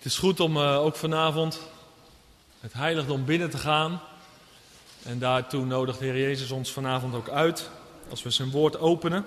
Het 0.00 0.08
is 0.08 0.18
goed 0.18 0.40
om 0.40 0.56
uh, 0.56 0.80
ook 0.80 0.96
vanavond 0.96 1.60
het 2.60 2.72
heiligdom 2.72 3.24
binnen 3.24 3.50
te 3.50 3.58
gaan. 3.58 4.00
En 5.02 5.18
daartoe 5.18 5.64
nodigt 5.64 5.98
Heer 5.98 6.18
Jezus 6.18 6.50
ons 6.50 6.72
vanavond 6.72 7.14
ook 7.14 7.28
uit, 7.28 7.70
als 8.10 8.22
we 8.22 8.30
zijn 8.30 8.50
woord 8.50 8.78
openen, 8.78 9.26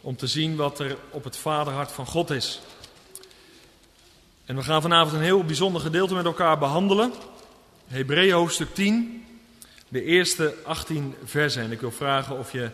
om 0.00 0.16
te 0.16 0.26
zien 0.26 0.56
wat 0.56 0.78
er 0.78 0.96
op 1.10 1.24
het 1.24 1.36
vaderhart 1.36 1.92
van 1.92 2.06
God 2.06 2.30
is. 2.30 2.60
En 4.44 4.56
we 4.56 4.62
gaan 4.62 4.82
vanavond 4.82 5.14
een 5.14 5.22
heel 5.22 5.44
bijzonder 5.44 5.80
gedeelte 5.80 6.14
met 6.14 6.24
elkaar 6.24 6.58
behandelen. 6.58 7.12
Hebreeën 7.86 8.34
hoofdstuk 8.34 8.74
10, 8.74 9.26
de 9.88 10.04
eerste 10.04 10.54
18 10.64 11.14
versen. 11.24 11.62
En 11.62 11.72
ik 11.72 11.80
wil 11.80 11.92
vragen 11.92 12.38
of 12.38 12.52
je 12.52 12.70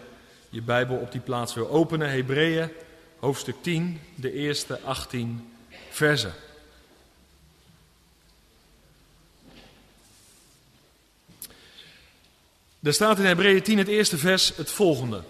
je 0.48 0.62
Bijbel 0.62 0.96
op 0.96 1.12
die 1.12 1.20
plaats 1.20 1.54
wil 1.54 1.70
openen. 1.70 2.10
Hebreeën 2.10 2.70
hoofdstuk 3.18 3.56
10, 3.60 4.00
de 4.14 4.32
eerste 4.32 4.80
18 4.80 5.26
versen. 5.26 5.54
Er 12.82 12.94
staat 12.94 13.18
in 13.18 13.24
Hebreeën 13.24 13.62
10 13.62 13.78
het 13.78 13.88
eerste 13.88 14.18
vers 14.18 14.52
het 14.56 14.70
volgende. 14.70 15.22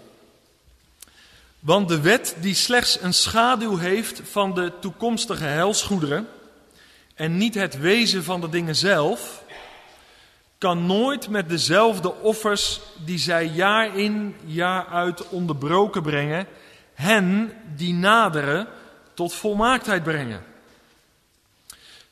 Want 1.59 1.87
de 1.87 2.01
wet 2.01 2.35
die 2.39 2.53
slechts 2.53 3.01
een 3.01 3.13
schaduw 3.13 3.77
heeft 3.77 4.21
van 4.23 4.53
de 4.53 4.71
toekomstige 4.79 5.43
helsgoederen 5.43 6.27
en 7.15 7.37
niet 7.37 7.53
het 7.53 7.79
wezen 7.79 8.23
van 8.23 8.41
de 8.41 8.49
dingen 8.49 8.75
zelf, 8.75 9.43
kan 10.57 10.85
nooit 10.85 11.29
met 11.29 11.49
dezelfde 11.49 12.15
offers 12.15 12.81
die 13.05 13.17
zij 13.17 13.45
jaar 13.45 13.97
in 13.97 14.35
jaar 14.45 14.87
uit 14.87 15.29
onderbroken 15.29 16.01
brengen, 16.01 16.47
hen 16.93 17.53
die 17.75 17.93
naderen 17.93 18.67
tot 19.13 19.33
volmaaktheid 19.33 20.03
brengen. 20.03 20.43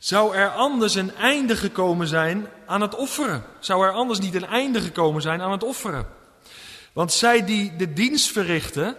Zou 0.05 0.35
er 0.35 0.49
anders 0.49 0.95
een 0.95 1.15
einde 1.15 1.55
gekomen 1.55 2.07
zijn 2.07 2.47
aan 2.65 2.81
het 2.81 2.95
offeren? 2.95 3.43
Zou 3.59 3.85
er 3.85 3.91
anders 3.91 4.19
niet 4.19 4.35
een 4.35 4.45
einde 4.45 4.81
gekomen 4.81 5.21
zijn 5.21 5.41
aan 5.41 5.51
het 5.51 5.63
offeren? 5.63 6.07
Want 6.93 7.13
zij 7.13 7.45
die 7.45 7.75
de 7.75 7.93
dienst 7.93 8.31
verrichten, 8.31 8.95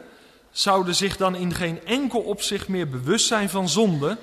zouden 0.50 0.94
zich 0.94 1.16
dan 1.16 1.34
in 1.34 1.54
geen 1.54 1.84
enkel 1.84 2.20
opzicht 2.20 2.68
meer 2.68 2.88
bewust 2.88 3.26
zijn 3.26 3.48
van 3.48 3.68
zonde, 3.68 4.18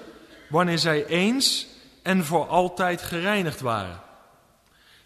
wanneer 0.50 0.78
zij 0.78 1.06
eens 1.06 1.68
en 2.02 2.26
voor 2.26 2.48
altijd 2.48 3.02
gereinigd 3.02 3.62
waren. 3.62 4.02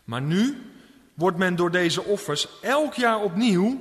Maar 0.04 0.22
nu 0.22 0.72
wordt 1.14 1.38
men 1.38 1.56
door 1.56 1.72
deze 1.72 2.04
offers 2.04 2.48
elk 2.62 2.94
jaar 2.94 3.22
opnieuw 3.22 3.80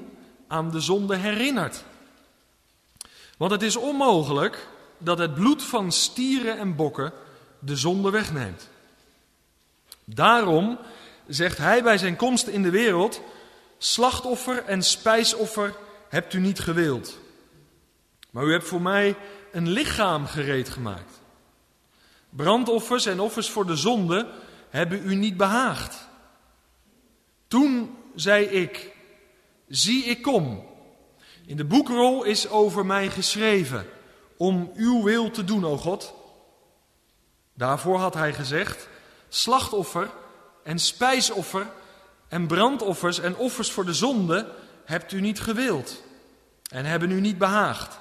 aan 0.49 0.71
de 0.71 0.81
zonde 0.81 1.17
herinnerd. 1.17 1.85
Want 3.39 3.51
het 3.51 3.63
is 3.63 3.77
onmogelijk 3.77 4.69
dat 4.99 5.19
het 5.19 5.35
bloed 5.35 5.63
van 5.63 5.93
stieren 5.93 6.59
en 6.59 6.77
bokken 6.77 7.13
de 7.67 7.77
zonde 7.77 8.11
wegneemt. 8.11 8.69
Daarom 10.05 10.79
zegt 11.27 11.59
hij 11.59 11.83
bij 11.83 11.99
zijn 11.99 12.17
komst 12.17 12.47
in 12.47 12.63
de 12.63 12.71
wereld: 12.71 13.21
Slachtoffer 13.79 14.65
en 14.65 14.83
spijsoffer 14.83 15.75
hebt 16.09 16.33
u 16.33 16.39
niet 16.39 16.61
gewild. 16.61 17.19
Maar 18.31 18.45
u 18.45 18.53
hebt 18.53 18.69
voor 18.69 18.83
mij 18.83 19.17
een 19.53 19.69
lichaam 19.69 20.27
gereed 20.27 20.69
gemaakt. 20.69 21.21
Brandoffers 22.31 23.07
en 23.07 23.21
offers 23.21 23.51
voor 23.51 23.67
de 23.67 23.77
zonde 23.77 24.29
hebben 24.69 25.11
u 25.11 25.15
niet 25.15 25.37
behaagd. 25.37 26.09
Toen 27.49 27.97
zei 28.15 28.45
ik: 28.45 28.97
Zie, 29.69 30.05
ik 30.05 30.23
kom. 30.23 30.65
In 31.47 31.57
de 31.57 31.65
boekrol 31.65 32.25
is 32.25 32.49
over 32.49 32.87
mij 32.87 33.09
geschreven 33.11 33.87
om 34.37 34.71
uw 34.75 35.03
wil 35.03 35.31
te 35.31 35.45
doen, 35.45 35.65
o 35.65 35.77
God. 35.77 36.15
Daarvoor 37.57 37.99
had 37.99 38.15
hij 38.15 38.35
gezegd: 38.35 38.89
slachtoffer 39.29 40.11
en 40.63 40.79
spijsoffer 40.79 41.67
en 42.29 42.47
brandoffers 42.47 43.19
en 43.19 43.37
offers 43.37 43.73
voor 43.73 43.85
de 43.85 43.95
zonde 43.95 44.55
hebt 44.85 45.13
u 45.13 45.21
niet 45.21 45.41
gewild 45.41 46.03
en 46.71 46.85
hebben 46.85 47.11
u 47.11 47.21
niet 47.21 47.39
behaagd, 47.39 47.99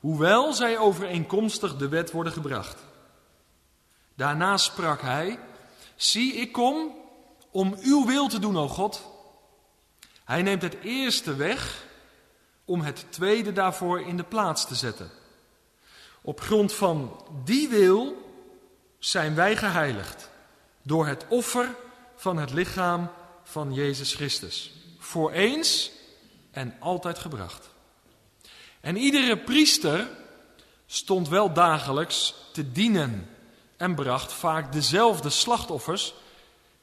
hoewel 0.00 0.52
zij 0.52 0.78
overeenkomstig 0.78 1.76
de 1.76 1.88
wet 1.88 2.10
worden 2.10 2.32
gebracht. 2.32 2.84
Daarna 4.14 4.56
sprak 4.56 5.00
hij: 5.00 5.38
Zie, 5.96 6.32
ik 6.32 6.52
kom 6.52 6.94
om 7.50 7.76
uw 7.80 8.06
wil 8.06 8.28
te 8.28 8.38
doen, 8.38 8.58
o 8.58 8.68
God. 8.68 9.02
Hij 10.24 10.42
neemt 10.42 10.62
het 10.62 10.76
eerste 10.82 11.36
weg 11.36 11.84
om 12.64 12.80
het 12.80 13.06
tweede 13.10 13.52
daarvoor 13.52 14.00
in 14.00 14.16
de 14.16 14.24
plaats 14.24 14.66
te 14.66 14.74
zetten. 14.74 15.10
Op 16.22 16.40
grond 16.40 16.72
van 16.72 17.24
die 17.44 17.68
wil 17.68 18.23
zijn 19.04 19.34
wij 19.34 19.56
geheiligd 19.56 20.30
door 20.82 21.06
het 21.06 21.24
offer 21.28 21.74
van 22.16 22.36
het 22.36 22.52
lichaam 22.52 23.10
van 23.42 23.72
Jezus 23.72 24.14
Christus. 24.14 24.72
Voor 24.98 25.30
eens 25.30 25.90
en 26.50 26.76
altijd 26.80 27.18
gebracht. 27.18 27.68
En 28.80 28.96
iedere 28.96 29.38
priester 29.38 30.08
stond 30.86 31.28
wel 31.28 31.52
dagelijks 31.52 32.34
te 32.52 32.72
dienen 32.72 33.28
en 33.76 33.94
bracht 33.94 34.32
vaak 34.32 34.72
dezelfde 34.72 35.30
slachtoffers 35.30 36.14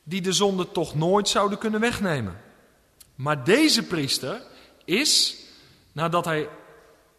die 0.04 0.22
de 0.22 0.34
zonde 0.34 0.72
toch 0.72 0.96
nooit 0.96 1.30
zouden 1.30 1.58
kunnen 1.58 1.80
wegnemen. 1.80 2.42
Maar 3.16 3.44
deze 3.44 3.84
priester 3.84 4.42
is, 4.86 5.36
nadat 5.92 6.26
hij 6.26 6.50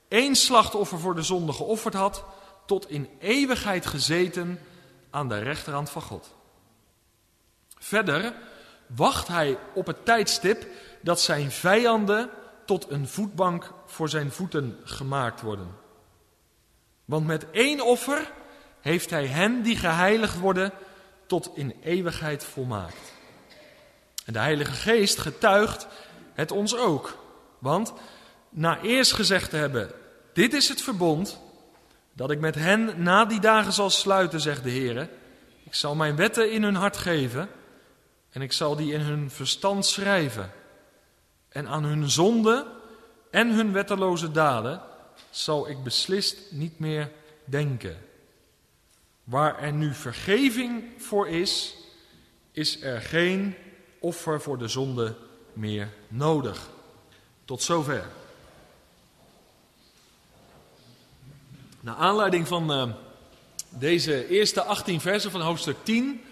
één 0.09 0.35
slachtoffer 0.35 0.99
voor 0.99 1.15
de 1.15 1.23
zonde 1.23 1.53
geofferd 1.53 1.95
had, 1.95 2.25
tot 2.67 2.91
in 2.91 3.09
eeuwigheid 3.19 3.87
gezeten 3.87 4.59
aan 5.13 5.29
de 5.29 5.39
rechterhand 5.39 5.91
van 5.91 6.03
God. 6.03 6.35
Verder 7.79 8.35
wacht 8.87 9.29
hij 9.29 9.59
op 9.75 9.87
het 9.87 10.05
tijdstip 10.05 10.67
dat 11.01 11.21
zijn 11.21 11.51
vijanden 11.51 12.31
tot 12.65 12.91
een 12.91 13.09
voetbank 13.09 13.73
voor 13.87 14.09
zijn 14.09 14.31
voeten 14.31 14.79
gemaakt 14.85 15.41
worden. 15.41 15.75
Want 17.05 17.27
met 17.27 17.51
één 17.51 17.81
offer 17.81 18.33
heeft 18.81 19.11
hij 19.11 19.27
hen 19.27 19.63
die 19.63 19.77
geheiligd 19.77 20.39
worden 20.39 20.73
tot 21.27 21.51
in 21.55 21.75
eeuwigheid 21.83 22.45
volmaakt. 22.45 23.13
En 24.25 24.33
de 24.33 24.39
Heilige 24.39 24.73
Geest 24.73 25.19
getuigt 25.19 25.87
het 26.35 26.51
ons 26.51 26.77
ook. 26.77 27.19
Want 27.59 27.93
na 28.49 28.81
eerst 28.81 29.13
gezegd 29.13 29.51
te 29.51 29.57
hebben, 29.57 29.91
dit 30.33 30.55
is 30.55 30.69
het 30.69 30.83
verbond 30.83 31.41
dat 32.13 32.31
ik 32.31 32.41
met 32.41 32.55
hen 32.55 33.03
na 33.03 33.25
die 33.25 33.41
dagen 33.41 33.73
zal 33.73 33.91
sluiten, 33.91 34.41
zegt 34.41 34.63
de 34.63 34.71
Heer. 34.71 35.09
Ik 35.65 35.75
zal 35.75 35.95
mijn 35.95 36.17
wetten 36.17 36.53
in 36.53 36.63
hun 36.63 36.75
hart 36.75 36.97
geven 36.97 37.49
en 38.31 38.43
ik 38.43 38.53
zal 38.53 38.77
die 38.77 38.93
in 38.93 39.01
hun 39.01 39.31
verstand 39.31 39.87
schrijven. 39.87 40.51
En 41.49 41.69
aan 41.69 41.85
hun 41.85 42.11
zonde 42.11 42.67
en 43.31 43.55
hun 43.55 43.73
wetteloze 43.73 44.31
daden 44.31 44.83
zal 45.31 45.69
ik 45.69 45.83
beslist 45.83 46.39
niet 46.51 46.79
meer 46.79 47.11
denken. 47.45 47.97
Waar 49.25 49.59
er 49.59 49.73
nu 49.73 49.95
vergeving 49.95 50.85
voor 50.99 51.29
is, 51.29 51.77
is 52.53 52.83
er 52.83 53.01
geen 53.01 53.55
offer 54.01 54.41
voor 54.41 54.59
de 54.59 54.69
zonde 54.69 55.17
meer 55.53 55.89
nodig. 56.09 56.69
Tot 57.45 57.63
zover. 57.63 58.05
Naar 61.83 61.95
aanleiding 61.95 62.49
van 62.49 62.71
uh, 62.73 62.95
deze 63.69 64.29
eerste 64.29 64.63
18 64.63 65.01
versen 65.01 65.31
van 65.31 65.41
hoofdstuk 65.41 65.77
10 65.83 66.23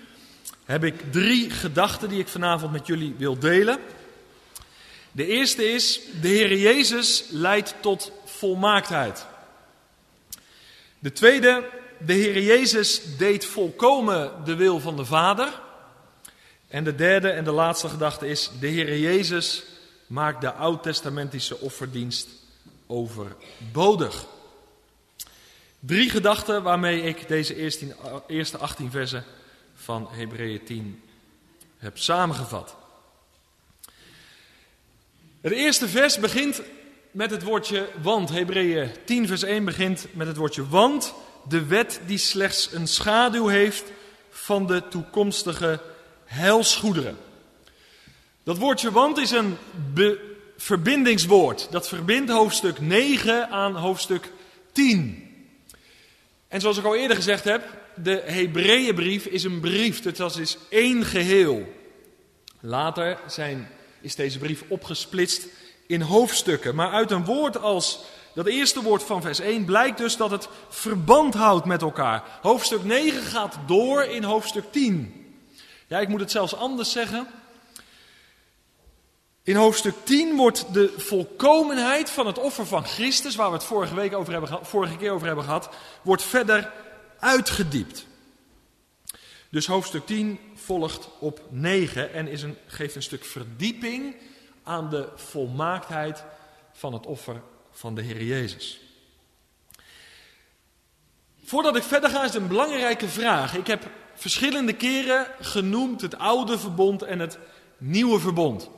heb 0.64 0.84
ik 0.84 1.12
drie 1.12 1.50
gedachten 1.50 2.08
die 2.08 2.18
ik 2.18 2.28
vanavond 2.28 2.72
met 2.72 2.86
jullie 2.86 3.14
wil 3.18 3.38
delen. 3.38 3.78
De 5.12 5.26
eerste 5.26 5.72
is, 5.72 6.00
de 6.20 6.28
Heer 6.28 6.58
Jezus 6.58 7.24
leidt 7.30 7.74
tot 7.80 8.12
volmaaktheid. 8.24 9.26
De 10.98 11.12
tweede, 11.12 11.68
de 11.98 12.12
Heer 12.12 12.42
Jezus 12.42 13.16
deed 13.16 13.44
volkomen 13.44 14.32
de 14.44 14.54
wil 14.54 14.80
van 14.80 14.96
de 14.96 15.04
Vader. 15.04 15.60
En 16.68 16.84
de 16.84 16.94
derde 16.94 17.30
en 17.30 17.44
de 17.44 17.52
laatste 17.52 17.88
gedachte 17.88 18.28
is, 18.28 18.50
de 18.60 18.66
Heer 18.66 18.98
Jezus 18.98 19.62
maakt 20.06 20.40
de 20.40 20.52
oud-testamentische 20.52 21.58
offerdienst 21.58 22.28
overbodig. 22.86 24.26
Drie 25.80 26.10
gedachten 26.10 26.62
waarmee 26.62 27.02
ik 27.02 27.28
deze 27.28 27.56
eerste 28.26 28.58
18 28.58 28.90
versen 28.90 29.24
van 29.74 30.08
Hebreeën 30.10 30.64
10 30.64 31.02
heb 31.78 31.98
samengevat. 31.98 32.76
Het 35.40 35.52
eerste 35.52 35.88
vers 35.88 36.18
begint 36.18 36.62
met 37.10 37.30
het 37.30 37.42
woordje 37.42 37.88
want. 38.02 38.30
Hebreeën 38.30 38.90
10 39.04 39.26
vers 39.26 39.42
1 39.42 39.64
begint 39.64 40.06
met 40.12 40.26
het 40.26 40.36
woordje 40.36 40.68
want. 40.68 41.14
De 41.48 41.64
wet 41.64 42.00
die 42.06 42.18
slechts 42.18 42.72
een 42.72 42.86
schaduw 42.86 43.46
heeft 43.46 43.84
van 44.30 44.66
de 44.66 44.88
toekomstige 44.88 45.80
heilsgoederen. 46.24 47.18
Dat 48.42 48.58
woordje 48.58 48.90
want 48.90 49.18
is 49.18 49.30
een 49.30 49.56
verbindingswoord. 50.56 51.70
Dat 51.70 51.88
verbindt 51.88 52.30
hoofdstuk 52.30 52.80
9 52.80 53.48
aan 53.48 53.76
hoofdstuk 53.76 54.32
10. 54.72 55.29
En 56.50 56.60
zoals 56.60 56.78
ik 56.78 56.84
al 56.84 56.96
eerder 56.96 57.16
gezegd 57.16 57.44
heb, 57.44 57.62
de 57.94 58.22
Hebreeënbrief 58.24 59.26
is 59.26 59.44
een 59.44 59.60
brief. 59.60 60.04
Het 60.04 60.36
is 60.36 60.58
één 60.68 61.04
geheel. 61.04 61.72
Later 62.60 63.18
zijn, 63.26 63.68
is 64.00 64.14
deze 64.14 64.38
brief 64.38 64.62
opgesplitst 64.68 65.46
in 65.86 66.00
hoofdstukken. 66.00 66.74
Maar 66.74 66.90
uit 66.90 67.10
een 67.10 67.24
woord 67.24 67.60
als 67.60 68.00
dat 68.34 68.46
eerste 68.46 68.82
woord 68.82 69.02
van 69.02 69.22
vers 69.22 69.40
1 69.40 69.64
blijkt 69.64 69.98
dus 69.98 70.16
dat 70.16 70.30
het 70.30 70.48
verband 70.68 71.34
houdt 71.34 71.66
met 71.66 71.82
elkaar. 71.82 72.22
Hoofdstuk 72.42 72.84
9 72.84 73.22
gaat 73.22 73.58
door 73.66 74.02
in 74.02 74.22
hoofdstuk 74.22 74.64
10. 74.70 75.26
Ja, 75.86 76.00
ik 76.00 76.08
moet 76.08 76.20
het 76.20 76.30
zelfs 76.30 76.54
anders 76.54 76.92
zeggen. 76.92 77.26
In 79.42 79.56
hoofdstuk 79.56 79.94
10 80.04 80.36
wordt 80.36 80.74
de 80.74 80.94
volkomenheid 80.96 82.10
van 82.10 82.26
het 82.26 82.38
offer 82.38 82.66
van 82.66 82.84
Christus, 82.84 83.36
waar 83.36 83.48
we 83.48 83.54
het 83.54 83.64
vorige, 83.64 83.94
week 83.94 84.14
over 84.14 84.32
hebben, 84.32 84.66
vorige 84.66 84.96
keer 84.96 85.12
over 85.12 85.26
hebben 85.26 85.44
gehad, 85.44 85.68
wordt 86.02 86.22
verder 86.22 86.72
uitgediept. 87.18 88.06
Dus 89.50 89.66
hoofdstuk 89.66 90.06
10 90.06 90.38
volgt 90.54 91.08
op 91.18 91.40
9 91.48 92.12
en 92.12 92.28
is 92.28 92.42
een, 92.42 92.56
geeft 92.66 92.94
een 92.94 93.02
stuk 93.02 93.24
verdieping 93.24 94.16
aan 94.62 94.90
de 94.90 95.08
volmaaktheid 95.14 96.24
van 96.72 96.92
het 96.92 97.06
offer 97.06 97.42
van 97.70 97.94
de 97.94 98.02
Heer 98.02 98.22
Jezus. 98.22 98.80
Voordat 101.44 101.76
ik 101.76 101.82
verder 101.82 102.10
ga 102.10 102.24
is 102.24 102.34
een 102.34 102.48
belangrijke 102.48 103.08
vraag. 103.08 103.56
Ik 103.56 103.66
heb 103.66 103.90
verschillende 104.14 104.72
keren 104.72 105.26
genoemd 105.40 106.00
het 106.00 106.18
oude 106.18 106.58
verbond 106.58 107.02
en 107.02 107.18
het 107.18 107.38
nieuwe 107.78 108.20
verbond. 108.20 108.70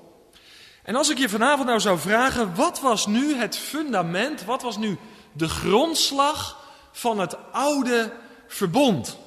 En 0.83 0.97
als 0.97 1.11
ik 1.11 1.19
je 1.19 1.29
vanavond 1.29 1.67
nou 1.67 1.81
zou 1.81 1.99
vragen, 1.99 2.55
wat 2.55 2.81
was 2.81 3.07
nu 3.07 3.35
het 3.35 3.57
fundament, 3.57 4.45
wat 4.45 4.63
was 4.63 4.77
nu 4.77 4.99
de 5.33 5.49
grondslag 5.49 6.57
van 6.93 7.19
het 7.19 7.37
oude 7.53 8.13
verbond? 8.47 9.19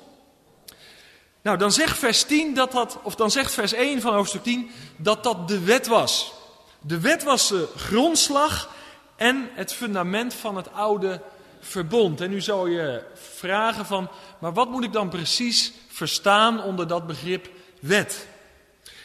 Nou, 1.41 1.57
dan 1.57 1.71
zegt 1.71 1.97
vers 1.97 2.23
10 2.23 2.53
dat 2.53 2.71
dat, 2.71 2.97
of 3.03 3.15
dan 3.15 3.31
zegt 3.31 3.53
vers 3.53 3.73
1 3.73 4.01
van 4.01 4.13
hoofdstuk 4.13 4.43
10 4.43 4.71
dat 4.95 5.23
dat 5.23 5.47
de 5.47 5.59
wet 5.59 5.87
was. 5.87 6.33
De 6.81 6.99
wet 6.99 7.23
was 7.23 7.47
de 7.47 7.67
grondslag 7.75 8.69
en 9.15 9.49
het 9.53 9.73
fundament 9.73 10.33
van 10.33 10.55
het 10.55 10.73
oude 10.73 11.21
verbond. 11.59 12.21
En 12.21 12.29
nu 12.29 12.41
zou 12.41 12.71
je 12.71 13.03
vragen 13.13 13.85
van, 13.85 14.09
maar 14.39 14.53
wat 14.53 14.69
moet 14.69 14.83
ik 14.83 14.93
dan 14.93 15.09
precies 15.09 15.73
verstaan 15.87 16.63
onder 16.63 16.87
dat 16.87 17.07
begrip 17.07 17.49
wet? 17.79 18.27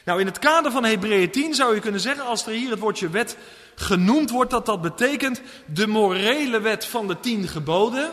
Nou, 0.05 0.21
in 0.21 0.27
het 0.27 0.39
kader 0.39 0.73
van 0.73 0.85
Hebreeën 0.85 1.31
10 1.31 1.55
zou 1.55 1.75
je 1.75 1.81
kunnen 1.81 2.01
zeggen, 2.01 2.25
als 2.25 2.47
er 2.47 2.53
hier 2.53 2.71
het 2.71 2.79
woordje 2.79 3.09
wet 3.09 3.37
genoemd 3.75 4.31
wordt, 4.31 4.51
dat 4.51 4.67
dat 4.67 4.83
betekent 4.83 5.41
de 5.67 5.87
morele 5.87 6.61
wet 6.61 6.85
van 6.85 7.09
de 7.09 7.21
tien 7.21 7.49
geboden. 7.49 8.11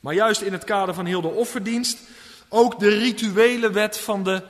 Maar 0.00 0.14
juist 0.14 0.40
in 0.40 0.52
het 0.52 0.64
kader 0.64 0.94
van 0.94 1.06
heel 1.06 1.20
de 1.20 1.28
offerdienst 1.28 1.98
ook 2.48 2.78
de 2.78 2.88
rituele 2.88 3.70
wet 3.70 3.98
van 3.98 4.24
de 4.24 4.42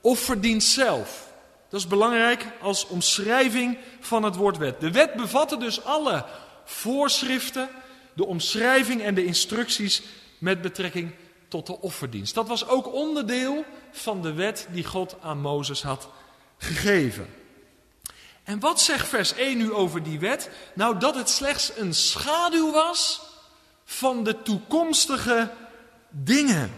offerdienst 0.00 0.68
zelf. 0.68 1.28
Dat 1.68 1.80
is 1.80 1.86
belangrijk 1.86 2.46
als 2.60 2.86
omschrijving 2.86 3.78
van 4.00 4.22
het 4.22 4.36
woord 4.36 4.58
wet. 4.58 4.80
De 4.80 4.90
wet 4.90 5.14
bevatte 5.14 5.56
dus 5.56 5.84
alle 5.84 6.24
voorschriften, 6.64 7.68
de 8.12 8.26
omschrijving 8.26 9.02
en 9.02 9.14
de 9.14 9.24
instructies 9.24 10.02
met 10.38 10.62
betrekking 10.62 11.12
tot 11.50 11.66
de 11.66 11.80
offerdienst. 11.80 12.34
Dat 12.34 12.48
was 12.48 12.68
ook 12.68 12.92
onderdeel 12.92 13.64
van 13.90 14.22
de 14.22 14.32
wet 14.32 14.66
die 14.70 14.84
God 14.84 15.16
aan 15.22 15.40
Mozes 15.40 15.82
had 15.82 16.08
gegeven. 16.58 17.28
En 18.44 18.60
wat 18.60 18.80
zegt 18.80 19.08
vers 19.08 19.34
1 19.34 19.58
nu 19.58 19.72
over 19.72 20.02
die 20.02 20.18
wet? 20.18 20.50
Nou, 20.74 20.98
dat 20.98 21.14
het 21.14 21.30
slechts 21.30 21.72
een 21.76 21.94
schaduw 21.94 22.72
was 22.72 23.20
van 23.84 24.24
de 24.24 24.42
toekomstige 24.42 25.50
dingen. 26.08 26.72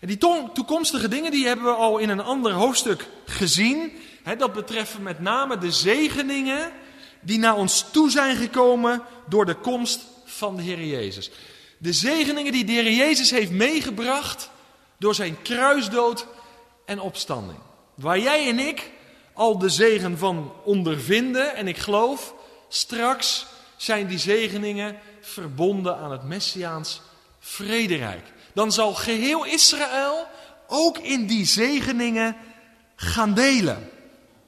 En 0.00 0.08
die 0.08 0.18
toekomstige 0.52 1.08
dingen 1.08 1.30
die 1.30 1.46
hebben 1.46 1.64
we 1.64 1.72
al 1.72 1.98
in 1.98 2.08
een 2.08 2.20
ander 2.20 2.52
hoofdstuk 2.52 3.08
gezien. 3.24 3.92
dat 4.38 4.52
betreft 4.52 4.98
met 4.98 5.20
name 5.20 5.58
de 5.58 5.72
zegeningen 5.72 6.72
die 7.20 7.38
naar 7.38 7.56
ons 7.56 7.84
toe 7.90 8.10
zijn 8.10 8.36
gekomen 8.36 9.02
door 9.28 9.46
de 9.46 9.54
komst 9.54 10.00
van 10.24 10.56
de 10.56 10.62
Heer 10.62 10.84
Jezus. 10.84 11.30
De 11.78 11.92
zegeningen 11.92 12.52
die 12.52 12.64
de 12.64 12.72
Heer 12.72 12.92
Jezus 12.92 13.30
heeft 13.30 13.50
meegebracht 13.50 14.50
door 14.98 15.14
zijn 15.14 15.42
kruisdood 15.42 16.26
en 16.84 17.00
opstanding. 17.00 17.58
Waar 17.94 18.18
jij 18.18 18.48
en 18.48 18.58
ik 18.58 18.90
al 19.32 19.58
de 19.58 19.68
zegen 19.68 20.18
van 20.18 20.52
ondervinden 20.64 21.54
en 21.54 21.68
ik 21.68 21.78
geloof, 21.78 22.34
straks 22.68 23.46
zijn 23.76 24.06
die 24.06 24.18
zegeningen 24.18 24.98
verbonden 25.20 25.96
aan 25.96 26.10
het 26.10 26.24
Messiaans 26.24 27.00
vrederijk 27.40 28.34
dan 28.56 28.72
zal 28.72 28.94
geheel 28.94 29.44
Israël 29.44 30.26
ook 30.66 30.98
in 30.98 31.26
die 31.26 31.44
zegeningen 31.44 32.36
gaan 32.94 33.34
delen. 33.34 33.90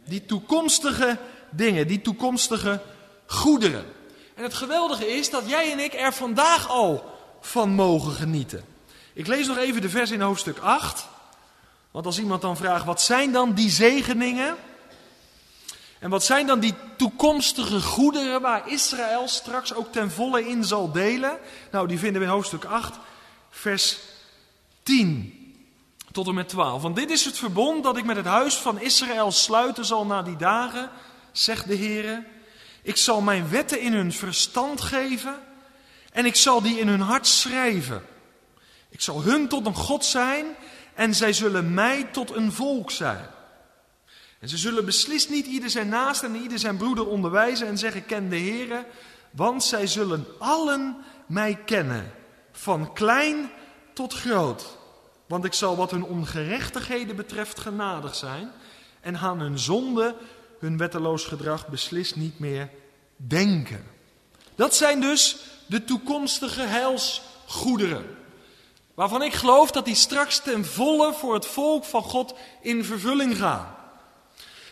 Die 0.04 0.24
toekomstige 0.24 1.18
dingen, 1.50 1.86
die 1.86 2.00
toekomstige 2.00 2.80
goederen. 3.26 3.84
En 4.34 4.42
het 4.42 4.54
geweldige 4.54 5.06
is 5.06 5.30
dat 5.30 5.48
jij 5.48 5.72
en 5.72 5.78
ik 5.78 5.94
er 5.94 6.12
vandaag 6.12 6.68
al 6.68 7.17
van 7.48 7.70
mogen 7.70 8.12
genieten. 8.12 8.64
Ik 9.12 9.26
lees 9.26 9.46
nog 9.46 9.56
even 9.56 9.80
de 9.80 9.88
vers 9.88 10.10
in 10.10 10.20
hoofdstuk 10.20 10.58
8. 10.58 11.06
Want 11.90 12.06
als 12.06 12.18
iemand 12.18 12.42
dan 12.42 12.56
vraagt, 12.56 12.84
wat 12.84 13.00
zijn 13.00 13.32
dan 13.32 13.52
die 13.54 13.70
zegeningen? 13.70 14.56
En 15.98 16.10
wat 16.10 16.24
zijn 16.24 16.46
dan 16.46 16.60
die 16.60 16.74
toekomstige 16.96 17.80
goederen 17.80 18.40
waar 18.40 18.70
Israël 18.70 19.28
straks 19.28 19.74
ook 19.74 19.92
ten 19.92 20.10
volle 20.10 20.48
in 20.48 20.64
zal 20.64 20.92
delen? 20.92 21.38
Nou, 21.70 21.88
die 21.88 21.98
vinden 21.98 22.20
we 22.20 22.26
in 22.26 22.32
hoofdstuk 22.32 22.64
8, 22.64 22.98
vers 23.50 23.98
10 24.82 25.34
tot 26.12 26.26
en 26.26 26.34
met 26.34 26.48
12. 26.48 26.82
Want 26.82 26.96
dit 26.96 27.10
is 27.10 27.24
het 27.24 27.38
verbond 27.38 27.84
dat 27.84 27.96
ik 27.96 28.04
met 28.04 28.16
het 28.16 28.26
huis 28.26 28.54
van 28.54 28.80
Israël 28.80 29.32
sluiten 29.32 29.84
zal 29.84 30.06
na 30.06 30.22
die 30.22 30.36
dagen, 30.36 30.90
zegt 31.32 31.68
de 31.68 31.74
Heer. 31.74 32.24
Ik 32.82 32.96
zal 32.96 33.20
mijn 33.20 33.48
wetten 33.48 33.80
in 33.80 33.92
hun 33.92 34.12
verstand 34.12 34.80
geven 34.80 35.46
en 36.18 36.24
ik 36.24 36.36
zal 36.36 36.62
die 36.62 36.78
in 36.78 36.88
hun 36.88 37.00
hart 37.00 37.26
schrijven. 37.26 38.02
Ik 38.88 39.00
zal 39.00 39.22
hun 39.22 39.48
tot 39.48 39.66
een 39.66 39.74
God 39.74 40.04
zijn 40.04 40.46
en 40.94 41.14
zij 41.14 41.32
zullen 41.32 41.74
mij 41.74 42.04
tot 42.04 42.34
een 42.34 42.52
volk 42.52 42.90
zijn. 42.90 43.26
En 44.38 44.48
ze 44.48 44.56
zullen 44.56 44.84
beslist 44.84 45.30
niet 45.30 45.46
ieder 45.46 45.70
zijn 45.70 45.88
naast 45.88 46.22
en 46.22 46.36
ieder 46.36 46.58
zijn 46.58 46.76
broeder 46.76 47.06
onderwijzen 47.06 47.66
en 47.66 47.78
zeggen: 47.78 48.06
Ken 48.06 48.28
de 48.28 48.36
Heer, 48.36 48.84
want 49.30 49.64
zij 49.64 49.86
zullen 49.86 50.26
allen 50.38 50.96
mij 51.26 51.58
kennen 51.64 52.12
van 52.52 52.92
klein 52.92 53.50
tot 53.92 54.12
groot. 54.12 54.78
Want 55.26 55.44
ik 55.44 55.52
zal 55.52 55.76
wat 55.76 55.90
hun 55.90 56.04
ongerechtigheden 56.04 57.16
betreft 57.16 57.60
genadig 57.60 58.14
zijn 58.14 58.50
en 59.00 59.16
aan 59.16 59.40
hun 59.40 59.58
zonde, 59.58 60.14
hun 60.60 60.76
wetteloos 60.76 61.24
gedrag 61.24 61.68
beslist 61.68 62.16
niet 62.16 62.38
meer 62.38 62.70
denken. 63.16 63.84
Dat 64.54 64.74
zijn 64.74 65.00
dus 65.00 65.36
de 65.68 65.84
toekomstige 65.84 66.62
heilsgoederen. 66.62 68.16
Waarvan 68.94 69.22
ik 69.22 69.32
geloof 69.32 69.70
dat 69.70 69.84
die 69.84 69.94
straks 69.94 70.40
ten 70.40 70.64
volle 70.64 71.12
voor 71.12 71.34
het 71.34 71.46
volk 71.46 71.84
van 71.84 72.02
God 72.02 72.34
in 72.60 72.84
vervulling 72.84 73.36
gaan. 73.36 73.76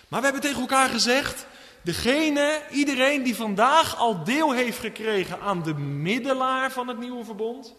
Maar 0.08 0.18
we 0.20 0.24
hebben 0.26 0.42
tegen 0.42 0.60
elkaar 0.60 0.88
gezegd, 0.88 1.46
degene, 1.82 2.62
iedereen 2.70 3.22
die 3.22 3.36
vandaag 3.36 3.96
al 3.96 4.24
deel 4.24 4.52
heeft 4.52 4.78
gekregen 4.78 5.40
aan 5.40 5.62
de 5.62 5.74
middelaar 5.74 6.72
van 6.72 6.88
het 6.88 6.98
nieuwe 6.98 7.24
verbond, 7.24 7.74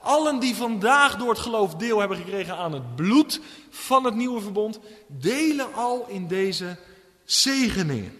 allen 0.00 0.38
die 0.38 0.54
vandaag 0.54 1.16
door 1.16 1.28
het 1.28 1.38
geloof 1.38 1.74
deel 1.74 1.98
hebben 1.98 2.16
gekregen 2.16 2.56
aan 2.56 2.72
het 2.72 2.96
bloed 2.96 3.40
van 3.70 4.04
het 4.04 4.14
nieuwe 4.14 4.40
verbond, 4.40 4.78
delen 5.06 5.74
al 5.74 6.06
in 6.08 6.28
deze 6.28 6.76
zegeningen. 7.24 8.18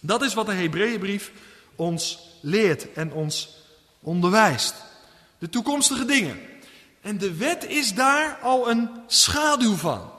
Dat 0.00 0.22
is 0.22 0.34
wat 0.34 0.46
de 0.46 0.52
Hebreeënbrief 0.52 1.32
ons 1.76 2.18
leert 2.40 2.92
en 2.92 3.12
ons 3.12 3.59
onderwijst. 4.00 4.74
De 5.38 5.48
toekomstige 5.48 6.04
dingen. 6.04 6.40
En 7.00 7.18
de 7.18 7.36
wet 7.36 7.64
is 7.64 7.94
daar 7.94 8.38
al 8.42 8.70
een 8.70 8.90
schaduw 9.06 9.74
van. 9.74 10.10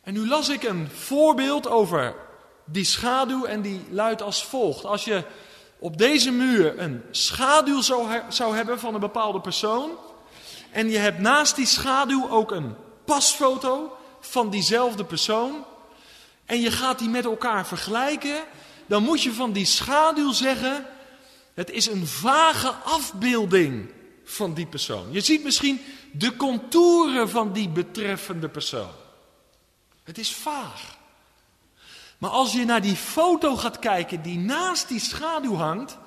En 0.00 0.12
nu 0.12 0.28
las 0.28 0.48
ik 0.48 0.62
een 0.62 0.88
voorbeeld 0.90 1.68
over 1.68 2.14
die 2.64 2.84
schaduw 2.84 3.44
en 3.44 3.62
die 3.62 3.80
luidt 3.90 4.22
als 4.22 4.44
volgt. 4.44 4.84
Als 4.84 5.04
je 5.04 5.24
op 5.78 5.98
deze 5.98 6.30
muur 6.30 6.78
een 6.78 7.02
schaduw 7.10 7.80
zou, 7.80 8.20
zou 8.28 8.56
hebben 8.56 8.78
van 8.80 8.94
een 8.94 9.00
bepaalde 9.00 9.40
persoon. 9.40 9.90
En 10.70 10.90
je 10.90 10.98
hebt 10.98 11.18
naast 11.18 11.56
die 11.56 11.66
schaduw 11.66 12.30
ook 12.30 12.50
een 12.50 12.74
pasfoto 13.04 13.96
van 14.20 14.50
diezelfde 14.50 15.04
persoon. 15.04 15.64
En 16.46 16.60
je 16.60 16.70
gaat 16.70 16.98
die 16.98 17.08
met 17.08 17.24
elkaar 17.24 17.66
vergelijken. 17.66 18.42
Dan 18.86 19.02
moet 19.02 19.22
je 19.22 19.32
van 19.32 19.52
die 19.52 19.64
schaduw 19.64 20.32
zeggen: 20.32 20.86
het 21.54 21.70
is 21.70 21.86
een 21.86 22.06
vage 22.06 22.68
afbeelding 22.70 23.90
van 24.24 24.54
die 24.54 24.66
persoon. 24.66 25.12
Je 25.12 25.20
ziet 25.20 25.44
misschien 25.44 25.80
de 26.12 26.36
contouren 26.36 27.30
van 27.30 27.52
die 27.52 27.68
betreffende 27.68 28.48
persoon. 28.48 28.90
Het 30.02 30.18
is 30.18 30.34
vaag. 30.34 30.98
Maar 32.18 32.30
als 32.30 32.52
je 32.52 32.64
naar 32.64 32.82
die 32.82 32.96
foto 32.96 33.56
gaat 33.56 33.78
kijken 33.78 34.22
die 34.22 34.38
naast 34.38 34.88
die 34.88 35.00
schaduw 35.00 35.54
hangt, 35.54 35.98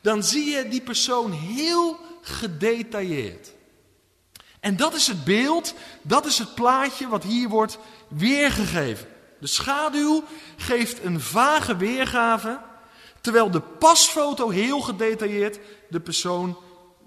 dan 0.00 0.22
zie 0.22 0.44
je 0.44 0.68
die 0.68 0.80
persoon 0.80 1.32
heel 1.32 1.98
gedetailleerd. 2.22 3.52
En 4.60 4.76
dat 4.76 4.94
is 4.94 5.06
het 5.06 5.24
beeld, 5.24 5.74
dat 6.02 6.26
is 6.26 6.38
het 6.38 6.54
plaatje 6.54 7.08
wat 7.08 7.22
hier 7.22 7.48
wordt 7.48 7.78
weergegeven. 8.08 9.08
De 9.40 9.46
schaduw 9.46 10.24
geeft 10.56 11.04
een 11.04 11.20
vage 11.20 11.76
weergave, 11.76 12.60
terwijl 13.24 13.50
de 13.50 13.60
pasfoto 13.60 14.50
heel 14.50 14.80
gedetailleerd 14.80 15.58
de 15.88 16.00
persoon 16.00 16.58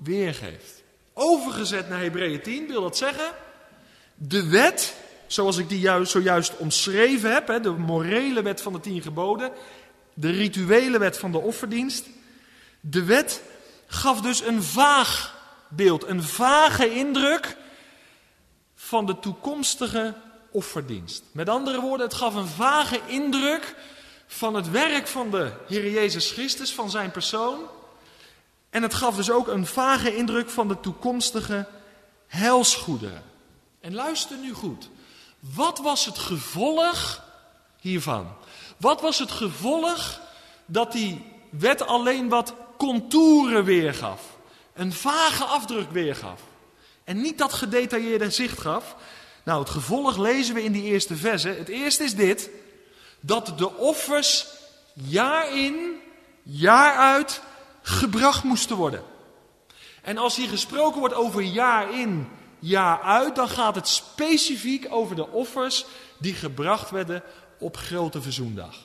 weergeeft. 0.04 0.84
Overgezet 1.14 1.90
naar 1.90 2.00
Hebreeën 2.00 2.42
10 2.42 2.68
wil 2.68 2.82
dat 2.82 2.98
zeggen, 2.98 3.32
de 4.16 4.48
wet, 4.50 4.96
zoals 5.28 5.58
ik 5.58 5.70
die 5.70 5.80
juist, 5.80 6.12
zojuist 6.12 6.58
omschreven 6.58 7.34
heb, 7.34 7.64
de 7.64 7.72
morele 7.72 8.42
wet 8.42 8.62
van 8.62 8.74
de 8.74 8.80
tien 8.80 9.02
geboden, 9.02 9.52
de 10.14 10.30
rituele 10.30 10.98
wet 10.98 11.18
van 11.18 11.32
de 11.32 11.40
offerdienst, 11.40 12.06
de 12.80 13.04
wet 13.04 13.42
gaf 13.88 14.22
dus 14.22 14.42
een 14.42 14.64
vaag 14.64 15.40
beeld, 15.70 16.08
een 16.08 16.24
vage 16.24 16.94
indruk 16.94 17.58
van 18.76 19.06
de 19.06 19.20
toekomstige 19.20 20.14
offerdienst. 20.52 21.24
Met 21.32 21.50
andere 21.50 21.82
woorden, 21.82 22.06
het 22.06 22.16
gaf 22.16 22.36
een 22.36 22.48
vage 22.48 23.00
indruk 23.06 23.76
van 24.28 24.56
het 24.56 24.70
werk 24.70 25.08
van 25.08 25.32
de 25.32 25.52
Heer 25.68 25.92
Jezus 25.92 26.32
Christus, 26.32 26.74
van 26.74 26.90
zijn 26.90 27.12
persoon. 27.12 27.60
En 28.70 28.84
het 28.84 28.94
gaf 28.94 29.16
dus 29.16 29.32
ook 29.32 29.48
een 29.48 29.66
vage 29.66 30.16
indruk 30.16 30.50
van 30.50 30.68
de 30.68 30.80
toekomstige 30.80 31.68
heilsgoederen. 32.28 33.24
En 33.80 33.94
luister 33.94 34.38
nu 34.38 34.54
goed. 34.54 34.90
Wat 35.40 35.80
was 35.80 36.06
het 36.06 36.18
gevolg 36.18 37.24
hiervan? 37.80 38.28
Wat 38.78 39.02
was 39.02 39.20
het 39.20 39.32
gevolg 39.32 40.22
dat 40.66 40.92
die 40.92 41.26
wet 41.50 41.88
alleen 41.88 42.30
wat 42.30 42.54
contouren 42.78 43.64
weergaf? 43.64 44.22
Een 44.74 44.94
vage 44.94 45.44
afdruk 45.44 45.92
weergaf. 45.92 46.42
En 47.04 47.22
niet 47.22 47.38
dat 47.38 47.54
gedetailleerde 47.54 48.30
zicht 48.30 48.60
gaf. 48.60 48.96
Nou, 49.44 49.60
het 49.60 49.70
gevolg 49.70 50.18
lezen 50.18 50.56
we 50.56 50.64
in 50.64 50.72
die 50.72 50.84
eerste 50.84 51.16
verse. 51.16 51.50
Het 51.50 51.68
eerste 51.68 52.04
is 52.04 52.16
dit: 52.16 52.50
dat 53.28 53.58
de 53.58 53.76
offers 53.76 54.48
jaar 54.94 55.58
in, 55.58 55.96
jaar 56.44 56.96
uit 56.96 57.42
gebracht 57.82 58.44
moesten 58.44 58.76
worden. 58.76 59.04
En 60.02 60.18
als 60.18 60.36
hier 60.36 60.50
gesproken 60.50 61.00
wordt 61.00 61.16
over 61.16 61.42
jaar 61.42 62.00
in, 62.00 62.30
jaar 62.60 63.02
uit, 63.02 63.36
dan 63.36 63.50
gaat 63.50 63.76
het 63.76 63.88
specifiek 63.88 64.88
over 64.90 65.16
de 65.16 65.28
offers 65.28 65.86
die 66.20 66.34
gebracht 66.34 66.90
werden 66.90 67.24
op 67.60 67.78
Grote 67.78 68.22
Verzoendag. 68.22 68.76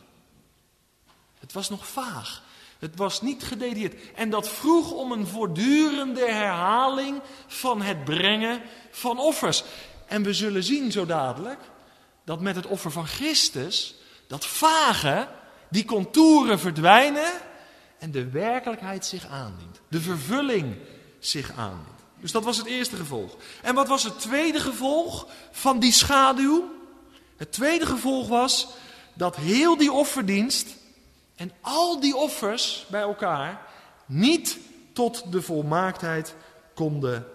Het 1.38 1.52
was 1.52 1.70
nog 1.70 1.86
vaag. 1.86 2.42
Het 2.78 2.96
was 2.96 3.22
niet 3.22 3.42
gedetailleerd. 3.42 3.94
En 4.14 4.30
dat 4.30 4.48
vroeg 4.48 4.90
om 4.90 5.12
een 5.12 5.26
voortdurende 5.26 6.30
herhaling 6.30 7.20
van 7.46 7.82
het 7.82 8.04
brengen 8.04 8.62
van 8.90 9.18
offers. 9.18 9.64
En 10.06 10.22
we 10.22 10.32
zullen 10.32 10.62
zien 10.62 10.92
zo 10.92 11.06
dadelijk 11.06 11.60
dat 12.24 12.40
met 12.40 12.56
het 12.56 12.66
offer 12.66 12.90
van 12.90 13.06
Christus 13.06 13.94
dat 14.32 14.46
vage, 14.46 15.28
die 15.68 15.84
contouren 15.84 16.58
verdwijnen 16.58 17.32
en 17.98 18.10
de 18.10 18.30
werkelijkheid 18.30 19.06
zich 19.06 19.26
aandient. 19.26 19.80
De 19.88 20.00
vervulling 20.00 20.76
zich 21.18 21.52
aandient. 21.56 21.98
Dus 22.20 22.32
dat 22.32 22.44
was 22.44 22.56
het 22.56 22.66
eerste 22.66 22.96
gevolg. 22.96 23.36
En 23.62 23.74
wat 23.74 23.88
was 23.88 24.04
het 24.04 24.20
tweede 24.20 24.60
gevolg 24.60 25.26
van 25.50 25.78
die 25.78 25.92
schaduw? 25.92 26.70
Het 27.36 27.52
tweede 27.52 27.86
gevolg 27.86 28.28
was 28.28 28.68
dat 29.14 29.36
heel 29.36 29.76
die 29.76 29.92
offerdienst 29.92 30.66
en 31.36 31.52
al 31.60 32.00
die 32.00 32.16
offers 32.16 32.86
bij 32.88 33.00
elkaar 33.00 33.66
niet 34.06 34.58
tot 34.92 35.32
de 35.32 35.42
volmaaktheid 35.42 36.34
konden 36.74 37.26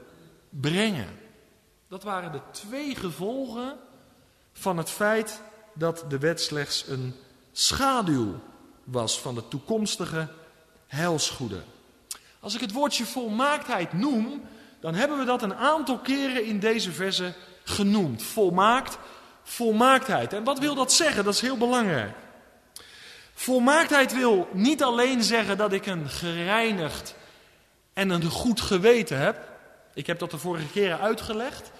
brengen. 0.50 1.20
Dat 1.88 2.04
waren 2.04 2.32
de 2.32 2.42
twee 2.52 2.96
gevolgen 2.96 3.78
van 4.54 4.78
het 4.78 4.90
feit 4.90 5.42
dat 5.78 6.06
de 6.10 6.18
wet 6.18 6.42
slechts 6.42 6.86
een 6.88 7.16
schaduw 7.52 8.40
was 8.84 9.20
van 9.20 9.36
de 9.36 9.48
toekomstige 9.48 10.28
heilsgoeden. 10.88 11.64
Als 12.40 12.56
ik 12.56 12.62
het 12.62 12.72
woordje 12.72 13.06
volmaaktheid 13.06 13.94
noem, 13.94 14.42
dan 14.80 14.94
hebben 14.94 15.18
we 15.18 15.26
dat 15.26 15.42
een 15.42 15.56
aantal 15.56 16.00
keren 16.00 16.46
in 16.46 16.60
deze 16.60 16.92
verse 16.92 17.34
genoemd. 17.64 18.24
Volmaakt, 18.24 18.98
volmaaktheid. 19.44 20.34
En 20.34 20.44
wat 20.44 20.60
wil 20.60 20.76
dat 20.76 20.94
zeggen? 20.94 21.24
Dat 21.24 21.34
is 21.34 21.42
heel 21.42 21.58
belangrijk. 21.58 22.16
Volmaaktheid 23.34 24.14
wil 24.14 24.48
niet 24.54 24.84
alleen 24.84 25.24
zeggen 25.24 25.58
dat 25.58 25.74
ik 25.74 25.86
een 25.86 26.10
gereinigd 26.10 27.16
en 27.94 28.10
een 28.10 28.24
goed 28.24 28.62
geweten 28.62 29.18
heb. 29.18 29.50
Ik 29.94 30.08
heb 30.08 30.20
dat 30.20 30.32
de 30.32 30.38
vorige 30.38 30.68
keren 30.68 31.00
uitgelegd. 31.00 31.72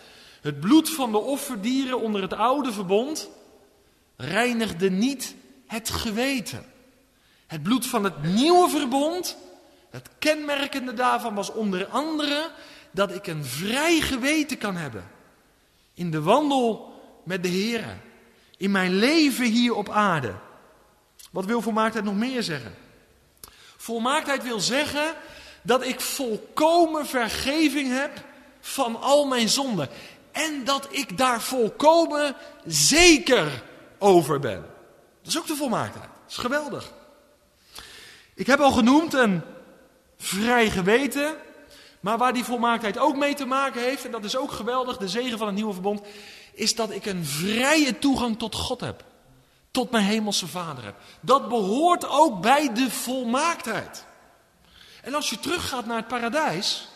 Het 0.42 0.60
bloed 0.60 0.90
van 0.90 1.12
de 1.12 1.18
offerdieren 1.18 2.00
onder 2.02 2.22
het 2.22 2.34
oude 2.34 2.72
verbond 2.72 3.30
reinigde 4.18 4.90
niet 4.90 5.36
het 5.68 5.90
geweten. 5.90 6.66
Het 7.48 7.64
bloed 7.64 7.86
van 7.86 8.04
het 8.04 8.24
nieuwe 8.24 8.70
verbond, 8.70 9.38
het 9.90 10.10
kenmerkende 10.20 10.94
daarvan 10.94 11.36
was 11.36 11.52
onder 11.52 11.86
andere 11.86 12.52
dat 12.92 13.12
ik 13.12 13.28
een 13.28 13.46
vrij 13.46 14.00
geweten 14.00 14.58
kan 14.58 14.76
hebben. 14.76 15.08
In 15.94 16.12
de 16.12 16.22
wandel 16.22 16.94
met 17.24 17.44
de 17.44 17.50
Heer. 17.50 17.86
In 18.58 18.72
mijn 18.72 18.96
leven 18.96 19.46
hier 19.46 19.76
op 19.76 19.90
aarde. 19.90 20.34
Wat 21.32 21.46
wil 21.46 21.62
volmaaktheid 21.62 22.06
nog 22.06 22.16
meer 22.16 22.44
zeggen? 22.44 22.76
Volmaaktheid 23.78 24.44
wil 24.44 24.60
zeggen 24.60 25.14
dat 25.62 25.86
ik 25.86 26.02
volkomen 26.02 27.06
vergeving 27.06 27.92
heb 27.92 28.12
van 28.60 29.02
al 29.02 29.28
mijn 29.28 29.50
zonden. 29.50 29.90
En 30.32 30.64
dat 30.64 30.88
ik 30.92 31.18
daar 31.18 31.42
volkomen 31.42 32.36
zeker 32.66 33.64
over 34.00 34.40
ben. 34.40 34.66
Dat 35.22 35.32
is 35.32 35.38
ook 35.38 35.48
de 35.48 35.56
volmaaktheid. 35.56 36.06
Dat 36.06 36.32
is 36.32 36.38
geweldig. 36.38 36.92
Ik 38.34 38.48
heb 38.48 38.60
al 38.60 38.72
genoemd 38.72 39.14
een 39.14 39.42
vrij 40.18 40.70
geweten. 40.70 41.36
Maar 42.00 42.18
waar 42.18 42.34
die 42.34 42.44
volmaaktheid 42.44 42.98
ook 42.98 43.16
mee 43.16 43.34
te 43.34 43.46
maken 43.46 43.82
heeft, 43.82 44.06
en 44.06 44.12
dat 44.12 44.24
is 44.24 44.38
ook 44.38 44.52
geweldig, 44.52 44.98
de 44.98 45.08
zegen 45.08 45.38
van 45.38 45.48
het 45.48 45.56
nieuwe 45.56 45.74
verbond, 45.74 46.02
is 46.54 46.76
dat 46.76 46.92
ik 46.92 47.06
een 47.06 47.26
vrije 47.26 48.00
toegang 48.00 48.40
tot 48.40 48.56
God 48.56 48.82
heb. 48.82 49.04
Tot 49.72 49.92
mijn 49.92 50.04
hemelse 50.04 50.48
vader 50.48 50.84
heb. 50.84 50.96
Dat 51.20 51.50
behoort 51.50 52.10
ook 52.10 52.42
bij 52.42 52.74
de 52.74 52.92
volmaaktheid. 52.92 54.06
En 55.02 55.14
als 55.14 55.30
je 55.30 55.40
teruggaat 55.40 55.86
naar 55.86 55.98
het 55.98 56.08
paradijs, 56.08 56.88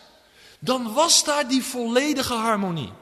dan 0.58 0.92
was 0.92 1.24
daar 1.24 1.48
die 1.48 1.62
volledige 1.62 2.34
harmonie. 2.34 2.92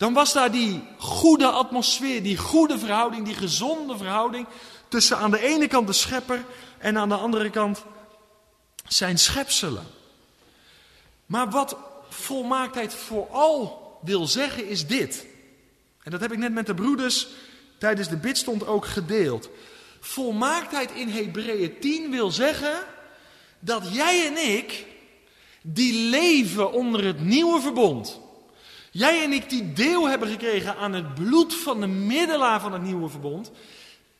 Dan 0.00 0.12
was 0.12 0.32
daar 0.32 0.50
die 0.50 0.82
goede 0.98 1.46
atmosfeer, 1.46 2.22
die 2.22 2.36
goede 2.36 2.78
verhouding, 2.78 3.24
die 3.24 3.34
gezonde 3.34 3.96
verhouding 3.96 4.46
tussen 4.88 5.16
aan 5.18 5.30
de 5.30 5.40
ene 5.40 5.66
kant 5.66 5.86
de 5.86 5.92
schepper 5.92 6.44
en 6.78 6.98
aan 6.98 7.08
de 7.08 7.14
andere 7.14 7.50
kant 7.50 7.84
zijn 8.88 9.18
schepselen. 9.18 9.86
Maar 11.26 11.50
wat 11.50 11.76
volmaaktheid 12.08 12.94
vooral 12.94 13.98
wil 14.02 14.26
zeggen 14.26 14.68
is 14.68 14.86
dit. 14.86 15.26
En 16.02 16.10
dat 16.10 16.20
heb 16.20 16.32
ik 16.32 16.38
net 16.38 16.52
met 16.52 16.66
de 16.66 16.74
broeders 16.74 17.26
tijdens 17.78 18.08
de 18.08 18.16
bidstond 18.16 18.66
ook 18.66 18.86
gedeeld. 18.86 19.48
Volmaaktheid 20.00 20.90
in 20.90 21.08
Hebreeën 21.08 21.80
10 21.80 22.10
wil 22.10 22.30
zeggen 22.30 22.82
dat 23.58 23.94
jij 23.94 24.26
en 24.26 24.54
ik, 24.54 24.86
die 25.62 26.08
leven 26.08 26.72
onder 26.72 27.04
het 27.04 27.20
nieuwe 27.20 27.60
verbond, 27.60 28.19
jij 28.90 29.24
en 29.24 29.32
ik 29.32 29.50
die 29.50 29.72
deel 29.72 30.08
hebben 30.08 30.28
gekregen 30.28 30.76
aan 30.76 30.92
het 30.92 31.14
bloed 31.14 31.54
van 31.54 31.80
de 31.80 31.86
middelaar 31.86 32.60
van 32.60 32.72
het 32.72 32.82
nieuwe 32.82 33.08
verbond, 33.08 33.50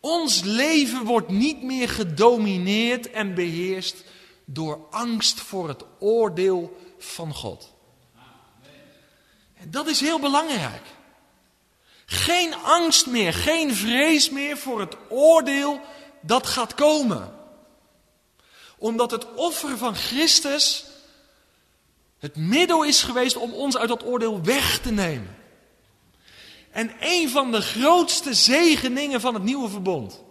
ons 0.00 0.42
leven 0.42 1.04
wordt 1.04 1.28
niet 1.28 1.62
meer 1.62 1.88
gedomineerd 1.88 3.10
en 3.10 3.34
beheerst 3.34 4.04
door 4.44 4.86
angst 4.90 5.40
voor 5.40 5.68
het 5.68 5.84
oordeel 5.98 6.76
van 6.98 7.34
God. 7.34 7.72
En 9.54 9.70
dat 9.70 9.86
is 9.86 10.00
heel 10.00 10.18
belangrijk. 10.18 10.82
Geen 12.06 12.54
angst 12.54 13.06
meer, 13.06 13.32
geen 13.32 13.74
vrees 13.74 14.30
meer 14.30 14.58
voor 14.58 14.80
het 14.80 14.96
oordeel 15.08 15.80
dat 16.20 16.46
gaat 16.46 16.74
komen. 16.74 17.34
Omdat 18.78 19.10
het 19.10 19.34
offer 19.34 19.78
van 19.78 19.94
Christus 19.94 20.84
het 22.20 22.36
middel 22.36 22.84
is 22.84 23.02
geweest 23.02 23.36
om 23.36 23.52
ons 23.52 23.76
uit 23.76 23.88
dat 23.88 24.04
oordeel 24.04 24.42
weg 24.42 24.78
te 24.78 24.90
nemen. 24.90 25.36
En 26.70 26.92
een 27.00 27.28
van 27.28 27.52
de 27.52 27.60
grootste 27.60 28.34
zegeningen 28.34 29.20
van 29.20 29.34
het 29.34 29.42
nieuwe 29.42 29.68
verbond 29.68 30.22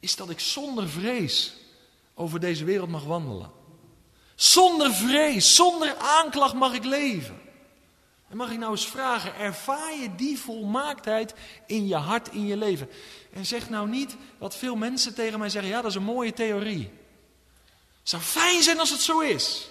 is 0.00 0.16
dat 0.16 0.30
ik 0.30 0.40
zonder 0.40 0.88
vrees 0.88 1.54
over 2.14 2.40
deze 2.40 2.64
wereld 2.64 2.88
mag 2.88 3.04
wandelen. 3.04 3.50
Zonder 4.34 4.92
vrees, 4.92 5.54
zonder 5.54 5.96
aanklacht 5.96 6.54
mag 6.54 6.74
ik 6.74 6.84
leven. 6.84 7.40
En 8.28 8.36
mag 8.36 8.50
ik 8.50 8.58
nou 8.58 8.70
eens 8.70 8.86
vragen, 8.86 9.36
ervaar 9.36 9.94
je 10.00 10.14
die 10.14 10.38
volmaaktheid 10.38 11.34
in 11.66 11.86
je 11.86 11.96
hart, 11.96 12.28
in 12.32 12.46
je 12.46 12.56
leven? 12.56 12.88
En 13.32 13.46
zeg 13.46 13.70
nou 13.70 13.88
niet 13.88 14.16
wat 14.38 14.56
veel 14.56 14.76
mensen 14.76 15.14
tegen 15.14 15.38
mij 15.38 15.48
zeggen, 15.48 15.70
ja 15.70 15.80
dat 15.80 15.90
is 15.90 15.96
een 15.96 16.02
mooie 16.02 16.32
theorie. 16.32 16.90
Het 18.00 18.08
zou 18.08 18.22
fijn 18.22 18.62
zijn 18.62 18.78
als 18.78 18.90
het 18.90 19.00
zo 19.00 19.20
is. 19.20 19.68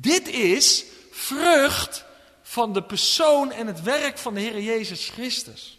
Dit 0.00 0.28
is 0.28 0.84
vrucht 1.10 2.04
van 2.42 2.72
de 2.72 2.82
persoon 2.82 3.52
en 3.52 3.66
het 3.66 3.82
werk 3.82 4.18
van 4.18 4.34
de 4.34 4.40
Heer 4.40 4.60
Jezus 4.60 5.08
Christus. 5.08 5.78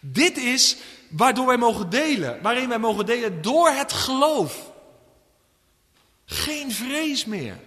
Dit 0.00 0.36
is 0.36 0.76
waardoor 1.10 1.46
wij 1.46 1.56
mogen 1.56 1.90
delen, 1.90 2.42
waarin 2.42 2.68
wij 2.68 2.78
mogen 2.78 3.06
delen 3.06 3.42
door 3.42 3.70
het 3.70 3.92
geloof. 3.92 4.72
Geen 6.24 6.72
vrees 6.72 7.24
meer. 7.24 7.60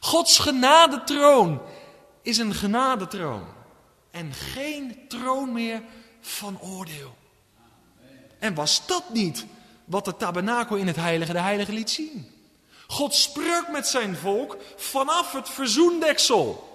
Gods 0.00 0.38
genadetroon 0.38 1.62
is 2.22 2.38
een 2.38 2.54
genadetroon. 2.54 3.46
En 4.10 4.32
geen 4.32 5.08
troon 5.08 5.52
meer 5.52 5.82
van 6.20 6.60
oordeel. 6.60 7.16
En 8.38 8.54
was 8.54 8.86
dat 8.86 9.10
niet 9.12 9.46
wat 9.84 10.04
de 10.04 10.16
tabernakel 10.16 10.76
in 10.76 10.86
het 10.86 10.96
heilige 10.96 11.32
de 11.32 11.40
heilige 11.40 11.72
liet 11.72 11.90
zien? 11.90 12.29
God 12.90 13.14
sprak 13.14 13.68
met 13.68 13.86
zijn 13.86 14.16
volk 14.16 14.56
vanaf 14.76 15.32
het 15.32 15.48
verzoendeksel. 15.48 16.68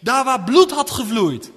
Daar 0.00 0.24
waar 0.24 0.44
bloed 0.44 0.70
had 0.70 0.90
gevloeid. 0.90 1.50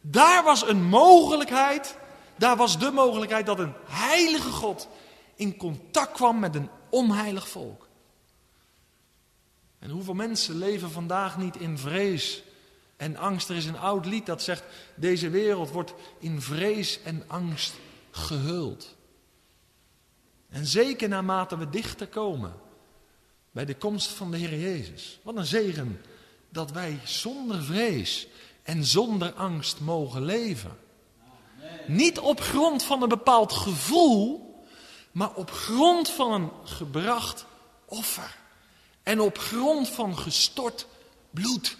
Daar 0.00 0.44
was 0.44 0.68
een 0.68 0.84
mogelijkheid, 0.84 1.96
daar 2.36 2.56
was 2.56 2.78
de 2.78 2.90
mogelijkheid 2.90 3.46
dat 3.46 3.58
een 3.58 3.72
heilige 3.84 4.50
God 4.50 4.88
in 5.34 5.56
contact 5.56 6.12
kwam 6.12 6.38
met 6.38 6.54
een 6.54 6.68
onheilig 6.88 7.48
volk. 7.48 7.88
En 9.78 9.90
hoeveel 9.90 10.14
mensen 10.14 10.58
leven 10.58 10.90
vandaag 10.90 11.38
niet 11.38 11.56
in 11.56 11.78
vrees 11.78 12.42
en 12.96 13.16
angst? 13.16 13.48
Er 13.48 13.56
is 13.56 13.66
een 13.66 13.78
oud 13.78 14.06
lied 14.06 14.26
dat 14.26 14.42
zegt, 14.42 14.64
deze 14.94 15.30
wereld 15.30 15.70
wordt 15.70 15.94
in 16.18 16.42
vrees 16.42 17.02
en 17.02 17.24
angst 17.26 17.74
gehuld. 18.10 18.94
En 20.48 20.66
zeker 20.66 21.08
naarmate 21.08 21.58
we 21.58 21.70
dichter 21.70 22.08
komen 22.08 22.68
bij 23.50 23.64
de 23.64 23.74
komst 23.74 24.08
van 24.08 24.30
de 24.30 24.36
Heer 24.36 24.58
Jezus. 24.58 25.20
Wat 25.22 25.36
een 25.36 25.46
zegen 25.46 26.00
dat 26.48 26.70
wij 26.70 26.98
zonder 27.04 27.62
vrees 27.62 28.26
en 28.62 28.84
zonder 28.84 29.32
angst 29.32 29.80
mogen 29.80 30.24
leven. 30.24 30.78
Niet 31.86 32.18
op 32.18 32.40
grond 32.40 32.82
van 32.82 33.02
een 33.02 33.08
bepaald 33.08 33.52
gevoel, 33.52 34.54
maar 35.12 35.34
op 35.34 35.50
grond 35.50 36.10
van 36.10 36.32
een 36.32 36.50
gebracht 36.64 37.46
offer. 37.84 38.36
En 39.02 39.20
op 39.20 39.38
grond 39.38 39.88
van 39.88 40.18
gestort 40.18 40.86
bloed. 41.30 41.76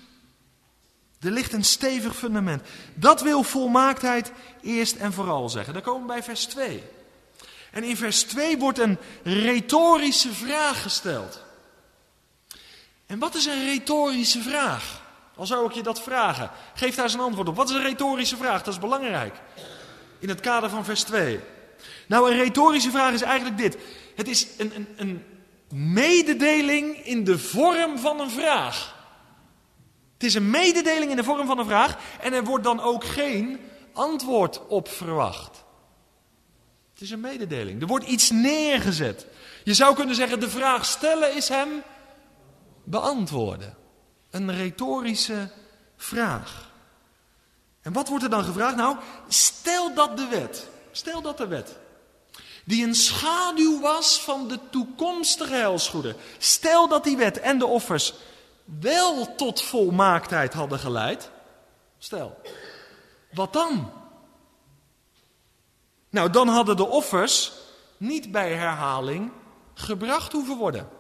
Er 1.21 1.31
ligt 1.31 1.53
een 1.53 1.65
stevig 1.65 2.17
fundament. 2.17 2.63
Dat 2.95 3.23
wil 3.23 3.43
volmaaktheid 3.43 4.33
eerst 4.63 4.97
en 4.97 5.13
vooral 5.13 5.49
zeggen. 5.49 5.73
Dan 5.73 5.83
komen 5.83 6.01
we 6.01 6.07
bij 6.07 6.23
vers 6.23 6.45
2. 6.45 6.83
En 7.71 7.85
in 7.85 7.97
vers 7.97 8.23
2 8.23 8.59
wordt 8.59 8.79
een 8.79 8.99
retorische 9.23 10.33
vraag 10.33 10.83
gesteld. 10.83 11.49
En 13.11 13.19
wat 13.19 13.35
is 13.35 13.47
een 13.47 13.65
retorische 13.65 14.43
vraag? 14.43 15.03
Al 15.37 15.47
zou 15.47 15.67
ik 15.67 15.73
je 15.73 15.83
dat 15.83 16.03
vragen, 16.03 16.51
geef 16.75 16.95
daar 16.95 17.05
eens 17.05 17.15
een 17.15 17.21
antwoord 17.21 17.49
op. 17.49 17.57
Wat 17.57 17.69
is 17.69 17.75
een 17.75 17.83
retorische 17.83 18.37
vraag? 18.37 18.63
Dat 18.63 18.75
is 18.75 18.81
belangrijk. 18.81 19.35
In 20.19 20.29
het 20.29 20.41
kader 20.41 20.71
van 20.71 20.85
vers 20.85 21.03
2. 21.03 21.41
Nou, 22.09 22.31
een 22.31 22.37
retorische 22.37 22.91
vraag 22.91 23.13
is 23.13 23.23
eigenlijk 23.23 23.59
dit. 23.59 23.77
Het 24.17 24.29
is 24.29 24.47
een, 24.59 24.73
een, 24.75 24.87
een 24.97 25.25
mededeling 25.93 26.97
in 26.97 27.25
de 27.25 27.39
vorm 27.39 27.99
van 27.99 28.21
een 28.21 28.31
vraag. 28.31 28.97
Het 30.13 30.25
is 30.25 30.35
een 30.35 30.51
mededeling 30.51 31.11
in 31.11 31.17
de 31.17 31.25
vorm 31.25 31.47
van 31.47 31.59
een 31.59 31.67
vraag 31.67 31.97
en 32.21 32.33
er 32.33 32.45
wordt 32.45 32.65
dan 32.65 32.81
ook 32.81 33.05
geen 33.05 33.61
antwoord 33.93 34.67
op 34.67 34.89
verwacht. 34.89 35.65
Het 36.93 37.03
is 37.03 37.11
een 37.11 37.21
mededeling. 37.21 37.81
Er 37.81 37.87
wordt 37.87 38.07
iets 38.07 38.31
neergezet. 38.31 39.27
Je 39.65 39.75
zou 39.75 39.95
kunnen 39.95 40.15
zeggen, 40.15 40.41
de 40.41 40.51
vraag 40.51 40.85
stellen 40.85 41.37
is 41.37 41.49
hem 41.49 41.69
beantwoorden. 42.91 43.77
Een 44.31 44.55
retorische 44.55 45.51
vraag. 45.97 46.71
En 47.83 47.93
wat 47.93 48.09
wordt 48.09 48.25
er 48.25 48.31
dan 48.31 48.45
gevraagd? 48.45 48.77
Nou, 48.77 48.97
stel 49.29 49.95
dat 49.95 50.17
de 50.17 50.27
wet, 50.27 50.69
stel 50.91 51.23
dat 51.23 51.39
de 51.39 51.47
wet, 51.47 51.79
die 52.65 52.87
een 52.87 52.95
schaduw 52.95 53.81
was 53.81 54.21
van 54.21 54.49
de 54.49 54.59
toekomstige 54.71 55.55
helsgoeden, 55.55 56.17
stel 56.39 56.89
dat 56.89 57.05
die 57.05 57.17
wet 57.17 57.41
en 57.41 57.59
de 57.59 57.67
offers 57.67 58.15
wel 58.65 59.35
tot 59.35 59.63
volmaaktheid 59.63 60.53
hadden 60.53 60.79
geleid, 60.79 61.31
stel, 61.99 62.41
wat 63.33 63.53
dan? 63.53 63.93
Nou, 66.11 66.31
dan 66.31 66.49
hadden 66.49 66.77
de 66.77 66.87
offers 66.87 67.53
niet 67.97 68.33
bij 68.33 68.55
herhaling 68.55 69.33
gebracht 69.75 70.33
hoeven 70.33 70.57
worden. 70.57 71.00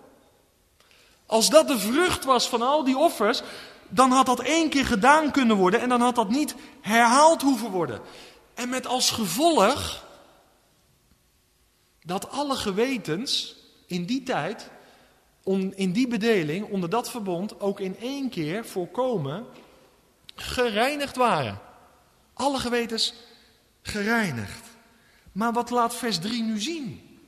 Als 1.31 1.51
dat 1.51 1.69
de 1.69 1.79
vrucht 1.79 2.25
was 2.25 2.49
van 2.49 2.62
al 2.62 2.85
die 2.85 2.99
offers, 2.99 3.43
dan 3.88 4.11
had 4.11 4.27
dat 4.27 4.40
één 4.40 4.69
keer 4.69 4.87
gedaan 4.87 5.31
kunnen 5.31 5.57
worden 5.57 5.81
en 5.81 5.88
dan 5.88 6.01
had 6.01 6.14
dat 6.14 6.29
niet 6.29 6.55
herhaald 6.81 7.43
hoeven 7.43 7.71
worden. 7.71 8.01
En 8.55 8.69
met 8.69 8.87
als 8.87 9.11
gevolg 9.11 10.05
dat 12.03 12.31
alle 12.31 12.57
gewetens 12.57 13.57
in 13.87 14.05
die 14.05 14.23
tijd, 14.23 14.71
in 15.75 15.93
die 15.93 16.09
bedeling, 16.09 16.71
onder 16.71 16.90
dat 16.90 17.11
verbond, 17.11 17.61
ook 17.61 17.81
in 17.81 17.99
één 17.99 18.29
keer 18.29 18.66
voorkomen 18.66 19.47
gereinigd 20.35 21.16
waren. 21.16 21.61
Alle 22.35 22.59
gewetens 22.59 23.14
gereinigd. 23.83 24.69
Maar 25.33 25.53
wat 25.53 25.71
laat 25.71 25.95
vers 25.95 26.19
3 26.19 26.43
nu 26.43 26.61
zien? 26.61 27.19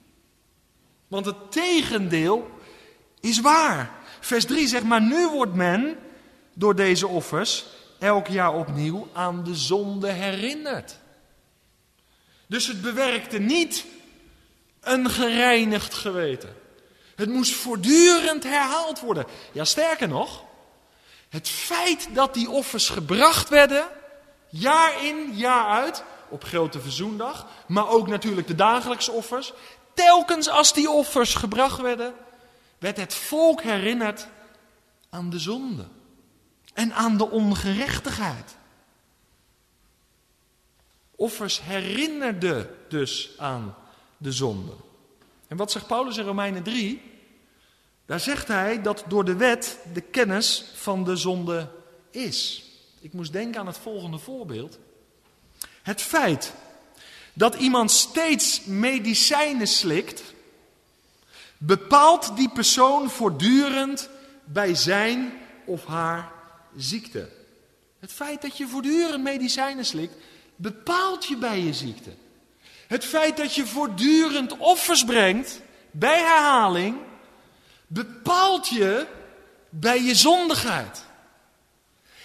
Want 1.08 1.26
het 1.26 1.52
tegendeel 1.52 2.60
is 3.22 3.40
waar. 3.40 3.90
Vers 4.20 4.44
3 4.44 4.68
zegt, 4.68 4.84
maar 4.84 5.02
nu 5.02 5.28
wordt 5.28 5.54
men 5.54 5.98
door 6.54 6.74
deze 6.74 7.06
offers 7.06 7.64
elk 7.98 8.26
jaar 8.26 8.54
opnieuw 8.54 9.08
aan 9.12 9.44
de 9.44 9.54
zonde 9.54 10.08
herinnerd. 10.08 10.96
Dus 12.46 12.66
het 12.66 12.82
bewerkte 12.82 13.38
niet 13.38 13.84
een 14.80 15.10
gereinigd 15.10 15.94
geweten. 15.94 16.56
Het 17.16 17.28
moest 17.28 17.54
voortdurend 17.54 18.42
herhaald 18.42 19.00
worden. 19.00 19.26
Ja, 19.52 19.64
sterker 19.64 20.08
nog, 20.08 20.44
het 21.28 21.48
feit 21.48 22.08
dat 22.12 22.34
die 22.34 22.50
offers 22.50 22.88
gebracht 22.88 23.48
werden, 23.48 23.86
jaar 24.48 25.04
in, 25.04 25.30
jaar 25.32 25.66
uit, 25.66 26.04
op 26.28 26.44
Grote 26.44 26.80
Verzoendag, 26.80 27.46
maar 27.66 27.88
ook 27.88 28.08
natuurlijk 28.08 28.46
de 28.46 28.54
dagelijkse 28.54 29.12
offers, 29.12 29.52
telkens 29.94 30.48
als 30.48 30.72
die 30.72 30.90
offers 30.90 31.34
gebracht 31.34 31.80
werden, 31.80 32.14
werd 32.82 32.96
het 32.96 33.14
volk 33.14 33.62
herinnerd 33.62 34.26
aan 35.10 35.30
de 35.30 35.38
zonde 35.38 35.86
en 36.74 36.94
aan 36.94 37.16
de 37.16 37.30
ongerechtigheid. 37.30 38.56
Offers 41.16 41.62
herinnerden 41.62 42.76
dus 42.88 43.30
aan 43.38 43.74
de 44.16 44.32
zonde. 44.32 44.72
En 45.48 45.56
wat 45.56 45.70
zegt 45.70 45.86
Paulus 45.86 46.16
in 46.16 46.24
Romeinen 46.24 46.62
3? 46.62 47.02
Daar 48.06 48.20
zegt 48.20 48.48
hij 48.48 48.82
dat 48.82 49.04
door 49.08 49.24
de 49.24 49.36
wet 49.36 49.78
de 49.92 50.00
kennis 50.00 50.64
van 50.74 51.04
de 51.04 51.16
zonde 51.16 51.68
is. 52.10 52.64
Ik 53.00 53.12
moest 53.12 53.32
denken 53.32 53.60
aan 53.60 53.66
het 53.66 53.78
volgende 53.78 54.18
voorbeeld. 54.18 54.78
Het 55.82 56.00
feit 56.00 56.54
dat 57.32 57.54
iemand 57.54 57.90
steeds 57.90 58.64
medicijnen 58.64 59.66
slikt, 59.66 60.22
bepaalt 61.64 62.36
die 62.36 62.48
persoon 62.48 63.10
voortdurend 63.10 64.08
bij 64.44 64.74
zijn 64.74 65.32
of 65.64 65.84
haar 65.84 66.32
ziekte. 66.76 67.28
Het 67.98 68.12
feit 68.12 68.42
dat 68.42 68.56
je 68.56 68.66
voortdurend 68.66 69.22
medicijnen 69.22 69.84
slikt, 69.84 70.14
bepaalt 70.56 71.26
je 71.26 71.36
bij 71.36 71.60
je 71.60 71.72
ziekte. 71.72 72.10
Het 72.86 73.04
feit 73.04 73.36
dat 73.36 73.54
je 73.54 73.66
voortdurend 73.66 74.56
offers 74.56 75.04
brengt, 75.04 75.60
bij 75.90 76.18
herhaling, 76.18 76.96
bepaalt 77.86 78.68
je 78.68 79.06
bij 79.68 80.02
je 80.02 80.14
zondigheid. 80.14 81.04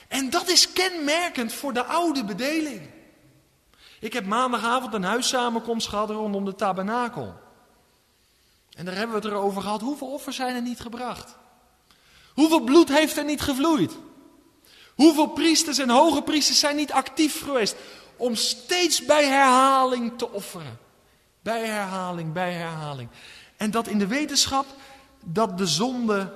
En 0.07 0.29
dat 0.29 0.49
is 0.49 0.73
kenmerkend 0.73 1.53
voor 1.53 1.73
de 1.73 1.83
oude 1.83 2.23
bedeling. 2.23 2.89
Ik 3.99 4.13
heb 4.13 4.25
maandagavond 4.25 4.93
een 4.93 5.03
huissamenkomst 5.03 5.87
gehad 5.87 6.09
rondom 6.09 6.45
de 6.45 6.55
tabernakel. 6.55 7.45
En 8.77 8.85
daar 8.85 8.95
hebben 8.95 9.21
we 9.21 9.27
het 9.27 9.31
erover 9.33 9.61
gehad. 9.61 9.81
Hoeveel 9.81 10.11
offers 10.11 10.35
zijn 10.35 10.55
er 10.55 10.61
niet 10.61 10.79
gebracht? 10.79 11.35
Hoeveel 12.33 12.59
bloed 12.59 12.89
heeft 12.89 13.17
er 13.17 13.25
niet 13.25 13.41
gevloeid? 13.41 13.97
Hoeveel 14.95 15.27
priesters 15.27 15.77
en 15.77 15.89
hoge 15.89 16.21
priesters 16.21 16.59
zijn 16.59 16.75
niet 16.75 16.91
actief 16.91 17.43
geweest 17.43 17.75
om 18.15 18.35
steeds 18.35 19.05
bij 19.05 19.25
herhaling 19.25 20.17
te 20.17 20.31
offeren? 20.31 20.79
Bij 21.41 21.65
herhaling, 21.65 22.33
bij 22.33 22.53
herhaling. 22.53 23.09
En 23.55 23.71
dat 23.71 23.87
in 23.87 23.99
de 23.99 24.07
wetenschap 24.07 24.65
dat 25.25 25.57
de 25.57 25.67
zonden 25.67 26.33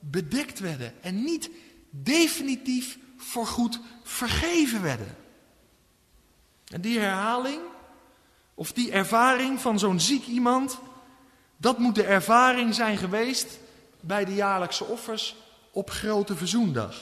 bedekt 0.00 0.58
werden 0.58 1.02
en 1.02 1.24
niet 1.24 1.50
definitief 1.90 2.98
voorgoed 3.16 3.80
vergeven 4.02 4.82
werden. 4.82 5.16
En 6.66 6.80
die 6.80 6.98
herhaling, 6.98 7.60
of 8.54 8.72
die 8.72 8.92
ervaring 8.92 9.60
van 9.60 9.78
zo'n 9.78 10.00
ziek 10.00 10.26
iemand, 10.26 10.78
Dat 11.56 11.78
moet 11.78 11.94
de 11.94 12.04
ervaring 12.04 12.74
zijn 12.74 12.96
geweest 12.96 13.58
bij 14.00 14.24
de 14.24 14.34
jaarlijkse 14.34 14.84
offers 14.84 15.36
op 15.70 15.90
Grote 15.90 16.36
Verzoendag. 16.36 16.96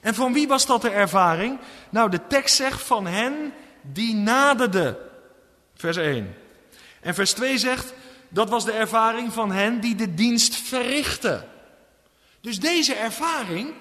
En 0.00 0.14
van 0.14 0.32
wie 0.32 0.48
was 0.48 0.66
dat 0.66 0.82
de 0.82 0.90
ervaring? 0.90 1.58
Nou, 1.90 2.10
de 2.10 2.26
tekst 2.26 2.56
zegt 2.56 2.82
van 2.82 3.06
hen 3.06 3.54
die 3.82 4.14
naderden. 4.14 4.96
Vers 5.74 5.96
1. 5.96 6.34
En 7.00 7.14
vers 7.14 7.32
2 7.32 7.58
zegt, 7.58 7.92
dat 8.28 8.48
was 8.48 8.64
de 8.64 8.72
ervaring 8.72 9.32
van 9.32 9.52
hen 9.52 9.80
die 9.80 9.94
de 9.94 10.14
dienst 10.14 10.54
verrichten. 10.54 11.48
Dus 12.40 12.60
deze 12.60 12.94
ervaring, 12.94 13.74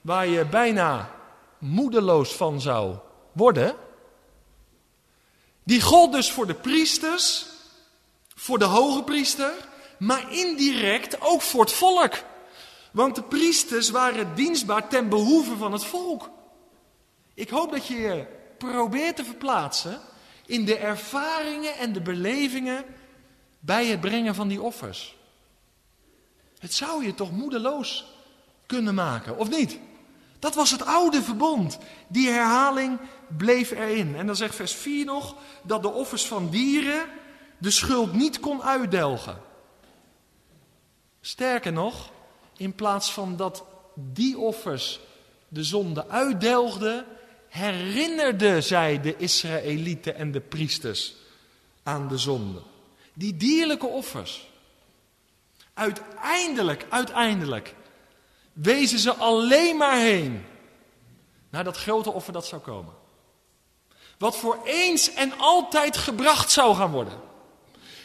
waar 0.00 0.26
je 0.26 0.44
bijna 0.44 1.10
moedeloos 1.58 2.34
van 2.34 2.60
zou 2.60 2.96
worden, 3.32 3.74
die 5.64 5.80
gold 5.80 6.12
dus 6.12 6.32
voor 6.32 6.46
de 6.46 6.54
priesters, 6.54 7.46
voor 8.40 8.58
de 8.58 8.64
hoge 8.64 9.02
priester, 9.02 9.52
maar 9.98 10.32
indirect 10.32 11.20
ook 11.20 11.42
voor 11.42 11.60
het 11.60 11.72
volk. 11.72 12.12
Want 12.92 13.14
de 13.14 13.22
priesters 13.22 13.90
waren 13.90 14.34
dienstbaar 14.34 14.88
ten 14.88 15.08
behoeve 15.08 15.56
van 15.56 15.72
het 15.72 15.84
volk. 15.84 16.30
Ik 17.34 17.48
hoop 17.48 17.70
dat 17.70 17.86
je 17.86 17.96
je 17.96 18.26
probeert 18.58 19.16
te 19.16 19.24
verplaatsen 19.24 20.00
in 20.46 20.64
de 20.64 20.76
ervaringen 20.76 21.76
en 21.76 21.92
de 21.92 22.00
belevingen 22.00 22.84
bij 23.60 23.86
het 23.86 24.00
brengen 24.00 24.34
van 24.34 24.48
die 24.48 24.62
offers. 24.62 25.16
Het 26.58 26.74
zou 26.74 27.04
je 27.04 27.14
toch 27.14 27.30
moedeloos 27.30 28.06
kunnen 28.66 28.94
maken, 28.94 29.38
of 29.38 29.50
niet? 29.50 29.78
Dat 30.38 30.54
was 30.54 30.70
het 30.70 30.84
oude 30.84 31.22
verbond. 31.22 31.78
Die 32.08 32.28
herhaling 32.28 32.98
bleef 33.36 33.70
erin. 33.70 34.16
En 34.16 34.26
dan 34.26 34.36
zegt 34.36 34.54
vers 34.54 34.74
4 34.74 35.04
nog 35.04 35.34
dat 35.62 35.82
de 35.82 35.92
offers 35.92 36.26
van 36.26 36.50
dieren 36.50 37.04
de 37.58 37.70
schuld 37.70 38.12
niet 38.12 38.40
kon 38.40 38.62
uitdelgen. 38.62 39.40
Sterker 41.20 41.72
nog, 41.72 42.10
in 42.56 42.74
plaats 42.74 43.12
van 43.12 43.36
dat 43.36 43.64
die 43.94 44.38
offers 44.38 45.00
de 45.48 45.64
zonde 45.64 46.08
uitdelgden, 46.08 47.06
herinnerde 47.48 48.60
zij 48.60 49.00
de 49.00 49.16
Israëlieten 49.16 50.14
en 50.14 50.32
de 50.32 50.40
priesters 50.40 51.14
aan 51.82 52.08
de 52.08 52.18
zonde. 52.18 52.62
Die 53.14 53.36
dierlijke 53.36 53.86
offers. 53.86 54.48
Uiteindelijk, 55.74 56.86
uiteindelijk, 56.88 57.74
wezen 58.52 58.98
ze 58.98 59.14
alleen 59.14 59.76
maar 59.76 59.98
heen 59.98 60.44
naar 61.50 61.64
dat 61.64 61.76
grote 61.76 62.10
offer 62.10 62.32
dat 62.32 62.46
zou 62.46 62.62
komen. 62.62 62.92
Wat 64.18 64.36
voor 64.36 64.58
eens 64.64 65.14
en 65.14 65.38
altijd 65.38 65.96
gebracht 65.96 66.50
zou 66.50 66.74
gaan 66.74 66.90
worden. 66.90 67.27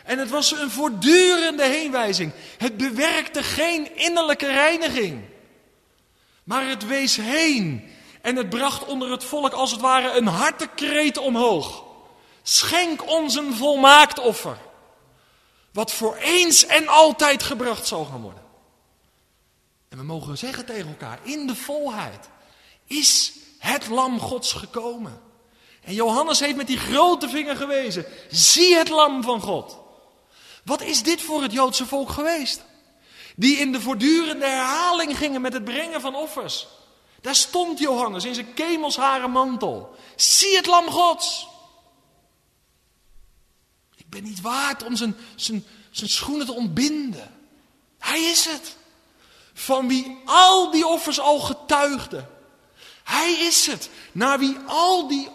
En 0.03 0.19
het 0.19 0.29
was 0.29 0.51
een 0.51 0.71
voortdurende 0.71 1.65
heenwijzing. 1.65 2.31
Het 2.57 2.77
bewerkte 2.77 3.43
geen 3.43 3.97
innerlijke 3.97 4.47
reiniging. 4.47 5.21
Maar 6.43 6.67
het 6.67 6.85
wees 6.85 7.15
heen. 7.15 7.91
En 8.21 8.35
het 8.35 8.49
bracht 8.49 8.85
onder 8.85 9.11
het 9.11 9.23
volk 9.23 9.53
als 9.53 9.71
het 9.71 9.81
ware 9.81 10.17
een 10.17 10.27
hartekreet 10.27 11.17
omhoog. 11.17 11.83
Schenk 12.41 13.09
ons 13.09 13.35
een 13.35 13.53
volmaakt 13.53 14.19
offer. 14.19 14.57
Wat 15.71 15.91
voor 15.91 16.15
eens 16.15 16.65
en 16.65 16.87
altijd 16.87 17.43
gebracht 17.43 17.87
zal 17.87 18.05
gaan 18.05 18.21
worden. 18.21 18.43
En 19.89 19.97
we 19.97 20.03
mogen 20.03 20.37
zeggen 20.37 20.65
tegen 20.65 20.87
elkaar, 20.87 21.19
in 21.23 21.47
de 21.47 21.55
volheid 21.55 22.29
is 22.85 23.33
het 23.59 23.87
lam 23.87 24.19
Gods 24.19 24.53
gekomen. 24.53 25.21
En 25.81 25.93
Johannes 25.93 26.39
heeft 26.39 26.55
met 26.55 26.67
die 26.67 26.77
grote 26.77 27.29
vinger 27.29 27.55
gewezen, 27.55 28.05
zie 28.29 28.75
het 28.75 28.89
lam 28.89 29.23
van 29.23 29.41
God. 29.41 29.82
Wat 30.63 30.82
is 30.82 31.04
dit 31.04 31.21
voor 31.21 31.41
het 31.41 31.52
Joodse 31.52 31.86
volk 31.86 32.10
geweest? 32.10 32.63
Die 33.36 33.58
in 33.58 33.71
de 33.71 33.82
voortdurende 33.82 34.45
herhaling 34.45 35.17
gingen 35.17 35.41
met 35.41 35.54
het 35.54 35.63
brengen 35.63 36.02
van 36.02 36.15
offers. 36.15 36.67
Daar 37.21 37.36
stond 37.36 37.80
Johannes 37.80 38.26
in 38.26 38.34
zijn 38.34 38.54
kemelsharen 38.54 39.32
mantel. 39.32 39.95
Zie 40.15 40.56
het 40.56 40.65
lam 40.65 40.89
Gods. 40.89 41.47
Ik 43.95 44.10
ben 44.10 44.23
niet 44.23 44.41
waard 44.41 44.84
om 44.84 44.95
zijn, 44.95 45.15
zijn, 45.36 45.63
schoenen 45.91 46.45
te 46.45 46.54
ontbinden. 46.54 47.36
Hij 47.99 48.21
is 48.21 48.45
het. 48.45 48.76
Van 49.54 49.88
wie 49.88 50.21
al 50.26 50.71
die 50.71 50.88
offers 50.88 51.19
al 51.19 51.39
getuigden. 51.39 52.30
Hij 53.04 53.32
is 53.34 53.65
het. 53.65 53.89
Naar 54.12 54.39
wie 54.39 54.58
al 54.67 55.08
die 55.08 55.30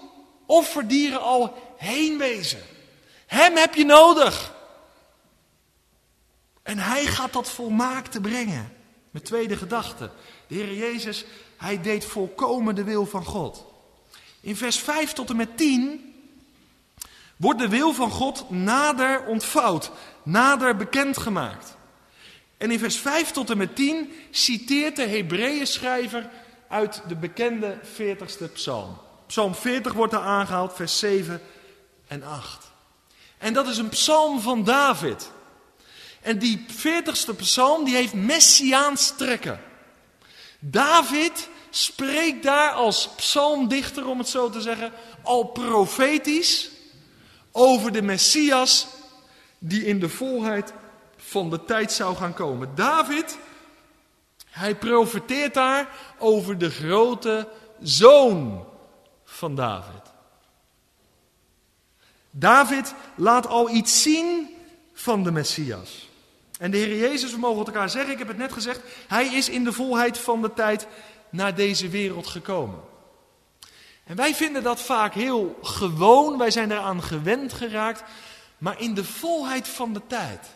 offerdieren 0.46 1.22
al 1.22 1.74
heen 1.76 2.18
wezen. 2.18 2.62
Hem 3.26 3.56
heb 3.56 3.74
je 3.74 3.84
nodig. 3.84 4.56
En 6.68 6.78
hij 6.78 7.06
gaat 7.06 7.32
dat 7.32 7.50
volmaakt 7.50 8.22
brengen. 8.22 8.72
Met 9.10 9.24
tweede 9.24 9.56
gedachte. 9.56 10.10
De 10.46 10.54
Heer 10.54 10.74
Jezus, 10.74 11.24
hij 11.56 11.80
deed 11.80 12.04
volkomen 12.04 12.74
de 12.74 12.84
wil 12.84 13.06
van 13.06 13.24
God. 13.24 13.64
In 14.40 14.56
vers 14.56 14.78
5 14.78 15.12
tot 15.12 15.30
en 15.30 15.36
met 15.36 15.56
10 15.56 16.14
wordt 17.36 17.58
de 17.58 17.68
wil 17.68 17.92
van 17.92 18.10
God 18.10 18.50
nader 18.50 19.24
ontvouwd, 19.24 19.90
nader 20.22 20.76
bekendgemaakt. 20.76 21.76
En 22.56 22.70
in 22.70 22.78
vers 22.78 22.96
5 22.96 23.30
tot 23.30 23.50
en 23.50 23.56
met 23.58 23.76
10 23.76 24.12
citeert 24.30 24.96
de 24.96 25.06
Hebreeën 25.06 25.66
schrijver 25.66 26.30
uit 26.68 27.02
de 27.08 27.16
bekende 27.16 27.78
40ste 27.84 28.52
psalm. 28.52 28.98
Psalm 29.26 29.54
40 29.54 29.92
wordt 29.92 30.12
er 30.12 30.20
aangehaald, 30.20 30.72
vers 30.74 30.98
7 30.98 31.40
en 32.06 32.22
8. 32.22 32.70
En 33.38 33.52
dat 33.52 33.66
is 33.66 33.78
een 33.78 33.88
psalm 33.88 34.40
van 34.40 34.64
David. 34.64 35.30
En 36.28 36.38
die 36.38 36.66
40ste 36.70 37.36
psalm 37.36 37.84
die 37.84 37.94
heeft 37.94 38.14
messiaans 38.14 39.16
trekken. 39.16 39.60
David 40.58 41.48
spreekt 41.70 42.42
daar 42.42 42.72
als 42.72 43.08
psalmdichter, 43.16 44.06
om 44.06 44.18
het 44.18 44.28
zo 44.28 44.50
te 44.50 44.60
zeggen, 44.60 44.92
al 45.22 45.44
profetisch 45.44 46.70
over 47.52 47.92
de 47.92 48.02
Messias 48.02 48.86
die 49.58 49.84
in 49.84 50.00
de 50.00 50.08
volheid 50.08 50.72
van 51.16 51.50
de 51.50 51.64
tijd 51.64 51.92
zou 51.92 52.16
gaan 52.16 52.34
komen. 52.34 52.74
David, 52.74 53.38
hij 54.50 54.76
profeteert 54.76 55.54
daar 55.54 55.88
over 56.18 56.58
de 56.58 56.70
grote 56.70 57.48
zoon 57.80 58.66
van 59.24 59.54
David. 59.54 60.02
David 62.30 62.94
laat 63.16 63.46
al 63.46 63.70
iets 63.70 64.02
zien 64.02 64.48
van 64.92 65.22
de 65.22 65.30
Messias. 65.30 66.07
En 66.58 66.70
de 66.70 66.76
Heer 66.76 66.96
Jezus, 66.96 67.30
we 67.30 67.38
mogen 67.38 67.66
elkaar 67.66 67.90
zeggen, 67.90 68.12
ik 68.12 68.18
heb 68.18 68.28
het 68.28 68.36
net 68.36 68.52
gezegd, 68.52 68.80
hij 69.08 69.26
is 69.26 69.48
in 69.48 69.64
de 69.64 69.72
volheid 69.72 70.18
van 70.18 70.42
de 70.42 70.52
tijd 70.54 70.86
naar 71.30 71.54
deze 71.54 71.88
wereld 71.88 72.26
gekomen. 72.26 72.80
En 74.04 74.16
wij 74.16 74.34
vinden 74.34 74.62
dat 74.62 74.82
vaak 74.82 75.14
heel 75.14 75.58
gewoon, 75.62 76.38
wij 76.38 76.50
zijn 76.50 76.70
eraan 76.70 77.02
gewend 77.02 77.52
geraakt, 77.52 78.02
maar 78.58 78.80
in 78.80 78.94
de 78.94 79.04
volheid 79.04 79.68
van 79.68 79.92
de 79.92 80.02
tijd 80.06 80.46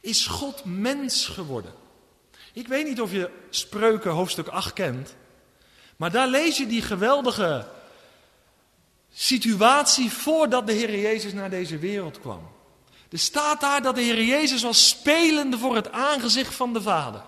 is 0.00 0.26
God 0.26 0.64
mens 0.64 1.26
geworden. 1.26 1.74
Ik 2.52 2.68
weet 2.68 2.86
niet 2.86 3.00
of 3.00 3.12
je 3.12 3.30
Spreuken 3.50 4.10
hoofdstuk 4.10 4.48
8 4.48 4.72
kent, 4.72 5.14
maar 5.96 6.10
daar 6.10 6.28
lees 6.28 6.56
je 6.56 6.66
die 6.66 6.82
geweldige 6.82 7.68
situatie 9.12 10.10
voordat 10.10 10.66
de 10.66 10.72
Heer 10.72 10.98
Jezus 10.98 11.32
naar 11.32 11.50
deze 11.50 11.78
wereld 11.78 12.20
kwam. 12.20 12.55
Er 13.10 13.18
staat 13.18 13.60
daar 13.60 13.82
dat 13.82 13.94
de 13.94 14.00
Heer 14.00 14.22
Jezus 14.22 14.62
was 14.62 14.88
spelende 14.88 15.58
voor 15.58 15.74
het 15.74 15.92
aangezicht 15.92 16.54
van 16.54 16.72
de 16.72 16.82
Vader. 16.82 17.22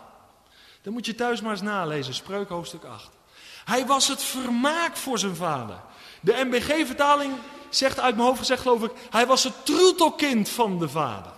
Dan 0.82 0.92
moet 0.92 1.06
je 1.06 1.14
thuis 1.14 1.40
maar 1.40 1.50
eens 1.50 1.60
nalezen, 1.60 2.14
Spreuk 2.14 2.48
hoofdstuk 2.48 2.84
8. 2.84 3.10
Hij 3.64 3.86
was 3.86 4.08
het 4.08 4.22
vermaak 4.22 4.96
voor 4.96 5.18
zijn 5.18 5.36
vader. 5.36 5.80
De 6.20 6.44
MBG-vertaling 6.44 7.34
zegt 7.70 8.00
uit 8.00 8.14
mijn 8.14 8.26
hoofd 8.26 8.38
gezegd, 8.38 8.62
geloof 8.62 8.82
ik, 8.82 8.90
hij 9.10 9.26
was 9.26 9.44
het 9.44 9.64
troetelkind 9.64 10.48
van 10.48 10.78
de 10.78 10.88
vader. 10.88 11.32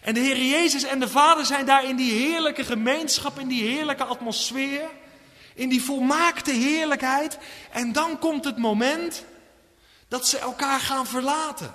En 0.00 0.14
de 0.14 0.20
Heer 0.20 0.38
Jezus 0.38 0.82
en 0.82 1.00
de 1.00 1.08
Vader 1.08 1.44
zijn 1.44 1.66
daar 1.66 1.84
in 1.84 1.96
die 1.96 2.12
heerlijke 2.12 2.64
gemeenschap, 2.64 3.38
in 3.38 3.48
die 3.48 3.62
heerlijke 3.62 4.04
atmosfeer, 4.04 4.88
in 5.54 5.68
die 5.68 5.82
volmaakte 5.82 6.50
heerlijkheid. 6.50 7.38
En 7.70 7.92
dan 7.92 8.18
komt 8.18 8.44
het 8.44 8.56
moment 8.56 9.24
dat 10.08 10.28
ze 10.28 10.38
elkaar 10.38 10.80
gaan 10.80 11.06
verlaten 11.06 11.74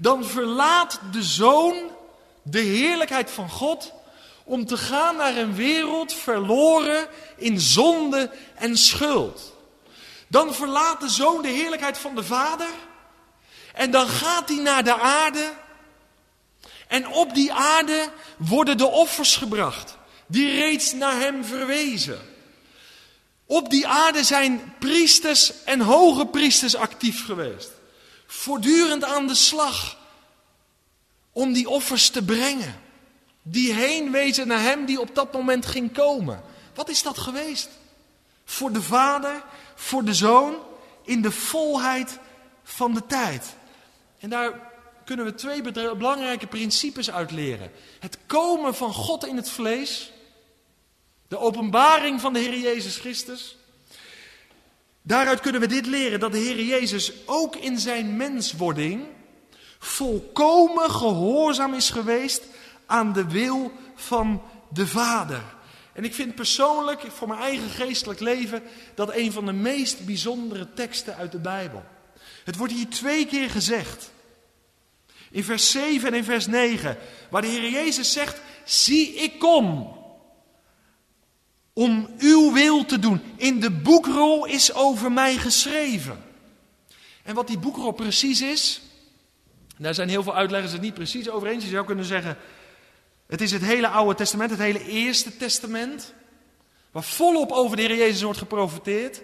dan 0.00 0.24
verlaat 0.24 1.00
de 1.12 1.22
zoon 1.22 1.90
de 2.42 2.60
heerlijkheid 2.60 3.30
van 3.30 3.50
God 3.50 3.92
om 4.44 4.66
te 4.66 4.76
gaan 4.76 5.16
naar 5.16 5.36
een 5.36 5.54
wereld 5.54 6.12
verloren 6.12 7.08
in 7.36 7.60
zonde 7.60 8.30
en 8.54 8.76
schuld. 8.76 9.54
Dan 10.28 10.54
verlaat 10.54 11.00
de 11.00 11.08
zoon 11.08 11.42
de 11.42 11.48
heerlijkheid 11.48 11.98
van 11.98 12.14
de 12.14 12.24
vader 12.24 12.68
en 13.74 13.90
dan 13.90 14.08
gaat 14.08 14.48
hij 14.48 14.58
naar 14.58 14.84
de 14.84 14.98
aarde. 14.98 15.52
En 16.88 17.08
op 17.08 17.34
die 17.34 17.52
aarde 17.52 18.10
worden 18.36 18.76
de 18.76 18.86
offers 18.86 19.36
gebracht, 19.36 19.96
die 20.26 20.50
reeds 20.50 20.92
naar 20.92 21.20
hem 21.20 21.44
verwezen. 21.44 22.20
Op 23.46 23.70
die 23.70 23.86
aarde 23.86 24.24
zijn 24.24 24.74
priesters 24.78 25.64
en 25.64 25.80
hoge 25.80 26.26
priesters 26.26 26.76
actief 26.76 27.24
geweest 27.24 27.77
voortdurend 28.30 29.04
aan 29.04 29.26
de 29.26 29.34
slag 29.34 29.96
om 31.32 31.52
die 31.52 31.68
offers 31.68 32.10
te 32.10 32.22
brengen. 32.24 32.80
Die 33.42 33.72
heen 33.72 34.10
wezen 34.10 34.46
naar 34.46 34.62
hem 34.62 34.84
die 34.84 35.00
op 35.00 35.14
dat 35.14 35.32
moment 35.32 35.66
ging 35.66 35.92
komen. 35.92 36.42
Wat 36.74 36.88
is 36.88 37.02
dat 37.02 37.18
geweest? 37.18 37.68
Voor 38.44 38.72
de 38.72 38.82
vader, 38.82 39.42
voor 39.74 40.04
de 40.04 40.14
zoon, 40.14 40.54
in 41.02 41.22
de 41.22 41.30
volheid 41.30 42.18
van 42.62 42.94
de 42.94 43.06
tijd. 43.06 43.56
En 44.18 44.30
daar 44.30 44.72
kunnen 45.04 45.24
we 45.24 45.34
twee 45.34 45.62
belangrijke 45.96 46.46
principes 46.46 47.10
uit 47.10 47.30
leren. 47.30 47.70
Het 47.98 48.18
komen 48.26 48.74
van 48.74 48.92
God 48.92 49.26
in 49.26 49.36
het 49.36 49.50
vlees. 49.50 50.12
De 51.28 51.38
openbaring 51.38 52.20
van 52.20 52.32
de 52.32 52.38
Heer 52.38 52.58
Jezus 52.58 52.96
Christus. 52.96 53.57
Daaruit 55.08 55.40
kunnen 55.40 55.60
we 55.60 55.66
dit 55.66 55.86
leren: 55.86 56.20
dat 56.20 56.32
de 56.32 56.38
Heer 56.38 56.64
Jezus 56.64 57.12
ook 57.26 57.56
in 57.56 57.78
zijn 57.78 58.16
menswording 58.16 59.06
volkomen 59.78 60.90
gehoorzaam 60.90 61.74
is 61.74 61.90
geweest 61.90 62.42
aan 62.86 63.12
de 63.12 63.28
wil 63.28 63.72
van 63.94 64.42
de 64.72 64.86
Vader. 64.86 65.42
En 65.92 66.04
ik 66.04 66.14
vind 66.14 66.34
persoonlijk, 66.34 67.00
voor 67.00 67.28
mijn 67.28 67.40
eigen 67.40 67.68
geestelijk 67.68 68.20
leven, 68.20 68.62
dat 68.94 69.14
een 69.14 69.32
van 69.32 69.46
de 69.46 69.52
meest 69.52 70.06
bijzondere 70.06 70.72
teksten 70.74 71.16
uit 71.16 71.32
de 71.32 71.40
Bijbel. 71.40 71.84
Het 72.44 72.56
wordt 72.56 72.72
hier 72.72 72.88
twee 72.88 73.26
keer 73.26 73.50
gezegd. 73.50 74.10
In 75.30 75.44
vers 75.44 75.70
7 75.70 76.08
en 76.08 76.14
in 76.14 76.24
vers 76.24 76.46
9, 76.46 76.96
waar 77.30 77.42
de 77.42 77.48
Heer 77.48 77.70
Jezus 77.70 78.12
zegt: 78.12 78.40
Zie, 78.64 79.14
ik 79.14 79.38
kom 79.38 79.97
om 81.78 82.08
uw 82.18 82.52
wil 82.52 82.84
te 82.84 82.98
doen. 82.98 83.22
In 83.36 83.60
de 83.60 83.70
boekrol 83.70 84.46
is 84.46 84.74
over 84.74 85.12
mij 85.12 85.36
geschreven. 85.36 86.24
En 87.22 87.34
wat 87.34 87.46
die 87.46 87.58
boekrol 87.58 87.92
precies 87.92 88.40
is, 88.40 88.80
daar 89.76 89.94
zijn 89.94 90.08
heel 90.08 90.22
veel 90.22 90.36
uitleggers 90.36 90.72
het 90.72 90.80
niet 90.80 90.94
precies 90.94 91.30
over 91.30 91.48
eens. 91.48 91.64
Je 91.64 91.70
zou 91.70 91.86
kunnen 91.86 92.04
zeggen, 92.04 92.36
het 93.26 93.40
is 93.40 93.52
het 93.52 93.62
hele 93.62 93.88
Oude 93.88 94.14
Testament, 94.14 94.50
het 94.50 94.58
hele 94.58 94.84
Eerste 94.84 95.36
Testament, 95.36 96.12
waar 96.90 97.04
volop 97.04 97.52
over 97.52 97.76
de 97.76 97.82
Heer 97.82 97.96
Jezus 97.96 98.22
wordt 98.22 98.38
geprofiteerd. 98.38 99.22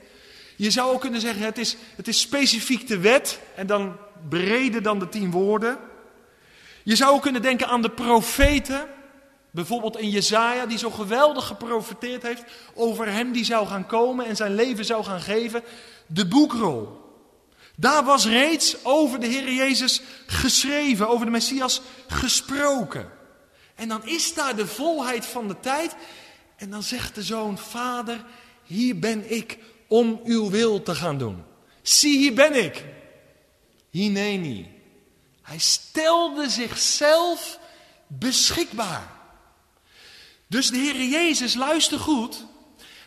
Je 0.57 0.71
zou 0.71 0.93
ook 0.93 1.01
kunnen 1.01 1.21
zeggen, 1.21 1.45
het 1.45 1.59
is, 1.59 1.77
het 1.97 2.09
is 2.09 2.21
specifiek 2.21 2.87
de 2.87 2.99
wet 2.99 3.41
en 3.57 3.67
dan 3.67 3.97
breder 4.29 4.83
dan 4.83 4.99
de 4.99 5.09
tien 5.09 5.31
woorden. 5.31 5.79
Je 6.83 6.97
zou 6.97 7.15
ook 7.15 7.23
kunnen 7.23 7.43
denken 7.43 7.69
aan 7.69 7.83
de 7.83 7.91
profeten, 7.91 8.87
bijvoorbeeld 9.55 9.99
in 9.99 10.11
Jezaja, 10.11 10.67
die 10.67 10.79
zo 10.79 10.91
geweldig 10.91 11.47
geprofiteerd 11.47 12.23
heeft 12.23 12.43
over 12.75 13.13
hem 13.13 13.33
die 13.33 13.45
zou 13.45 13.67
gaan 13.67 13.87
komen 13.87 14.27
en 14.27 14.37
zijn 14.37 14.55
leven 14.55 14.85
zou 14.85 15.05
gaan 15.05 15.21
geven. 15.21 15.63
De 16.07 16.27
boekrol. 16.27 17.03
Daar 17.77 18.05
was 18.05 18.27
reeds 18.27 18.77
over 18.85 19.21
de 19.21 19.27
Heer 19.27 19.53
Jezus 19.53 20.03
geschreven, 20.27 21.09
over 21.09 21.25
de 21.25 21.33
Messias 21.33 21.81
gesproken. 22.07 23.11
En 23.75 23.89
dan 23.89 24.07
is 24.07 24.35
daar 24.35 24.57
de 24.57 24.67
volheid 24.67 25.27
van 25.27 25.49
de 25.49 25.61
tijd. 25.61 25.97
En 26.57 26.71
dan 26.71 26.83
zegt 26.83 27.15
de 27.15 27.23
zoon, 27.23 27.59
vader, 27.59 28.25
hier 28.65 28.99
ben 28.99 29.33
ik 29.33 29.59
om 29.89 30.21
uw 30.25 30.51
wil 30.51 30.83
te 30.83 30.95
gaan 30.95 31.19
doen. 31.19 31.43
Zie, 31.83 32.19
hier 32.19 32.35
ben 32.35 32.65
ik. 32.65 32.85
Hineni. 33.91 34.73
Hij 35.43 35.59
stelde 35.59 36.49
zichzelf 36.49 37.59
beschikbaar. 38.07 39.14
Dus 40.55 40.71
de 40.71 40.77
Heer 40.77 41.03
Jezus, 41.03 41.55
luister 41.55 41.99
goed. 41.99 42.45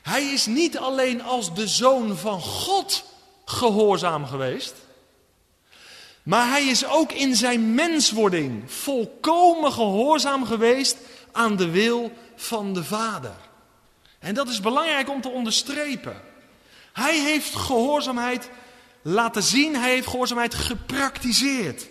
Hij 0.01 0.23
is 0.23 0.45
niet 0.45 0.77
alleen 0.77 1.21
als 1.21 1.53
de 1.53 1.67
zoon 1.67 2.17
van 2.17 2.41
God 2.41 3.03
gehoorzaam 3.45 4.25
geweest. 4.25 4.73
Maar 6.23 6.49
hij 6.49 6.65
is 6.65 6.85
ook 6.85 7.11
in 7.11 7.35
zijn 7.35 7.73
menswording 7.73 8.71
volkomen 8.71 9.71
gehoorzaam 9.71 10.45
geweest 10.45 10.97
aan 11.31 11.55
de 11.55 11.69
wil 11.69 12.11
van 12.35 12.73
de 12.73 12.83
Vader. 12.83 13.35
En 14.19 14.33
dat 14.33 14.47
is 14.49 14.59
belangrijk 14.59 15.09
om 15.09 15.21
te 15.21 15.29
onderstrepen. 15.29 16.21
Hij 16.93 17.19
heeft 17.19 17.55
gehoorzaamheid 17.55 18.49
laten 19.01 19.43
zien, 19.43 19.75
hij 19.75 19.89
heeft 19.89 20.07
gehoorzaamheid 20.07 20.53
gepraktiseerd. 20.53 21.89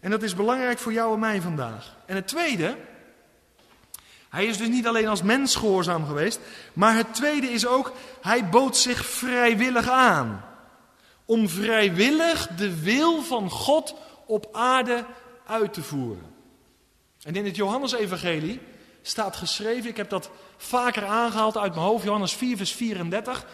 En 0.00 0.10
dat 0.10 0.22
is 0.22 0.34
belangrijk 0.34 0.78
voor 0.78 0.92
jou 0.92 1.14
en 1.14 1.20
mij 1.20 1.40
vandaag. 1.40 1.96
En 2.06 2.14
het 2.14 2.28
tweede, 2.28 2.76
hij 4.36 4.46
is 4.46 4.58
dus 4.58 4.68
niet 4.68 4.86
alleen 4.86 5.08
als 5.08 5.22
mens 5.22 5.54
gehoorzaam 5.54 6.06
geweest, 6.06 6.40
maar 6.72 6.94
het 6.94 7.14
tweede 7.14 7.46
is 7.46 7.66
ook, 7.66 7.92
hij 8.20 8.48
bood 8.48 8.76
zich 8.76 9.06
vrijwillig 9.06 9.88
aan 9.88 10.44
om 11.24 11.48
vrijwillig 11.48 12.48
de 12.56 12.80
wil 12.80 13.22
van 13.22 13.50
God 13.50 13.94
op 14.26 14.48
aarde 14.52 15.04
uit 15.46 15.72
te 15.72 15.82
voeren. 15.82 16.34
En 17.22 17.36
in 17.36 17.44
het 17.44 17.56
Johannesevangelie 17.56 18.60
staat 19.02 19.36
geschreven, 19.36 19.90
ik 19.90 19.96
heb 19.96 20.10
dat 20.10 20.30
vaker 20.56 21.04
aangehaald 21.04 21.56
uit 21.56 21.74
mijn 21.74 21.86
hoofd, 21.86 22.04
Johannes 22.04 22.32
4, 22.32 22.56
vers 22.56 22.72
34, 22.72 23.46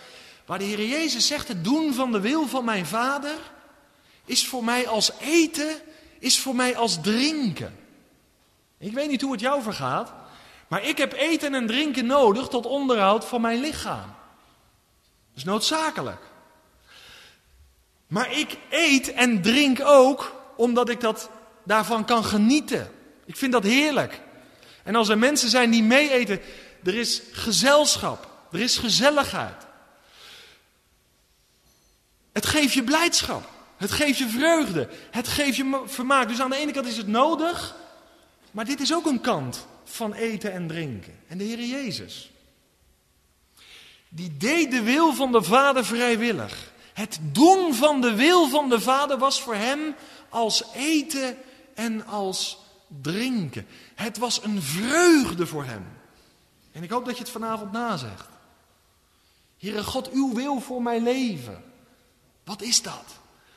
waar 0.46 0.58
de 0.58 0.64
Heer 0.64 0.86
Jezus 0.86 1.26
zegt, 1.26 1.48
het 1.48 1.64
doen 1.64 1.94
van 1.94 2.12
de 2.12 2.20
wil 2.20 2.46
van 2.46 2.64
mijn 2.64 2.86
Vader 2.86 3.36
is 4.24 4.46
voor 4.46 4.64
mij 4.64 4.88
als 4.88 5.12
eten, 5.20 5.76
is 6.18 6.38
voor 6.38 6.54
mij 6.54 6.76
als 6.76 7.00
drinken. 7.00 7.78
Ik 8.78 8.92
weet 8.92 9.08
niet 9.08 9.22
hoe 9.22 9.32
het 9.32 9.40
jou 9.40 9.62
vergaat, 9.62 10.12
maar 10.72 10.84
ik 10.84 10.98
heb 10.98 11.12
eten 11.12 11.54
en 11.54 11.66
drinken 11.66 12.06
nodig 12.06 12.48
tot 12.48 12.66
onderhoud 12.66 13.24
van 13.24 13.40
mijn 13.40 13.60
lichaam. 13.60 14.14
Dat 15.28 15.36
is 15.36 15.44
noodzakelijk. 15.44 16.22
Maar 18.06 18.32
ik 18.32 18.56
eet 18.70 19.12
en 19.12 19.42
drink 19.42 19.80
ook 19.84 20.42
omdat 20.56 20.88
ik 20.88 21.00
dat, 21.00 21.30
daarvan 21.64 22.04
kan 22.04 22.24
genieten. 22.24 22.90
Ik 23.24 23.36
vind 23.36 23.52
dat 23.52 23.62
heerlijk. 23.62 24.20
En 24.82 24.94
als 24.94 25.08
er 25.08 25.18
mensen 25.18 25.48
zijn 25.48 25.70
die 25.70 25.82
mee 25.82 26.10
eten, 26.10 26.40
er 26.84 26.94
is 26.94 27.22
gezelschap, 27.32 28.28
er 28.52 28.60
is 28.60 28.78
gezelligheid. 28.78 29.66
Het 32.32 32.46
geeft 32.46 32.72
je 32.72 32.84
blijdschap, 32.84 33.48
het 33.76 33.90
geeft 33.90 34.18
je 34.18 34.28
vreugde, 34.28 34.88
het 35.10 35.28
geeft 35.28 35.56
je 35.56 35.82
vermaak. 35.86 36.28
Dus 36.28 36.40
aan 36.40 36.50
de 36.50 36.56
ene 36.56 36.72
kant 36.72 36.86
is 36.86 36.96
het 36.96 37.08
nodig, 37.08 37.74
maar 38.50 38.64
dit 38.64 38.80
is 38.80 38.94
ook 38.94 39.06
een 39.06 39.20
kant 39.20 39.70
van 39.92 40.12
eten 40.12 40.52
en 40.52 40.66
drinken. 40.66 41.18
En 41.26 41.38
de 41.38 41.44
Heer 41.44 41.64
Jezus, 41.64 42.30
die 44.08 44.36
deed 44.36 44.70
de 44.70 44.82
wil 44.82 45.14
van 45.14 45.32
de 45.32 45.42
Vader 45.42 45.84
vrijwillig. 45.84 46.72
Het 46.92 47.18
doen 47.22 47.74
van 47.74 48.00
de 48.00 48.14
wil 48.14 48.48
van 48.48 48.68
de 48.68 48.80
Vader 48.80 49.18
was 49.18 49.42
voor 49.42 49.54
hem 49.54 49.94
als 50.28 50.64
eten 50.74 51.36
en 51.74 52.06
als 52.06 52.58
drinken. 53.02 53.66
Het 53.94 54.18
was 54.18 54.42
een 54.42 54.62
vreugde 54.62 55.46
voor 55.46 55.64
hem. 55.64 55.84
En 56.72 56.82
ik 56.82 56.90
hoop 56.90 57.04
dat 57.04 57.16
je 57.16 57.22
het 57.22 57.32
vanavond 57.32 57.72
nazegt. 57.72 58.28
Heere 59.58 59.84
God, 59.84 60.10
uw 60.10 60.34
wil 60.34 60.60
voor 60.60 60.82
mijn 60.82 61.02
leven. 61.02 61.64
Wat 62.44 62.62
is 62.62 62.82
dat? 62.82 63.04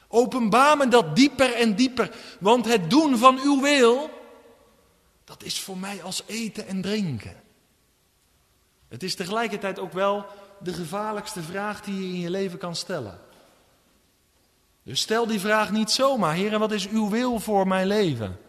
Openbaar 0.07 0.77
me 0.77 0.87
dat 0.87 1.15
dieper 1.15 1.53
en 1.53 1.75
dieper. 1.75 2.15
Want 2.39 2.65
het 2.65 2.89
doen 2.89 3.17
van 3.17 3.39
uw 3.43 3.61
wil, 3.61 4.09
dat 5.25 5.43
is 5.43 5.59
voor 5.59 5.77
mij 5.77 6.03
als 6.03 6.23
eten 6.25 6.67
en 6.67 6.81
drinken. 6.81 7.43
Het 8.87 9.03
is 9.03 9.15
tegelijkertijd 9.15 9.79
ook 9.79 9.93
wel 9.93 10.25
de 10.59 10.73
gevaarlijkste 10.73 11.41
vraag 11.41 11.81
die 11.81 11.95
je 11.95 12.13
in 12.13 12.19
je 12.19 12.29
leven 12.29 12.57
kan 12.57 12.75
stellen. 12.75 13.19
Dus 14.83 15.01
stel 15.01 15.27
die 15.27 15.39
vraag 15.39 15.71
niet 15.71 15.91
zomaar, 15.91 16.35
Heer, 16.35 16.59
wat 16.59 16.71
is 16.71 16.87
uw 16.87 17.09
wil 17.09 17.39
voor 17.39 17.67
mijn 17.67 17.87
leven? 17.87 18.39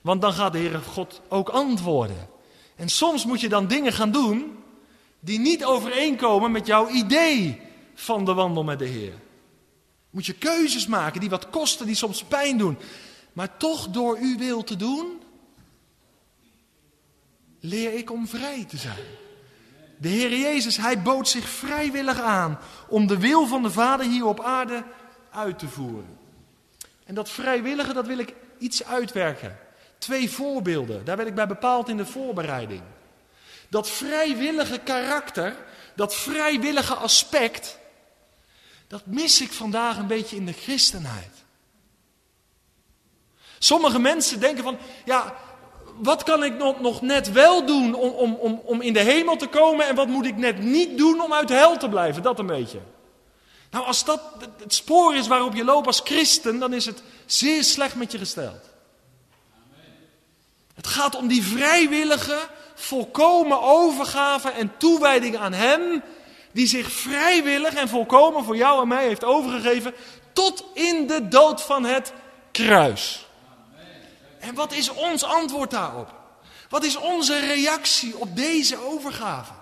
Want 0.00 0.20
dan 0.20 0.32
gaat 0.32 0.52
de 0.52 0.58
Heere 0.58 0.80
God 0.80 1.20
ook 1.28 1.48
antwoorden. 1.48 2.28
En 2.76 2.88
soms 2.88 3.24
moet 3.24 3.40
je 3.40 3.48
dan 3.48 3.66
dingen 3.66 3.92
gaan 3.92 4.10
doen 4.10 4.58
die 5.20 5.38
niet 5.38 5.64
overeenkomen 5.64 6.50
met 6.50 6.66
jouw 6.66 6.88
idee 6.88 7.60
van 7.94 8.24
de 8.24 8.34
wandel 8.34 8.64
met 8.64 8.78
de 8.78 8.84
Heer. 8.84 9.14
Moet 10.10 10.26
je 10.26 10.32
keuzes 10.32 10.86
maken 10.86 11.20
die 11.20 11.30
wat 11.30 11.50
kosten, 11.50 11.86
die 11.86 11.94
soms 11.94 12.24
pijn 12.24 12.58
doen. 12.58 12.78
Maar 13.32 13.56
toch 13.56 13.88
door 13.88 14.18
uw 14.20 14.38
wil 14.38 14.64
te 14.64 14.76
doen, 14.76 15.22
leer 17.60 17.92
ik 17.94 18.10
om 18.10 18.28
vrij 18.28 18.64
te 18.64 18.76
zijn. 18.76 19.04
De 19.96 20.08
Heer 20.08 20.38
Jezus, 20.38 20.76
hij 20.76 21.02
bood 21.02 21.28
zich 21.28 21.48
vrijwillig 21.48 22.20
aan 22.20 22.58
om 22.88 23.06
de 23.06 23.18
wil 23.18 23.46
van 23.46 23.62
de 23.62 23.70
Vader 23.70 24.06
hier 24.06 24.26
op 24.26 24.40
aarde 24.40 24.84
uit 25.30 25.58
te 25.58 25.68
voeren. 25.68 26.18
En 27.04 27.14
dat 27.14 27.30
vrijwillige, 27.30 27.92
dat 27.92 28.06
wil 28.06 28.18
ik 28.18 28.34
iets 28.58 28.84
uitwerken. 28.84 29.58
Twee 29.98 30.30
voorbeelden, 30.30 31.04
daar 31.04 31.16
werd 31.16 31.28
ik 31.28 31.34
bij 31.34 31.46
bepaald 31.46 31.88
in 31.88 31.96
de 31.96 32.06
voorbereiding. 32.06 32.82
Dat 33.68 33.90
vrijwillige 33.90 34.78
karakter, 34.78 35.56
dat 35.96 36.14
vrijwillige 36.14 36.94
aspect, 36.94 37.78
dat 38.86 39.06
mis 39.06 39.40
ik 39.40 39.52
vandaag 39.52 39.96
een 39.96 40.06
beetje 40.06 40.36
in 40.36 40.46
de 40.46 40.52
christenheid. 40.52 41.44
Sommige 43.58 43.98
mensen 43.98 44.40
denken 44.40 44.64
van, 44.64 44.78
ja, 45.04 45.36
wat 45.98 46.22
kan 46.22 46.44
ik 46.44 46.56
nog, 46.56 46.80
nog 46.80 47.02
net 47.02 47.32
wel 47.32 47.66
doen 47.66 47.94
om, 47.94 48.10
om, 48.10 48.34
om, 48.34 48.60
om 48.64 48.80
in 48.80 48.92
de 48.92 49.00
hemel 49.00 49.36
te 49.36 49.46
komen 49.46 49.86
en 49.86 49.94
wat 49.94 50.08
moet 50.08 50.26
ik 50.26 50.36
net 50.36 50.58
niet 50.58 50.98
doen 50.98 51.20
om 51.20 51.32
uit 51.32 51.48
de 51.48 51.54
hel 51.54 51.76
te 51.76 51.88
blijven? 51.88 52.22
Dat 52.22 52.38
een 52.38 52.46
beetje. 52.46 52.80
Nou, 53.70 53.84
als 53.84 54.04
dat 54.04 54.20
het 54.58 54.74
spoor 54.74 55.14
is 55.14 55.26
waarop 55.26 55.54
je 55.54 55.64
loopt 55.64 55.86
als 55.86 56.00
christen, 56.04 56.58
dan 56.58 56.72
is 56.72 56.84
het 56.84 57.02
zeer 57.26 57.64
slecht 57.64 57.94
met 57.94 58.12
je 58.12 58.18
gesteld. 58.18 58.68
Het 60.74 60.86
gaat 60.86 61.16
om 61.16 61.28
die 61.28 61.44
vrijwillige, 61.44 62.38
volkomen 62.74 63.62
overgave 63.62 64.50
en 64.50 64.72
toewijding 64.76 65.36
aan 65.36 65.52
Hem, 65.52 66.02
die 66.52 66.66
zich 66.66 66.92
vrijwillig 66.92 67.74
en 67.74 67.88
volkomen 67.88 68.44
voor 68.44 68.56
jou 68.56 68.82
en 68.82 68.88
mij 68.88 69.06
heeft 69.06 69.24
overgegeven 69.24 69.94
tot 70.32 70.64
in 70.74 71.06
de 71.06 71.28
dood 71.28 71.62
van 71.62 71.84
het 71.84 72.12
kruis. 72.52 73.27
En 74.40 74.54
wat 74.54 74.72
is 74.72 74.88
ons 74.88 75.24
antwoord 75.24 75.70
daarop? 75.70 76.14
Wat 76.68 76.84
is 76.84 76.96
onze 76.96 77.38
reactie 77.38 78.18
op 78.18 78.36
deze 78.36 78.76
overgave? 78.76 79.52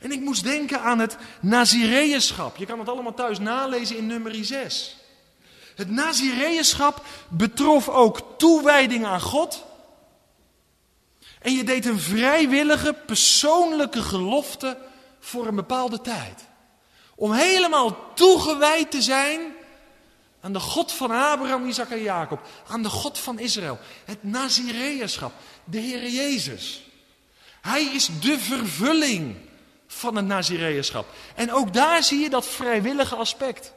En 0.00 0.12
ik 0.12 0.20
moest 0.20 0.44
denken 0.44 0.80
aan 0.80 0.98
het 0.98 1.16
Nazireënschap. 1.40 2.56
Je 2.56 2.66
kan 2.66 2.78
het 2.78 2.88
allemaal 2.88 3.14
thuis 3.14 3.38
nalezen 3.38 3.96
in 3.96 4.06
nummer 4.06 4.44
6. 4.44 4.96
Het 5.74 5.90
Nazireënschap 5.90 7.04
betrof 7.28 7.88
ook 7.88 8.38
toewijding 8.38 9.04
aan 9.04 9.20
God. 9.20 9.64
En 11.40 11.52
je 11.52 11.64
deed 11.64 11.86
een 11.86 12.00
vrijwillige, 12.00 12.92
persoonlijke 12.92 14.02
gelofte 14.02 14.78
voor 15.20 15.46
een 15.46 15.54
bepaalde 15.54 16.00
tijd. 16.00 16.44
Om 17.14 17.32
helemaal 17.32 17.96
toegewijd 18.14 18.90
te 18.90 19.02
zijn 19.02 19.40
aan 20.46 20.52
de 20.52 20.60
God 20.60 20.92
van 20.92 21.10
Abraham, 21.10 21.66
Isaac 21.66 21.90
en 21.90 22.02
Jacob. 22.02 22.40
Aan 22.68 22.82
de 22.82 22.88
God 22.88 23.18
van 23.18 23.38
Israël. 23.38 23.78
Het 24.04 24.22
Nazireënschap. 24.22 25.32
De 25.64 25.78
Heer 25.78 26.08
Jezus. 26.08 26.82
Hij 27.60 27.84
is 27.84 28.08
de 28.20 28.38
vervulling 28.38 29.36
van 29.86 30.16
het 30.16 30.26
Nazireënschap. 30.26 31.06
En 31.34 31.52
ook 31.52 31.72
daar 31.72 32.02
zie 32.02 32.18
je 32.18 32.30
dat 32.30 32.46
vrijwillige 32.46 33.14
aspect. 33.14 33.72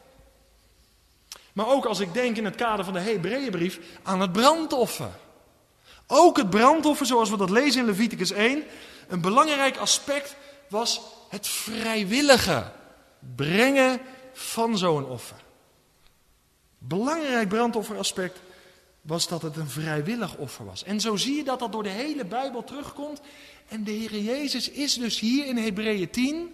Maar 1.54 1.68
ook 1.68 1.86
als 1.86 2.00
ik 2.00 2.14
denk 2.14 2.38
in 2.38 2.46
het 2.46 2.56
kader 2.56 2.86
van 2.86 2.94
de 2.94 3.00
Hebreeënbrief 3.00 3.80
aan 4.04 4.22
het 4.22 4.32
brandoffer. 4.32 5.12
Ook 6.08 6.38
het 6.38 6.50
brandoffer, 6.50 7.06
zoals 7.06 7.30
we 7.30 7.38
dat 7.38 7.50
lezen 7.50 7.80
in 7.80 7.86
Leviticus 7.86 8.32
1, 8.32 8.64
een 9.08 9.22
belangrijk 9.22 9.78
aspect 9.78 10.36
was 10.68 11.02
het 11.30 11.48
vrijwillige 11.48 12.72
brengen 13.36 14.02
van 14.34 14.78
zo'n 14.78 15.06
offer. 15.06 15.48
Belangrijk 16.80 17.50
brandofferaspect 17.50 18.40
was 19.02 19.28
dat 19.28 19.42
het 19.42 19.56
een 19.56 19.70
vrijwillig 19.70 20.36
offer 20.36 20.66
was. 20.66 20.84
En 20.84 21.00
zo 21.00 21.16
zie 21.16 21.36
je 21.36 21.44
dat 21.44 21.60
dat 21.60 21.72
door 21.72 21.84
de 21.84 21.90
hele 21.90 22.26
Bijbel 22.26 22.64
terugkomt. 22.64 23.22
En 23.68 23.84
de 23.84 23.92
Heer 23.92 24.20
Jezus 24.20 24.70
is 24.70 24.94
dus 24.94 25.20
hier 25.20 25.46
in 25.46 25.58
Hebreeën 25.58 26.10
10 26.10 26.54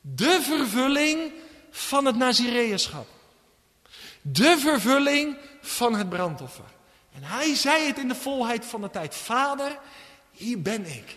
de 0.00 0.38
vervulling 0.42 1.32
van 1.70 2.04
het 2.04 2.16
Nazireënschap. 2.16 3.06
De 4.22 4.58
vervulling 4.58 5.36
van 5.60 5.94
het 5.94 6.08
brandoffer. 6.08 6.64
En 7.12 7.22
hij 7.22 7.54
zei 7.54 7.86
het 7.86 7.98
in 7.98 8.08
de 8.08 8.14
volheid 8.14 8.64
van 8.64 8.80
de 8.80 8.90
tijd. 8.90 9.14
Vader, 9.14 9.78
hier 10.30 10.62
ben 10.62 10.86
ik. 10.86 11.16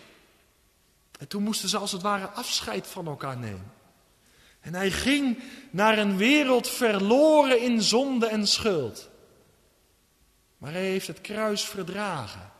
En 1.18 1.28
toen 1.28 1.42
moesten 1.42 1.68
ze 1.68 1.78
als 1.78 1.92
het 1.92 2.02
ware 2.02 2.26
afscheid 2.26 2.86
van 2.86 3.06
elkaar 3.06 3.36
nemen. 3.36 3.72
En 4.64 4.74
hij 4.74 4.90
ging 4.90 5.38
naar 5.70 5.98
een 5.98 6.16
wereld 6.16 6.68
verloren 6.68 7.60
in 7.60 7.82
zonde 7.82 8.26
en 8.26 8.46
schuld. 8.46 9.08
Maar 10.58 10.72
hij 10.72 10.84
heeft 10.84 11.06
het 11.06 11.20
kruis 11.20 11.64
verdragen 11.64 12.50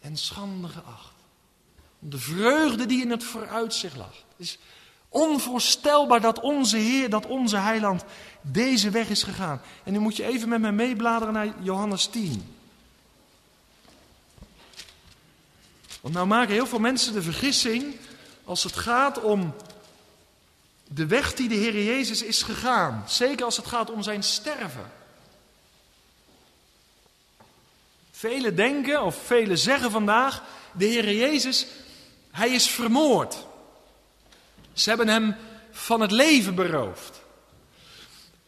en 0.00 0.16
schande 0.16 0.68
geacht. 0.68 1.14
De 1.98 2.18
vreugde 2.18 2.86
die 2.86 3.02
in 3.02 3.10
het 3.10 3.24
vooruitzicht 3.24 3.96
lag. 3.96 4.12
Het 4.36 4.46
is 4.46 4.58
onvoorstelbaar 5.08 6.20
dat 6.20 6.40
onze 6.40 6.76
Heer, 6.76 7.10
dat 7.10 7.26
onze 7.26 7.56
Heiland 7.56 8.04
deze 8.40 8.90
weg 8.90 9.08
is 9.08 9.22
gegaan. 9.22 9.60
En 9.84 9.92
nu 9.92 9.98
moet 9.98 10.16
je 10.16 10.24
even 10.24 10.48
met 10.48 10.60
mij 10.60 10.72
meebladeren 10.72 11.34
naar 11.34 11.54
Johannes 11.60 12.06
10. 12.06 12.54
Want 16.00 16.14
nou 16.14 16.26
maken 16.26 16.54
heel 16.54 16.66
veel 16.66 16.78
mensen 16.78 17.12
de 17.12 17.22
vergissing 17.22 17.96
als 18.44 18.62
het 18.62 18.76
gaat 18.76 19.20
om 19.22 19.54
de 20.88 21.06
weg 21.06 21.34
die 21.34 21.48
de 21.48 21.54
Heer 21.54 21.84
Jezus 21.84 22.22
is 22.22 22.42
gegaan. 22.42 23.04
Zeker 23.06 23.44
als 23.44 23.56
het 23.56 23.66
gaat 23.66 23.90
om 23.90 24.02
zijn 24.02 24.22
sterven. 24.22 24.92
Velen 28.10 28.56
denken 28.56 29.02
of 29.02 29.16
velen 29.24 29.58
zeggen 29.58 29.90
vandaag, 29.90 30.42
de 30.72 30.84
Heer 30.84 31.12
Jezus, 31.12 31.66
hij 32.30 32.48
is 32.48 32.70
vermoord. 32.70 33.46
Ze 34.72 34.88
hebben 34.88 35.08
hem 35.08 35.36
van 35.70 36.00
het 36.00 36.10
leven 36.10 36.54
beroofd. 36.54 37.20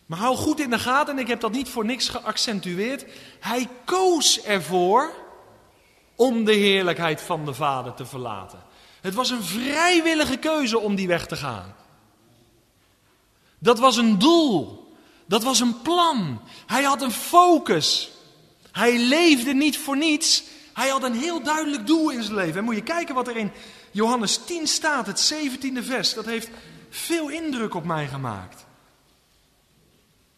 Maar 0.06 0.18
hou 0.18 0.36
goed 0.36 0.60
in 0.60 0.70
de 0.70 0.78
gaten, 0.78 1.14
en 1.14 1.20
ik 1.20 1.28
heb 1.28 1.40
dat 1.40 1.52
niet 1.52 1.68
voor 1.68 1.84
niks 1.84 2.08
geaccentueerd. 2.08 3.04
Hij 3.40 3.68
koos 3.84 4.42
ervoor 4.42 5.14
om 6.14 6.44
de 6.44 6.54
heerlijkheid 6.54 7.20
van 7.20 7.44
de 7.44 7.54
Vader 7.54 7.94
te 7.94 8.06
verlaten. 8.06 8.62
Het 9.00 9.14
was 9.14 9.30
een 9.30 9.44
vrijwillige 9.44 10.36
keuze 10.36 10.78
om 10.78 10.94
die 10.94 11.06
weg 11.06 11.26
te 11.26 11.36
gaan. 11.36 11.74
Dat 13.58 13.78
was 13.78 13.96
een 13.96 14.18
doel. 14.18 14.86
Dat 15.26 15.42
was 15.42 15.60
een 15.60 15.82
plan. 15.82 16.40
Hij 16.66 16.82
had 16.82 17.02
een 17.02 17.12
focus. 17.12 18.10
Hij 18.72 18.98
leefde 18.98 19.54
niet 19.54 19.78
voor 19.78 19.96
niets. 19.96 20.42
Hij 20.72 20.88
had 20.88 21.02
een 21.02 21.14
heel 21.14 21.42
duidelijk 21.42 21.86
doel 21.86 22.10
in 22.10 22.22
zijn 22.22 22.34
leven. 22.34 22.58
En 22.58 22.64
moet 22.64 22.74
je 22.74 22.82
kijken 22.82 23.14
wat 23.14 23.28
er 23.28 23.36
in 23.36 23.52
Johannes 23.90 24.40
10 24.46 24.66
staat, 24.66 25.06
het 25.06 25.32
17e 25.34 25.82
vers. 25.82 26.14
Dat 26.14 26.24
heeft 26.24 26.48
veel 26.90 27.28
indruk 27.28 27.74
op 27.74 27.84
mij 27.84 28.06
gemaakt. 28.06 28.66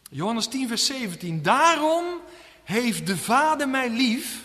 Johannes 0.09 0.47
10, 0.47 0.67
vers 0.67 0.85
17. 0.85 1.41
Daarom 1.41 2.05
heeft 2.63 3.07
de 3.07 3.17
Vader 3.17 3.69
mij 3.69 3.89
lief, 3.89 4.43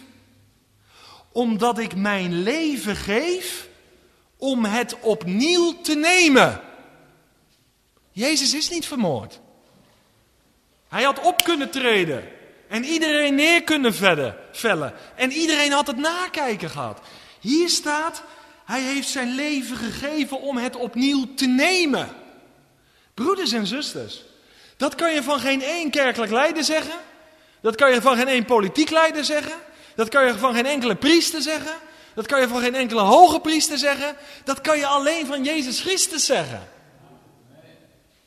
omdat 1.32 1.78
ik 1.78 1.96
mijn 1.96 2.42
leven 2.42 2.96
geef 2.96 3.68
om 4.36 4.64
het 4.64 5.00
opnieuw 5.00 5.80
te 5.80 5.94
nemen. 5.94 6.60
Jezus 8.16 8.54
is 8.54 8.68
niet 8.68 8.86
vermoord. 8.86 9.40
Hij 10.88 11.02
had 11.02 11.20
op 11.20 11.44
kunnen 11.44 11.70
treden 11.70 12.28
en 12.68 12.84
iedereen 12.84 13.34
neer 13.34 13.62
kunnen 13.62 13.94
vellen. 14.52 14.92
En 15.14 15.32
iedereen 15.32 15.72
had 15.72 15.86
het 15.86 15.96
nakijken 15.96 16.70
gehad. 16.70 17.00
Hier 17.40 17.68
staat, 17.68 18.22
hij 18.64 18.80
heeft 18.80 19.08
zijn 19.08 19.34
leven 19.34 19.76
gegeven 19.76 20.40
om 20.40 20.56
het 20.56 20.76
opnieuw 20.76 21.34
te 21.34 21.46
nemen. 21.46 22.08
Broeders 23.14 23.52
en 23.52 23.66
zusters, 23.66 24.22
dat 24.76 24.94
kan 24.94 25.12
je 25.12 25.22
van 25.22 25.40
geen 25.40 25.62
één 25.62 25.90
kerkelijk 25.90 26.32
leider 26.32 26.64
zeggen. 26.64 26.98
Dat 27.60 27.74
kan 27.74 27.92
je 27.92 28.00
van 28.00 28.16
geen 28.16 28.28
één 28.28 28.44
politiek 28.44 28.90
leider 28.90 29.24
zeggen. 29.24 29.56
Dat 29.96 30.08
kan 30.08 30.26
je 30.26 30.38
van 30.38 30.54
geen 30.54 30.66
enkele 30.66 30.94
priester 30.94 31.42
zeggen. 31.42 31.74
Dat 32.14 32.26
kan 32.26 32.40
je 32.40 32.48
van 32.48 32.60
geen 32.60 32.74
enkele 32.74 33.00
hoge 33.00 33.40
priester 33.40 33.78
zeggen. 33.78 34.16
Dat 34.44 34.60
kan 34.60 34.78
je 34.78 34.86
alleen 34.86 35.26
van 35.26 35.44
Jezus 35.44 35.80
Christus 35.80 36.26
zeggen. 36.26 36.74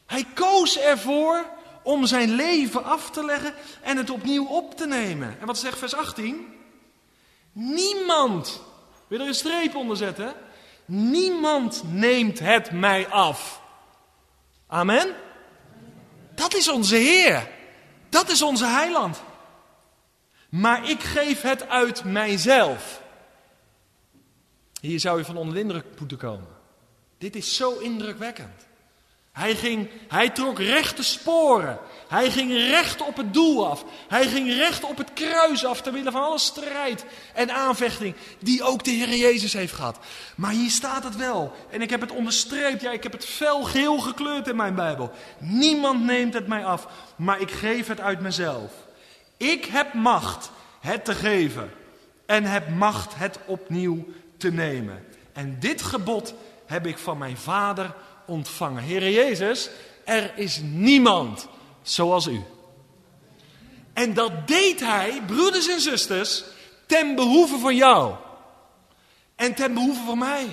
Hij 0.10 0.26
koos 0.34 0.80
ervoor 0.80 1.46
om 1.84 2.06
zijn 2.06 2.30
leven 2.30 2.84
af 2.84 3.10
te 3.12 3.26
leggen 3.26 3.54
en 3.82 3.98
het 3.98 4.10
opnieuw 4.10 4.46
op 4.46 4.78
te 4.78 4.88
nemen. 4.88 5.40
En 5.40 5.46
wat 5.46 5.58
zegt 5.58 5.78
vers 5.78 5.96
18? 5.96 6.48
Niemand, 7.52 8.62
wil 9.08 9.20
er 9.20 9.28
een 9.28 9.34
streep 9.34 9.76
onder 9.76 9.98
zetten? 9.98 10.34
Niemand 10.86 11.84
neemt 11.86 12.40
het 12.40 12.72
mij 12.72 13.08
af. 13.08 13.62
Amen? 14.68 15.16
Dat 16.36 16.56
is 16.56 16.70
onze 16.70 16.96
Heer. 16.96 17.50
Dat 18.10 18.30
is 18.30 18.42
onze 18.42 18.66
heiland. 18.66 19.24
Maar 20.50 20.90
ik 20.90 21.02
geef 21.04 21.42
het 21.42 21.68
uit 21.68 22.04
mijzelf. 22.04 23.02
Hier 24.82 25.00
zou 25.00 25.18
je 25.18 25.26
van 25.26 25.38
onder 25.38 25.54
de 25.54 25.62
indruk 25.62 25.86
moeten 26.00 26.18
komen. 26.18 26.48
Dit 27.18 27.36
is 27.36 27.56
zo 27.56 27.78
indrukwekkend. 27.78 28.69
Hij, 29.40 29.56
ging, 29.56 29.90
hij 30.08 30.30
trok 30.30 30.60
rechte 30.60 31.04
sporen. 31.04 31.80
Hij 32.08 32.32
ging 32.32 32.52
recht 32.52 33.02
op 33.02 33.18
het 33.18 33.34
doel 33.34 33.68
af. 33.68 33.86
Hij 34.08 34.28
ging 34.28 34.54
recht 34.54 34.84
op 34.84 34.98
het 34.98 35.14
kruis 35.14 35.66
af, 35.66 35.82
terwille 35.82 36.12
van 36.12 36.24
alle 36.24 36.40
strijd 36.40 37.06
en 37.34 37.52
aanvechting 37.52 38.16
die 38.40 38.64
ook 38.64 38.84
de 38.84 38.92
Heer 38.92 39.16
Jezus 39.16 39.54
heeft 39.54 39.74
gehad. 39.74 39.98
Maar 40.36 40.52
hier 40.52 40.70
staat 40.70 41.04
het 41.04 41.16
wel. 41.16 41.54
En 41.70 41.82
ik 41.82 41.90
heb 41.90 42.02
het 42.02 42.12
onderstreept. 42.12 42.82
Ja, 42.82 42.92
ik 42.92 43.04
heb 43.04 43.12
het 43.12 43.26
fel 43.26 43.64
geel 43.64 44.00
gekleurd 44.00 44.48
in 44.48 44.56
mijn 44.56 44.76
Bijbel. 44.76 45.12
Niemand 45.38 46.04
neemt 46.04 46.34
het 46.34 46.48
mij 46.48 46.66
af, 46.66 46.88
maar 47.16 47.42
ik 47.42 47.52
geef 47.52 47.88
het 47.88 48.00
uit 48.00 48.20
mezelf. 48.20 48.72
Ik 49.38 49.66
heb 49.66 49.94
macht 49.94 50.52
het 50.80 51.06
te 51.06 51.16
geven 51.16 51.72
en 52.26 52.44
heb 52.44 52.70
macht 52.70 53.16
het 53.16 53.40
opnieuw 53.46 54.06
te 54.38 54.52
nemen. 54.52 55.06
En 55.34 55.58
dit 55.60 55.82
gebod 55.82 56.34
heb 56.66 56.86
ik 56.86 56.98
van 56.98 57.18
mijn 57.18 57.38
Vader 57.38 57.96
ontvangen. 58.30 58.84
Heere 58.84 59.12
Jezus, 59.12 59.70
er 60.06 60.32
is 60.36 60.60
niemand 60.64 61.48
zoals 61.82 62.28
u. 62.28 62.42
En 63.94 64.14
dat 64.14 64.48
deed 64.48 64.80
hij, 64.80 65.22
broeders 65.26 65.68
en 65.68 65.82
zusters, 65.82 66.44
ten 66.86 67.16
behoeve 67.16 67.58
van 67.58 67.76
jou. 67.76 68.14
En 69.36 69.54
ten 69.54 69.74
behoeve 69.74 70.02
van 70.06 70.18
mij. 70.18 70.48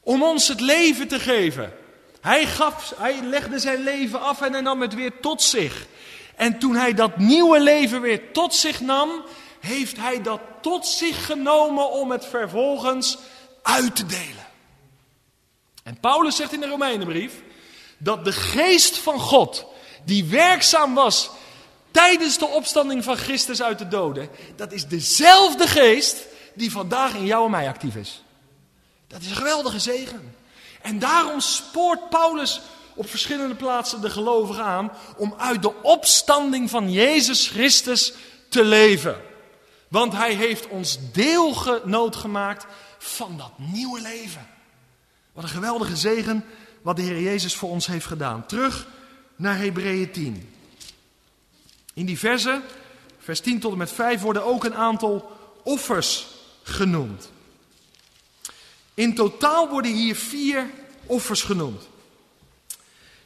Om 0.00 0.22
ons 0.22 0.48
het 0.48 0.60
leven 0.60 1.08
te 1.08 1.20
geven. 1.20 1.72
Hij, 2.20 2.46
gaf, 2.46 2.94
hij 2.96 3.22
legde 3.22 3.58
zijn 3.58 3.82
leven 3.82 4.20
af 4.20 4.40
en 4.40 4.52
hij 4.52 4.60
nam 4.60 4.80
het 4.80 4.94
weer 4.94 5.20
tot 5.20 5.42
zich. 5.42 5.86
En 6.36 6.58
toen 6.58 6.74
hij 6.74 6.94
dat 6.94 7.16
nieuwe 7.16 7.60
leven 7.60 8.00
weer 8.00 8.32
tot 8.32 8.54
zich 8.54 8.80
nam, 8.80 9.10
heeft 9.60 9.96
hij 9.96 10.22
dat 10.22 10.40
tot 10.60 10.86
zich 10.86 11.26
genomen 11.26 11.90
om 11.90 12.10
het 12.10 12.26
vervolgens 12.26 13.18
uit 13.62 13.96
te 13.96 14.06
delen. 14.06 14.43
En 15.84 16.00
Paulus 16.00 16.36
zegt 16.36 16.52
in 16.52 16.60
de 16.60 16.68
Romeinenbrief 16.68 17.32
dat 17.98 18.24
de 18.24 18.32
geest 18.32 18.98
van 18.98 19.20
God, 19.20 19.64
die 20.04 20.24
werkzaam 20.24 20.94
was 20.94 21.30
tijdens 21.90 22.38
de 22.38 22.46
opstanding 22.46 23.04
van 23.04 23.16
Christus 23.16 23.62
uit 23.62 23.78
de 23.78 23.88
doden, 23.88 24.28
dat 24.56 24.72
is 24.72 24.86
dezelfde 24.86 25.66
geest 25.66 26.26
die 26.54 26.70
vandaag 26.70 27.14
in 27.14 27.24
jou 27.24 27.44
en 27.44 27.50
mij 27.50 27.68
actief 27.68 27.94
is. 27.94 28.22
Dat 29.06 29.20
is 29.20 29.28
een 29.28 29.36
geweldige 29.36 29.78
zegen. 29.78 30.36
En 30.82 30.98
daarom 30.98 31.40
spoort 31.40 32.08
Paulus 32.08 32.60
op 32.94 33.10
verschillende 33.10 33.54
plaatsen 33.54 34.00
de 34.00 34.10
gelovigen 34.10 34.64
aan 34.64 34.92
om 35.16 35.34
uit 35.38 35.62
de 35.62 35.82
opstanding 35.82 36.70
van 36.70 36.92
Jezus 36.92 37.48
Christus 37.48 38.12
te 38.48 38.64
leven. 38.64 39.20
Want 39.88 40.12
hij 40.12 40.34
heeft 40.34 40.68
ons 40.68 40.98
deelgenoot 41.12 42.16
gemaakt 42.16 42.66
van 42.98 43.36
dat 43.36 43.52
nieuwe 43.56 44.00
leven. 44.00 44.53
Wat 45.34 45.44
een 45.44 45.50
geweldige 45.50 45.96
zegen 45.96 46.44
wat 46.82 46.96
de 46.96 47.02
Heer 47.02 47.20
Jezus 47.20 47.54
voor 47.54 47.70
ons 47.70 47.86
heeft 47.86 48.06
gedaan. 48.06 48.46
Terug 48.46 48.86
naar 49.36 49.58
Hebreeën 49.58 50.10
10. 50.10 50.54
In 51.94 52.06
die 52.06 52.18
verse, 52.18 52.62
vers 53.18 53.40
10 53.40 53.60
tot 53.60 53.72
en 53.72 53.78
met 53.78 53.92
5, 53.92 54.20
worden 54.20 54.44
ook 54.44 54.64
een 54.64 54.74
aantal 54.74 55.32
offers 55.62 56.26
genoemd. 56.62 57.30
In 58.94 59.14
totaal 59.14 59.68
worden 59.68 59.92
hier 59.92 60.16
vier 60.16 60.70
offers 61.06 61.42
genoemd. 61.42 61.82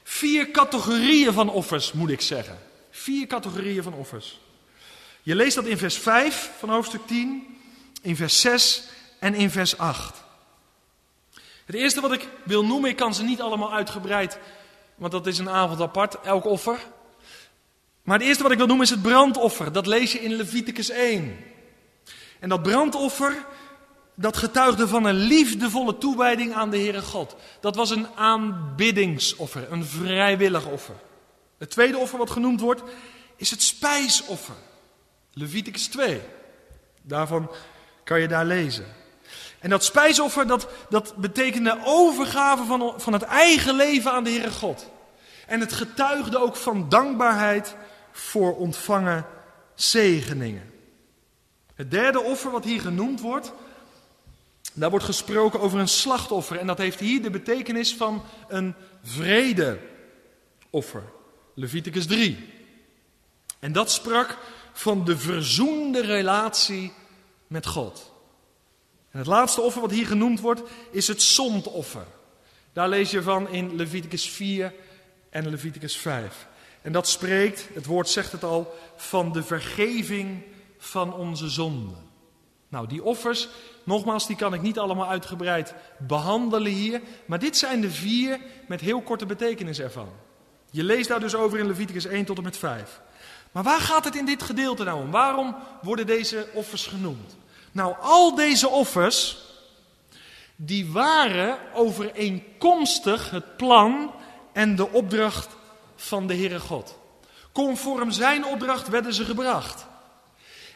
Vier 0.02 0.50
categorieën 0.50 1.32
van 1.32 1.50
offers, 1.50 1.92
moet 1.92 2.10
ik 2.10 2.20
zeggen. 2.20 2.58
Vier 2.90 3.26
categorieën 3.26 3.82
van 3.82 3.94
offers. 3.94 4.40
Je 5.22 5.34
leest 5.34 5.54
dat 5.54 5.66
in 5.66 5.78
vers 5.78 5.98
5 5.98 6.50
van 6.58 6.70
hoofdstuk 6.70 7.06
10, 7.06 7.58
in 8.02 8.16
vers 8.16 8.40
6 8.40 8.82
en 9.18 9.34
in 9.34 9.50
vers 9.50 9.78
8. 9.78 10.26
Het 11.68 11.76
eerste 11.76 12.00
wat 12.00 12.12
ik 12.12 12.28
wil 12.42 12.64
noemen, 12.64 12.90
ik 12.90 12.96
kan 12.96 13.14
ze 13.14 13.22
niet 13.22 13.40
allemaal 13.40 13.74
uitgebreid, 13.74 14.38
want 14.94 15.12
dat 15.12 15.26
is 15.26 15.38
een 15.38 15.50
avond 15.50 15.80
apart, 15.80 16.20
elk 16.20 16.44
offer. 16.44 16.78
Maar 18.02 18.18
het 18.18 18.26
eerste 18.26 18.42
wat 18.42 18.52
ik 18.52 18.58
wil 18.58 18.66
noemen 18.66 18.84
is 18.84 18.90
het 18.90 19.02
brandoffer. 19.02 19.72
Dat 19.72 19.86
lees 19.86 20.12
je 20.12 20.18
in 20.18 20.34
Leviticus 20.34 20.90
1. 20.90 21.36
En 22.40 22.48
dat 22.48 22.62
brandoffer, 22.62 23.44
dat 24.14 24.36
getuigde 24.36 24.88
van 24.88 25.04
een 25.04 25.14
liefdevolle 25.14 25.98
toewijding 25.98 26.54
aan 26.54 26.70
de 26.70 26.78
Heere 26.78 27.02
God. 27.02 27.36
Dat 27.60 27.76
was 27.76 27.90
een 27.90 28.06
aanbiddingsoffer, 28.14 29.72
een 29.72 29.84
vrijwillig 29.84 30.66
offer. 30.66 30.96
Het 31.58 31.70
tweede 31.70 31.98
offer 31.98 32.18
wat 32.18 32.30
genoemd 32.30 32.60
wordt, 32.60 32.82
is 33.36 33.50
het 33.50 33.62
spijsoffer. 33.62 34.56
Leviticus 35.32 35.86
2. 35.86 36.20
Daarvan 37.02 37.50
kan 38.04 38.20
je 38.20 38.28
daar 38.28 38.46
lezen. 38.46 38.86
En 39.60 39.70
dat 39.70 39.84
spijsoffer, 39.84 40.46
dat, 40.46 40.68
dat 40.88 41.16
betekende 41.16 41.78
overgave 41.84 42.64
van, 42.64 42.94
van 42.96 43.12
het 43.12 43.22
eigen 43.22 43.74
leven 43.74 44.12
aan 44.12 44.24
de 44.24 44.30
Heere 44.30 44.50
God. 44.50 44.90
En 45.46 45.60
het 45.60 45.72
getuigde 45.72 46.38
ook 46.38 46.56
van 46.56 46.88
dankbaarheid 46.88 47.76
voor 48.12 48.56
ontvangen 48.56 49.26
zegeningen. 49.74 50.72
Het 51.74 51.90
derde 51.90 52.22
offer 52.22 52.50
wat 52.50 52.64
hier 52.64 52.80
genoemd 52.80 53.20
wordt, 53.20 53.52
daar 54.74 54.90
wordt 54.90 55.04
gesproken 55.04 55.60
over 55.60 55.78
een 55.78 55.88
slachtoffer. 55.88 56.58
En 56.58 56.66
dat 56.66 56.78
heeft 56.78 57.00
hier 57.00 57.22
de 57.22 57.30
betekenis 57.30 57.94
van 57.94 58.22
een 58.48 58.74
vredeoffer. 59.02 59.82
Leviticus 61.54 62.06
3. 62.06 62.52
En 63.58 63.72
dat 63.72 63.90
sprak 63.90 64.38
van 64.72 65.04
de 65.04 65.18
verzoende 65.18 66.00
relatie 66.00 66.92
met 67.46 67.66
God. 67.66 68.07
En 69.10 69.18
het 69.18 69.26
laatste 69.26 69.60
offer 69.60 69.80
wat 69.80 69.90
hier 69.90 70.06
genoemd 70.06 70.40
wordt, 70.40 70.62
is 70.90 71.08
het 71.08 71.22
zondoffer. 71.22 72.06
Daar 72.72 72.88
lees 72.88 73.10
je 73.10 73.22
van 73.22 73.48
in 73.48 73.76
Leviticus 73.76 74.28
4 74.30 74.72
en 75.30 75.50
Leviticus 75.50 75.96
5. 75.96 76.46
En 76.82 76.92
dat 76.92 77.08
spreekt, 77.08 77.68
het 77.72 77.86
woord 77.86 78.08
zegt 78.08 78.32
het 78.32 78.44
al, 78.44 78.74
van 78.96 79.32
de 79.32 79.42
vergeving 79.42 80.42
van 80.78 81.14
onze 81.14 81.48
zonden. 81.48 82.06
Nou, 82.68 82.86
die 82.86 83.02
offers, 83.02 83.48
nogmaals, 83.84 84.26
die 84.26 84.36
kan 84.36 84.54
ik 84.54 84.62
niet 84.62 84.78
allemaal 84.78 85.08
uitgebreid 85.08 85.74
behandelen 85.98 86.72
hier. 86.72 87.00
Maar 87.26 87.38
dit 87.38 87.56
zijn 87.56 87.80
de 87.80 87.90
vier 87.90 88.40
met 88.66 88.80
heel 88.80 89.00
korte 89.00 89.26
betekenis 89.26 89.80
ervan. 89.80 90.08
Je 90.70 90.84
leest 90.84 91.08
daar 91.08 91.20
dus 91.20 91.34
over 91.34 91.58
in 91.58 91.66
Leviticus 91.66 92.04
1 92.04 92.24
tot 92.24 92.36
en 92.36 92.42
met 92.42 92.56
5. 92.56 93.00
Maar 93.52 93.62
waar 93.62 93.80
gaat 93.80 94.04
het 94.04 94.16
in 94.16 94.26
dit 94.26 94.42
gedeelte 94.42 94.84
nou 94.84 95.00
om? 95.00 95.10
Waarom 95.10 95.56
worden 95.82 96.06
deze 96.06 96.48
offers 96.52 96.86
genoemd? 96.86 97.36
Nou, 97.72 97.94
al 98.00 98.34
deze 98.34 98.68
offers, 98.68 99.38
die 100.56 100.86
waren 100.86 101.58
overeenkomstig 101.74 103.30
het 103.30 103.56
plan 103.56 104.14
en 104.52 104.76
de 104.76 104.88
opdracht 104.88 105.48
van 105.96 106.26
de 106.26 106.34
Heere 106.34 106.60
God. 106.60 106.98
Conform 107.52 108.10
zijn 108.10 108.44
opdracht 108.44 108.88
werden 108.88 109.14
ze 109.14 109.24
gebracht. 109.24 109.86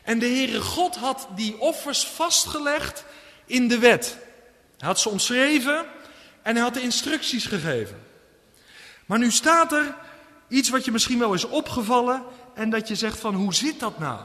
En 0.03 0.19
de 0.19 0.27
Heere 0.27 0.61
God 0.61 0.97
had 0.97 1.29
die 1.35 1.61
offers 1.61 2.07
vastgelegd 2.07 3.05
in 3.47 3.69
de 3.69 3.79
wet. 3.79 4.17
Hij 4.79 4.89
had 4.89 5.01
ze 5.01 5.09
omschreven 5.09 5.85
en 6.43 6.55
hij 6.55 6.63
had 6.63 6.75
de 6.75 6.83
instructies 6.83 7.47
gegeven. 7.47 8.03
Maar 9.07 9.19
nu 9.19 9.31
staat 9.31 9.73
er 9.73 9.95
iets 10.49 10.69
wat 10.69 10.85
je 10.85 10.93
misschien 10.93 11.19
wel 11.19 11.35
is 11.35 11.45
opgevallen 11.45 12.23
en 12.55 12.71
dat 12.71 12.89
je 12.89 12.95
zegt 12.95 13.19
van 13.19 13.35
hoe 13.35 13.55
zit 13.55 13.81
dat 13.81 13.99
nou? 13.99 14.21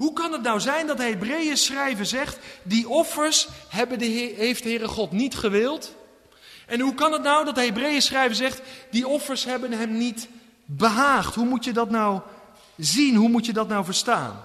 Hoe 0.00 0.12
kan 0.12 0.32
het 0.32 0.42
nou 0.42 0.60
zijn 0.60 0.86
dat 0.86 0.96
de 0.96 1.02
Hebreeën 1.02 1.56
schrijver 1.56 2.06
zegt, 2.06 2.38
die 2.62 2.88
offers 2.88 3.48
hebben 3.68 3.98
de 3.98 4.04
heeft 4.36 4.62
de 4.62 4.68
Heere 4.68 4.88
God 4.88 5.12
niet 5.12 5.36
gewild? 5.36 5.94
En 6.66 6.80
hoe 6.80 6.94
kan 6.94 7.12
het 7.12 7.22
nou 7.22 7.44
dat 7.44 7.54
de 7.54 7.64
Hebreeën 7.64 8.02
schrijver 8.02 8.36
zegt, 8.36 8.60
die 8.90 9.08
offers 9.08 9.44
hebben 9.44 9.72
hem 9.72 9.98
niet 9.98 10.28
behaagd? 10.64 11.34
Hoe 11.34 11.46
moet 11.46 11.64
je 11.64 11.72
dat 11.72 11.90
nou 11.90 12.20
zien? 12.76 13.14
Hoe 13.16 13.28
moet 13.28 13.46
je 13.46 13.52
dat 13.52 13.68
nou 13.68 13.84
verstaan? 13.84 14.44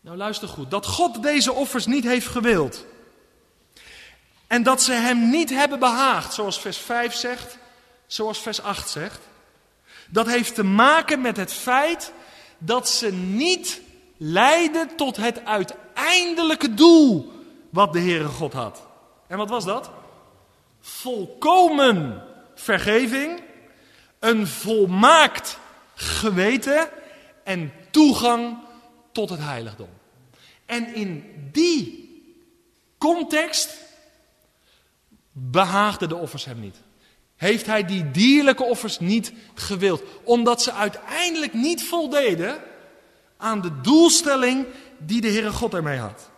Nou 0.00 0.16
luister 0.16 0.48
goed, 0.48 0.70
dat 0.70 0.86
God 0.86 1.22
deze 1.22 1.52
offers 1.52 1.86
niet 1.86 2.04
heeft 2.04 2.26
gewild. 2.26 2.84
En 4.46 4.62
dat 4.62 4.82
ze 4.82 4.92
hem 4.92 5.30
niet 5.30 5.50
hebben 5.50 5.78
behaagd, 5.78 6.34
zoals 6.34 6.60
vers 6.60 6.78
5 6.78 7.14
zegt, 7.14 7.58
zoals 8.06 8.38
vers 8.38 8.62
8 8.62 8.90
zegt. 8.90 9.20
Dat 10.08 10.26
heeft 10.26 10.54
te 10.54 10.64
maken 10.64 11.20
met 11.20 11.36
het 11.36 11.52
feit 11.52 12.12
dat 12.60 12.88
ze 12.88 13.12
niet 13.12 13.80
leiden 14.16 14.96
tot 14.96 15.16
het 15.16 15.44
uiteindelijke 15.44 16.74
doel 16.74 17.32
wat 17.70 17.92
de 17.92 18.00
Heere 18.00 18.28
God 18.28 18.52
had. 18.52 18.82
En 19.26 19.36
wat 19.36 19.48
was 19.48 19.64
dat? 19.64 19.90
Volkomen 20.80 22.22
vergeving, 22.54 23.42
een 24.18 24.46
volmaakt 24.46 25.58
geweten 25.94 26.88
en 27.44 27.72
toegang 27.90 28.58
tot 29.12 29.30
het 29.30 29.40
heiligdom. 29.40 29.88
En 30.66 30.94
in 30.94 31.24
die 31.52 32.08
context 32.98 33.76
behaagden 35.32 36.08
de 36.08 36.16
offers 36.16 36.44
hem 36.44 36.60
niet. 36.60 36.76
Heeft 37.40 37.66
hij 37.66 37.84
die 37.84 38.10
dierlijke 38.10 38.64
offers 38.64 38.98
niet 38.98 39.32
gewild, 39.54 40.02
omdat 40.24 40.62
ze 40.62 40.72
uiteindelijk 40.72 41.52
niet 41.52 41.84
voldeden 41.84 42.58
aan 43.36 43.60
de 43.60 43.80
doelstelling 43.80 44.66
die 44.98 45.20
de 45.20 45.28
Heere 45.28 45.52
God 45.52 45.74
ermee 45.74 45.98
had. 45.98 46.30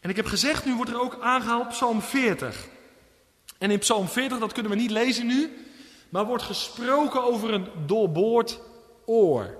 En 0.00 0.10
ik 0.10 0.16
heb 0.16 0.26
gezegd, 0.26 0.64
nu 0.64 0.74
wordt 0.74 0.90
er 0.90 1.00
ook 1.00 1.18
aangehaald 1.20 1.68
Psalm 1.68 2.02
40. 2.02 2.66
En 3.58 3.70
in 3.70 3.78
Psalm 3.78 4.08
40, 4.08 4.38
dat 4.38 4.52
kunnen 4.52 4.72
we 4.72 4.78
niet 4.78 4.90
lezen 4.90 5.26
nu, 5.26 5.66
maar 6.08 6.26
wordt 6.26 6.42
gesproken 6.42 7.22
over 7.22 7.52
een 7.52 7.68
doorboord 7.86 8.60
oor. 9.04 9.56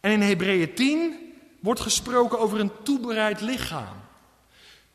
En 0.00 0.10
in 0.10 0.20
Hebreeën 0.20 0.74
10 0.74 1.34
wordt 1.60 1.80
gesproken 1.80 2.38
over 2.38 2.60
een 2.60 2.72
toebereid 2.82 3.40
lichaam. 3.40 4.00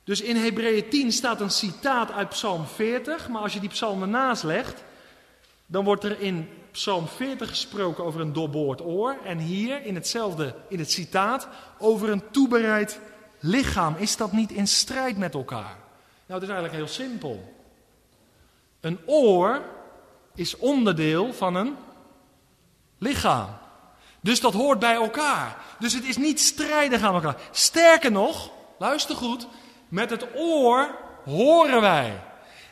Dus 0.08 0.22
in 0.22 0.36
Hebreeën 0.36 0.90
10 0.90 1.12
staat 1.12 1.42
een 1.42 1.50
citaat 1.50 2.12
uit 2.12 2.30
Psalm 2.30 2.66
40, 2.66 3.30
maar 3.30 3.42
als 3.42 3.54
je 3.54 3.60
die 3.60 3.70
psalm 3.70 4.02
ernaast 4.02 4.44
legt, 4.44 4.84
dan 5.66 5.84
wordt 5.84 6.04
er 6.04 6.20
in 6.20 6.50
Psalm 6.72 7.08
40 7.08 7.50
gesproken 7.50 8.04
over 8.04 8.22
een 8.22 8.34
doorboord 8.34 8.82
oor 8.82 9.18
en 9.24 9.38
hier 9.38 9.86
in 9.86 9.96
hetzelfde, 9.96 10.56
in 10.70 10.80
het 10.80 10.92
citaat, 10.92 11.48
over 11.80 12.10
een 12.10 12.32
toebereid 12.32 13.00
lichaam. 13.40 13.96
Is 13.98 14.18
dat 14.18 14.32
niet 14.32 14.52
in 14.52 14.68
strijd 14.68 15.18
met 15.18 15.34
elkaar? 15.34 15.78
Nou, 16.26 16.40
het 16.40 16.44
is 16.44 16.56
eigenlijk 16.56 16.74
heel 16.74 16.88
simpel. 16.88 17.54
Een 18.80 19.00
oor 19.06 19.62
is 20.36 20.58
onderdeel 20.58 21.34
van 21.34 21.56
een 21.56 21.76
lichaam. 22.98 23.58
Dus 24.22 24.40
dat 24.40 24.54
hoort 24.54 24.80
bij 24.80 24.96
elkaar. 24.96 25.58
Dus 25.80 25.94
het 25.94 26.06
is 26.06 26.18
niet 26.18 26.40
strijdig 26.40 27.02
aan 27.02 27.14
elkaar. 27.14 27.42
Sterker 27.52 28.12
nog, 28.12 28.52
luister 28.78 29.16
goed, 29.16 29.48
met 29.90 30.10
het 30.10 30.28
oor 30.36 30.96
horen 31.26 31.82
wij. 31.82 32.22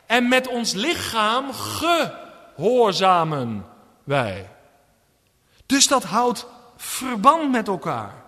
En 0.05 0.27
met 0.27 0.47
ons 0.47 0.73
lichaam 0.73 1.53
gehoorzamen 1.53 3.65
wij. 4.03 4.49
Dus 5.65 5.87
dat 5.87 6.03
houdt 6.03 6.45
verband 6.77 7.51
met 7.51 7.67
elkaar. 7.67 8.23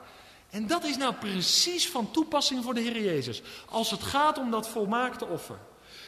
En 0.50 0.68
dat 0.68 0.84
is 0.84 0.98
nou 0.98 1.14
precies 1.14 1.90
van 1.90 2.12
toepassing 2.12 2.64
voor 2.64 2.74
de 2.74 2.82
Heer 2.82 3.02
Jezus. 3.02 3.42
Als 3.70 3.92
het 3.92 4.04
gaat 4.04 4.38
om 4.38 4.52
dat 4.52 4.70
volmaakte 4.70 5.26
offer. 5.26 5.58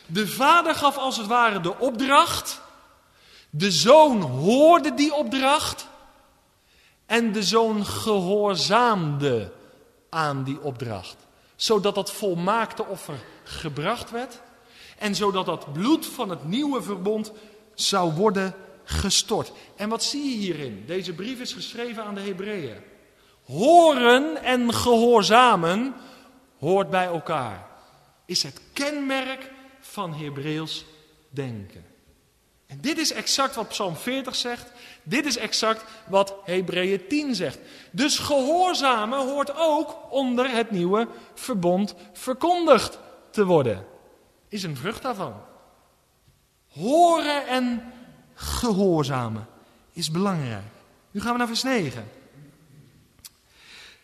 De 0.06 0.28
vader 0.28 0.76
gaf 0.76 0.98
als 0.98 1.18
het 1.18 1.28
ware 1.28 1.60
de 1.60 1.78
opdracht. 1.78 2.62
De 3.50 3.72
zoon 3.72 4.22
hoorde 4.22 4.94
die 4.94 5.14
opdracht. 5.14 5.88
En 7.06 7.32
de 7.32 7.44
zoon 7.44 7.86
gehoorzaamde 7.86 9.52
aan 10.10 10.44
die 10.44 10.62
opdracht. 10.62 11.16
Zodat 11.60 11.96
dat 11.96 12.12
volmaakte 12.12 12.86
offer 12.86 13.20
gebracht 13.44 14.12
werd. 14.12 14.42
En 14.98 15.16
zodat 15.16 15.46
dat 15.46 15.74
bloed 15.74 16.06
van 16.06 16.30
het 16.30 16.44
nieuwe 16.48 16.82
verbond 16.82 17.32
zou 17.74 18.14
worden 18.14 18.56
gestort. 18.84 19.52
En 19.76 19.90
wat 19.90 20.04
zie 20.04 20.24
je 20.24 20.38
hierin? 20.38 20.84
Deze 20.88 21.14
brief 21.14 21.40
is 21.40 21.54
geschreven 21.54 22.04
aan 22.04 22.16
de 22.16 22.22
Hebreeën. 22.22 22.78
Horen 23.44 24.44
en 24.44 24.74
gehoorzamen 24.74 25.96
hoort 26.60 26.90
bij 26.90 27.06
elkaar. 27.06 27.68
Is 28.26 28.44
het 28.44 28.62
kenmerk 28.74 29.52
van 29.80 30.14
Hebreeuws 30.14 30.86
denken. 31.30 31.86
En 32.70 32.78
dit 32.82 32.98
is 32.98 33.12
exact 33.12 33.56
wat 33.56 33.68
Psalm 33.68 33.96
40 33.96 34.36
zegt. 34.36 34.72
Dit 35.04 35.26
is 35.26 35.38
exact 35.38 35.84
wat 36.08 36.36
Hebreeën 36.44 37.08
10 37.08 37.36
zegt. 37.36 37.60
Dus 37.92 38.20
gehoorzamen 38.20 39.20
hoort 39.20 39.56
ook 39.56 39.98
onder 40.10 40.50
het 40.50 40.72
nieuwe 40.72 41.08
verbond 41.34 41.96
verkondigd 42.14 43.00
te 43.32 43.46
worden. 43.46 43.86
Is 44.48 44.64
een 44.64 44.78
vrucht 44.78 45.02
daarvan. 45.02 45.34
Horen 46.68 47.48
en 47.48 47.94
gehoorzamen 48.34 49.48
is 49.94 50.12
belangrijk. 50.12 50.64
Nu 51.12 51.22
gaan 51.22 51.32
we 51.32 51.38
naar 51.38 51.48
vers 51.48 51.64
9. 51.64 52.10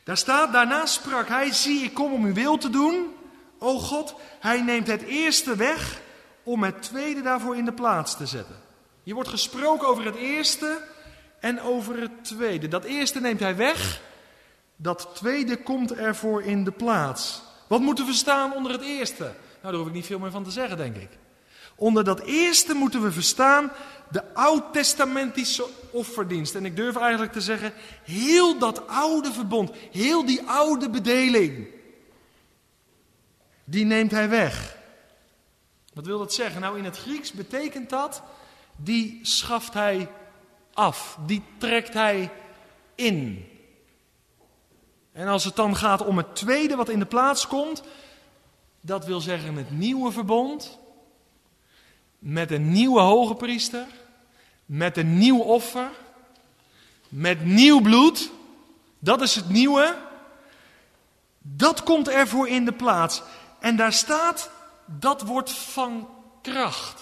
Daar 0.04 0.18
staat, 0.18 0.54
daarna 0.54 0.86
sprak 0.86 1.28
hij, 1.28 1.52
zie 1.52 1.84
ik 1.84 1.94
kom 1.94 2.14
om 2.14 2.26
uw 2.26 2.34
wil 2.34 2.58
te 2.58 2.70
doen. 2.70 3.16
O 3.60 3.80
God, 3.80 4.16
hij 4.40 4.62
neemt 4.62 4.88
het 4.88 5.02
eerste 5.02 5.56
weg 5.56 6.04
om 6.46 6.64
het 6.64 6.82
tweede 6.82 7.22
daarvoor 7.22 7.58
in 7.58 7.66
de 7.66 7.74
plaats 7.74 8.18
te 8.18 8.26
zetten. 8.26 8.56
Hier 9.04 9.14
wordt 9.14 9.30
gesproken 9.30 9.88
over 9.88 10.06
het 10.06 10.16
eerste 10.16 10.82
en 11.40 11.62
over 11.62 12.02
het 12.02 12.24
tweede. 12.24 12.68
Dat 12.68 12.84
eerste 12.84 13.20
neemt 13.20 13.40
hij 13.40 13.56
weg, 13.56 14.02
dat 14.76 15.10
tweede 15.14 15.58
komt 15.58 15.94
ervoor 15.94 16.44
in 16.44 16.64
de 16.64 16.72
plaats. 16.72 17.42
Wat 17.68 17.82
moeten 17.82 18.06
we 18.06 18.14
staan 18.14 18.54
onder 18.54 18.72
het 18.72 18.82
eerste? 18.82 19.24
Nou, 19.24 19.34
daar 19.62 19.74
hoef 19.74 19.88
ik 19.88 19.94
niet 19.94 20.06
veel 20.06 20.20
meer 20.20 20.32
van 20.32 20.44
te 20.44 20.52
zeggen, 20.52 20.78
denk 20.78 20.96
ik. 20.96 21.10
Onder 21.76 22.04
dat 22.04 22.20
eerste 22.20 22.74
moeten 22.74 23.02
we 23.02 23.12
verstaan 23.12 23.72
de 24.12 24.34
oud-testamentische 24.34 25.66
offerdienst. 25.92 26.56
En 26.56 26.66
ik 26.66 26.76
durf 26.76 26.96
eigenlijk 26.96 27.32
te 27.32 27.42
zeggen, 27.42 27.74
heel 28.04 28.60
dat 28.60 28.88
oude 28.88 29.32
verbond, 29.32 29.72
heel 29.92 30.26
die 30.26 30.42
oude 30.46 30.90
bedeling, 30.90 31.68
die 33.64 33.86
neemt 33.86 34.12
hij 34.12 34.30
weg. 34.30 34.78
Wat 35.96 36.06
wil 36.06 36.18
dat 36.18 36.34
zeggen? 36.34 36.62
Nou, 36.62 36.78
in 36.78 36.86
het 36.86 36.98
Grieks 36.98 37.32
betekent 37.32 37.90
dat, 37.90 38.22
die 38.76 39.20
schaft 39.22 39.74
hij 39.74 40.10
af, 40.74 41.18
die 41.26 41.44
trekt 41.58 41.94
hij 41.94 42.32
in. 42.96 43.50
En 45.12 45.28
als 45.28 45.44
het 45.44 45.56
dan 45.56 45.76
gaat 45.76 46.06
om 46.06 46.18
het 46.18 46.36
tweede 46.36 46.76
wat 46.76 46.90
in 46.90 47.00
de 47.00 47.06
plaats 47.06 47.48
komt, 47.48 47.84
dat 48.82 49.06
wil 49.06 49.20
zeggen 49.20 49.56
het 49.56 49.72
nieuwe 49.72 50.12
verbond, 50.12 50.78
met 52.20 52.52
een 52.52 52.72
nieuwe 52.72 53.00
hoge 53.00 53.36
priester, 53.36 53.86
met 54.66 54.98
een 54.98 55.18
nieuw 55.18 55.40
offer, 55.40 55.90
met 57.10 57.46
nieuw 57.46 57.82
bloed. 57.82 58.32
Dat 59.00 59.22
is 59.22 59.36
het 59.36 59.50
nieuwe. 59.50 59.98
Dat 61.42 61.84
komt 61.84 62.10
ervoor 62.10 62.48
in 62.48 62.66
de 62.66 62.74
plaats. 62.74 63.22
En 63.60 63.76
daar 63.76 63.94
staat, 63.94 64.50
dat 64.86 65.22
wordt 65.22 65.52
van 65.52 66.10
kracht. 66.42 67.02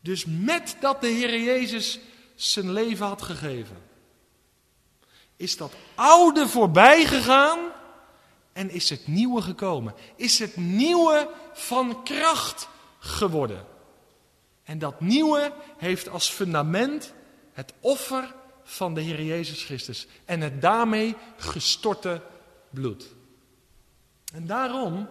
Dus 0.00 0.24
met 0.26 0.76
dat 0.80 1.00
de 1.00 1.06
Heer 1.06 1.40
Jezus 1.40 1.98
zijn 2.34 2.72
leven 2.72 3.06
had 3.06 3.22
gegeven, 3.22 3.76
is 5.36 5.56
dat 5.56 5.72
oude 5.94 6.48
voorbij 6.48 7.06
gegaan 7.06 7.58
en 8.52 8.70
is 8.70 8.90
het 8.90 9.06
nieuwe 9.06 9.42
gekomen. 9.42 9.94
Is 10.16 10.38
het 10.38 10.56
nieuwe 10.56 11.30
van 11.52 12.02
kracht 12.02 12.68
geworden. 12.98 13.66
En 14.64 14.78
dat 14.78 15.00
nieuwe 15.00 15.52
heeft 15.76 16.08
als 16.08 16.30
fundament 16.30 17.12
het 17.52 17.72
offer 17.80 18.34
van 18.62 18.94
de 18.94 19.00
Heer 19.00 19.22
Jezus 19.22 19.64
Christus 19.64 20.06
en 20.24 20.40
het 20.40 20.60
daarmee 20.60 21.16
gestorte 21.36 22.20
bloed. 22.70 23.06
En 24.34 24.46
daarom 24.46 25.08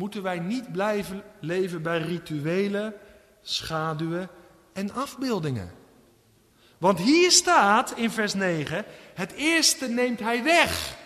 moeten 0.00 0.22
wij 0.22 0.38
niet 0.38 0.72
blijven 0.72 1.22
leven 1.40 1.82
bij 1.82 1.98
rituelen, 1.98 2.94
schaduwen 3.42 4.28
en 4.72 4.92
afbeeldingen. 4.92 5.72
Want 6.78 6.98
hier 6.98 7.30
staat 7.30 7.92
in 7.96 8.10
vers 8.10 8.34
9, 8.34 8.84
het 9.14 9.32
eerste 9.32 9.88
neemt 9.88 10.20
hij 10.20 10.42
weg. 10.42 10.96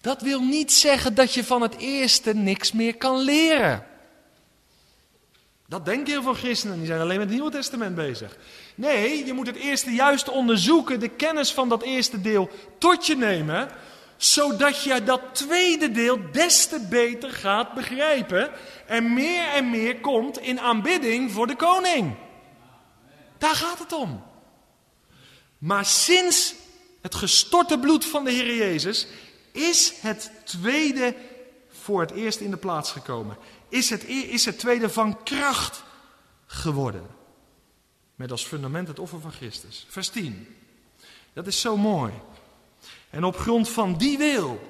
Dat 0.00 0.22
wil 0.22 0.40
niet 0.40 0.72
zeggen 0.72 1.14
dat 1.14 1.34
je 1.34 1.44
van 1.44 1.62
het 1.62 1.76
eerste 1.76 2.34
niks 2.34 2.72
meer 2.72 2.96
kan 2.96 3.20
leren. 3.20 3.86
Dat 5.68 5.84
denken 5.84 6.12
heel 6.12 6.22
veel 6.22 6.34
christenen, 6.34 6.76
die 6.76 6.86
zijn 6.86 7.00
alleen 7.00 7.18
met 7.18 7.26
het 7.26 7.34
Nieuwe 7.34 7.50
Testament 7.50 7.94
bezig. 7.94 8.36
Nee, 8.74 9.26
je 9.26 9.32
moet 9.32 9.46
het 9.46 9.56
eerste 9.56 9.90
juist 9.90 10.28
onderzoeken, 10.28 11.00
de 11.00 11.08
kennis 11.08 11.52
van 11.52 11.68
dat 11.68 11.82
eerste 11.82 12.20
deel 12.20 12.50
tot 12.78 13.06
je 13.06 13.16
nemen, 13.16 13.68
zodat 14.16 14.82
je 14.82 15.02
dat 15.04 15.20
tweede 15.32 15.90
deel 15.90 16.18
des 16.32 16.66
te 16.66 16.86
beter 16.90 17.30
gaat 17.30 17.74
begrijpen 17.74 18.50
en 18.86 19.12
meer 19.12 19.48
en 19.48 19.70
meer 19.70 20.00
komt 20.00 20.38
in 20.38 20.60
aanbidding 20.60 21.32
voor 21.32 21.46
de 21.46 21.56
koning. 21.56 22.14
Daar 23.38 23.54
gaat 23.54 23.78
het 23.78 23.92
om. 23.92 24.24
Maar 25.58 25.84
sinds 25.84 26.54
het 27.00 27.14
gestorte 27.14 27.78
bloed 27.78 28.04
van 28.04 28.24
de 28.24 28.30
Heer 28.30 28.56
Jezus 28.56 29.06
is 29.52 29.92
het 30.00 30.30
tweede 30.44 31.14
voor 31.68 32.00
het 32.00 32.10
eerst 32.10 32.40
in 32.40 32.50
de 32.50 32.56
plaats 32.56 32.92
gekomen 32.92 33.36
is 33.74 33.90
het, 33.90 34.04
is 34.04 34.44
het 34.44 34.58
tweede 34.58 34.88
van 34.88 35.22
kracht 35.22 35.84
geworden. 36.46 37.06
Met 38.14 38.30
als 38.30 38.44
fundament 38.44 38.88
het 38.88 38.98
offer 38.98 39.20
van 39.20 39.32
Christus. 39.32 39.86
Vers 39.88 40.08
10. 40.08 40.56
Dat 41.32 41.46
is 41.46 41.60
zo 41.60 41.76
mooi. 41.76 42.12
En 43.14 43.24
op 43.24 43.36
grond 43.36 43.68
van 43.68 43.96
die 43.96 44.18
wil 44.18 44.60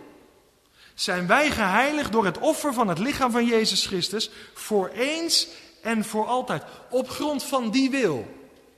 zijn 0.95 1.27
wij 1.27 1.51
geheiligd 1.51 2.13
door 2.13 2.25
het 2.25 2.39
offer 2.39 2.75
van 2.75 2.89
het 2.89 2.99
lichaam 2.99 3.31
van 3.31 3.47
Jezus 3.47 3.87
Christus 3.87 4.31
voor 4.55 4.89
eens 4.89 5.49
en 5.83 6.05
voor 6.05 6.27
altijd. 6.27 6.63
Op 6.91 7.09
grond 7.11 7.45
van 7.45 7.71
die 7.71 7.91
wil. 7.91 8.27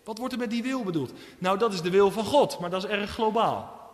Wat 0.05 0.19
wordt 0.19 0.33
er 0.33 0.39
met 0.39 0.51
die 0.51 0.63
wil 0.63 0.83
bedoeld? 0.83 1.13
Nou, 1.39 1.59
dat 1.59 1.73
is 1.73 1.83
de 1.83 1.91
wil 1.91 2.11
van 2.11 2.25
God, 2.25 2.59
maar 2.59 2.71
dat 2.71 2.85
is 2.85 2.91
erg 2.91 3.11
globaal. 3.11 3.91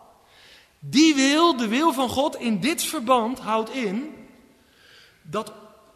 Die 0.79 1.15
wil, 1.15 1.57
de 1.57 1.67
wil 1.67 1.93
van 1.93 2.09
God 2.09 2.35
in 2.35 2.59
dit 2.59 2.83
verband 2.83 3.39
houdt 3.39 3.69
in 3.69 4.15
dat 5.21 5.51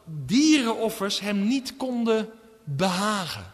dierenoffers 0.05 1.19
hem 1.19 1.47
niet 1.47 1.77
konden 1.77 2.29
behagen. 2.63 3.53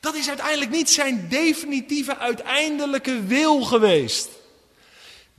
Dat 0.00 0.14
is 0.14 0.28
uiteindelijk 0.28 0.70
niet 0.70 0.90
zijn 0.90 1.28
definitieve 1.28 2.16
uiteindelijke 2.16 3.22
wil 3.22 3.62
geweest. 3.62 4.38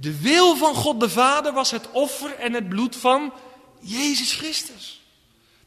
De 0.02 0.22
wil 0.22 0.56
van 0.56 0.76
God 0.76 1.00
de 1.00 1.10
Vader 1.10 1.54
was 1.54 1.72
het 1.72 1.92
offer 1.92 2.36
en 2.36 2.54
het 2.54 2.70
bloed 2.70 2.96
van 2.96 3.34
Jezus 3.80 4.34
Christus. 4.34 5.02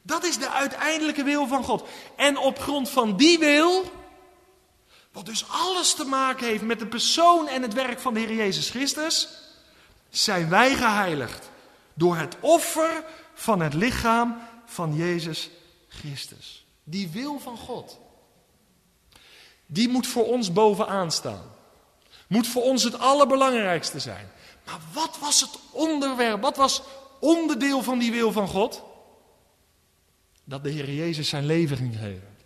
Dat 0.03 0.25
is 0.25 0.39
de 0.39 0.51
uiteindelijke 0.51 1.23
wil 1.23 1.47
van 1.47 1.65
God. 1.65 1.89
En 2.17 2.37
op 2.37 2.59
grond 2.59 2.89
van 2.89 3.17
die 3.17 3.39
wil, 3.39 3.93
wat 5.13 5.27
dus 5.27 5.45
alles 5.49 5.95
te 5.95 6.05
maken 6.05 6.47
heeft 6.47 6.63
met 6.63 6.79
de 6.79 6.87
persoon 6.87 7.49
en 7.49 7.63
het 7.63 7.73
werk 7.73 8.01
van 8.01 8.15
de 8.15 8.21
Heer 8.21 8.35
Jezus 8.35 8.71
Christus, 8.71 9.29
zijn 10.11 10.49
wij 10.49 10.75
geheiligd 10.75 11.51
door 11.95 12.17
het 12.17 12.37
offer 12.41 13.05
van 13.35 13.61
het 13.61 13.75
lichaam 13.75 14.39
van 14.65 14.95
Jezus 14.95 15.51
Christus. 15.89 16.67
Die 16.85 17.09
wil 17.09 17.39
van 17.39 17.57
God. 17.57 17.99
Die 19.67 19.89
moet 19.89 20.07
voor 20.07 20.27
ons 20.27 20.53
bovenaan 20.53 21.13
staan. 21.13 21.54
Moet 22.35 22.47
voor 22.47 22.63
ons 22.63 22.83
het 22.83 22.99
allerbelangrijkste 22.99 23.99
zijn. 23.99 24.27
Maar 24.65 24.81
wat 24.93 25.19
was 25.21 25.41
het 25.41 25.59
onderwerp? 25.71 26.43
Wat 26.43 26.57
was 26.57 26.83
onderdeel 27.21 27.83
van 27.83 27.99
die 27.99 28.13
wil 28.13 28.33
van 28.33 28.49
God? 28.49 28.83
Dat 30.45 30.65
de 30.65 30.71
Heer 30.71 30.91
Jezus 30.91 31.29
zijn 31.29 31.47
leven 31.47 31.77
ging 31.77 31.97
geven. 31.97 32.37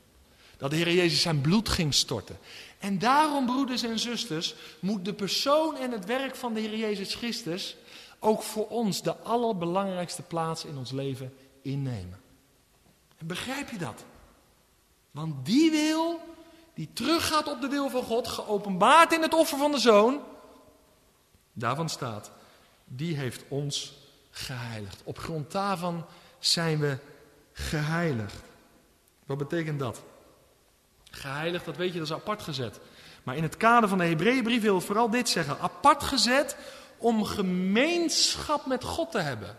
Dat 0.56 0.70
de 0.70 0.76
Heer 0.76 0.92
Jezus 0.92 1.22
zijn 1.22 1.40
bloed 1.40 1.68
ging 1.68 1.94
storten. 1.94 2.38
En 2.78 2.98
daarom, 2.98 3.46
broeders 3.46 3.82
en 3.82 3.98
zusters, 3.98 4.54
moet 4.80 5.04
de 5.04 5.14
persoon 5.14 5.76
en 5.76 5.90
het 5.90 6.04
werk 6.04 6.36
van 6.36 6.54
de 6.54 6.60
Heer 6.60 6.76
Jezus 6.76 7.14
Christus 7.14 7.76
ook 8.18 8.42
voor 8.42 8.68
ons 8.68 9.02
de 9.02 9.16
allerbelangrijkste 9.16 10.22
plaats 10.22 10.64
in 10.64 10.76
ons 10.76 10.90
leven 10.90 11.34
innemen. 11.62 12.20
En 13.16 13.26
begrijp 13.26 13.70
je 13.70 13.78
dat? 13.78 14.04
Want 15.10 15.46
die 15.46 15.70
wil 15.70 16.27
die 16.78 16.90
teruggaat 16.92 17.48
op 17.48 17.60
de 17.60 17.68
wil 17.68 17.88
van 17.88 18.02
God, 18.02 18.28
geopenbaard 18.28 19.12
in 19.12 19.22
het 19.22 19.34
offer 19.34 19.58
van 19.58 19.72
de 19.72 19.78
zoon, 19.78 20.20
daarvan 21.52 21.88
staat, 21.88 22.30
die 22.84 23.16
heeft 23.16 23.44
ons 23.48 23.94
geheiligd. 24.30 25.00
Op 25.04 25.18
grond 25.18 25.52
daarvan 25.52 26.06
zijn 26.38 26.78
we 26.78 26.98
geheiligd. 27.52 28.42
Wat 29.26 29.38
betekent 29.38 29.78
dat? 29.78 30.02
Geheiligd, 31.10 31.64
dat 31.64 31.76
weet 31.76 31.92
je, 31.92 31.98
dat 31.98 32.08
is 32.08 32.14
apart 32.14 32.42
gezet. 32.42 32.80
Maar 33.22 33.36
in 33.36 33.42
het 33.42 33.56
kader 33.56 33.88
van 33.88 33.98
de 33.98 34.04
Hebreeënbrief 34.04 34.62
wil 34.62 34.76
ik 34.76 34.82
vooral 34.82 35.10
dit 35.10 35.28
zeggen. 35.28 35.60
Apart 35.60 36.02
gezet 36.02 36.56
om 36.96 37.24
gemeenschap 37.24 38.66
met 38.66 38.84
God 38.84 39.10
te 39.10 39.20
hebben. 39.20 39.56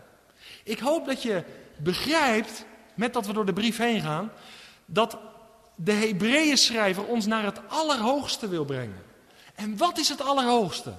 Ik 0.64 0.78
hoop 0.78 1.06
dat 1.06 1.22
je 1.22 1.44
begrijpt, 1.76 2.64
met 2.94 3.12
dat 3.12 3.26
we 3.26 3.32
door 3.32 3.46
de 3.46 3.52
brief 3.52 3.76
heen 3.76 4.00
gaan, 4.00 4.32
dat 4.84 5.18
de 5.84 5.92
Hebreeën 5.92 6.58
schrijver 6.58 7.04
ons 7.04 7.26
naar 7.26 7.44
het 7.44 7.60
allerhoogste 7.68 8.48
wil 8.48 8.64
brengen. 8.64 9.02
En 9.54 9.76
wat 9.76 9.98
is 9.98 10.08
het 10.08 10.22
allerhoogste? 10.22 10.94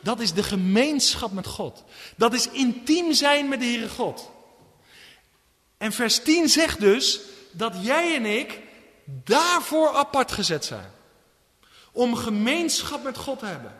Dat 0.00 0.20
is 0.20 0.32
de 0.32 0.42
gemeenschap 0.42 1.32
met 1.32 1.46
God. 1.46 1.84
Dat 2.16 2.34
is 2.34 2.48
intiem 2.48 3.12
zijn 3.12 3.48
met 3.48 3.60
de 3.60 3.64
Heere 3.64 3.88
God. 3.88 4.30
En 5.76 5.92
vers 5.92 6.18
10 6.22 6.48
zegt 6.48 6.80
dus 6.80 7.20
dat 7.50 7.74
jij 7.80 8.16
en 8.16 8.26
ik 8.26 8.60
daarvoor 9.04 9.88
apart 9.88 10.32
gezet 10.32 10.64
zijn. 10.64 10.90
Om 11.92 12.14
gemeenschap 12.14 13.02
met 13.02 13.16
God 13.16 13.38
te 13.38 13.46
hebben. 13.46 13.74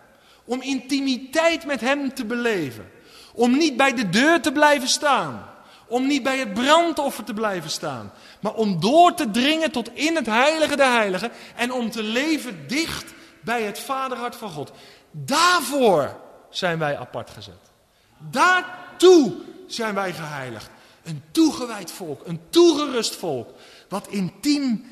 Om 0.44 0.62
intimiteit 0.62 1.64
met 1.64 1.80
Hem 1.80 2.14
te 2.14 2.24
beleven. 2.24 2.90
Om 3.34 3.56
niet 3.56 3.76
bij 3.76 3.94
de 3.94 4.08
deur 4.08 4.42
te 4.42 4.52
blijven 4.52 4.88
staan. 4.88 5.48
Om 5.88 6.06
niet 6.06 6.22
bij 6.22 6.38
het 6.38 6.54
brandoffer 6.54 7.24
te 7.24 7.34
blijven 7.34 7.70
staan. 7.70 8.12
Maar 8.40 8.54
om 8.54 8.80
door 8.80 9.14
te 9.14 9.30
dringen 9.30 9.70
tot 9.70 9.94
in 9.94 10.16
het 10.16 10.26
heilige 10.26 10.76
der 10.76 10.92
heiligen. 10.92 11.30
En 11.56 11.72
om 11.72 11.90
te 11.90 12.02
leven 12.02 12.68
dicht 12.68 13.14
bij 13.40 13.62
het 13.62 13.78
vaderhart 13.78 14.36
van 14.36 14.50
God. 14.50 14.72
Daarvoor 15.10 16.20
zijn 16.50 16.78
wij 16.78 16.98
apart 16.98 17.30
gezet. 17.30 17.70
Daartoe 18.18 19.34
zijn 19.66 19.94
wij 19.94 20.12
geheiligd. 20.12 20.70
Een 21.02 21.22
toegewijd 21.30 21.90
volk, 21.90 22.26
een 22.26 22.40
toegerust 22.50 23.16
volk. 23.16 23.50
Wat 23.88 24.08
intiem 24.08 24.84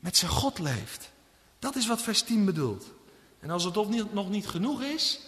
met 0.00 0.16
zijn 0.16 0.30
God 0.30 0.58
leeft. 0.58 1.10
Dat 1.58 1.76
is 1.76 1.86
wat 1.86 2.02
vers 2.02 2.22
10 2.22 2.44
bedoelt. 2.44 2.86
En 3.40 3.50
als 3.50 3.64
het 3.64 4.12
nog 4.12 4.30
niet 4.30 4.48
genoeg 4.48 4.82
is, 4.82 5.20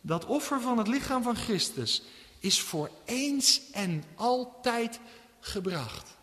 dat 0.00 0.24
offer 0.24 0.60
van 0.60 0.78
het 0.78 0.88
lichaam 0.88 1.22
van 1.22 1.36
Christus 1.36 2.02
is 2.38 2.60
voor 2.60 2.90
eens 3.04 3.60
en 3.72 4.04
altijd 4.14 5.00
gebracht. 5.40 6.16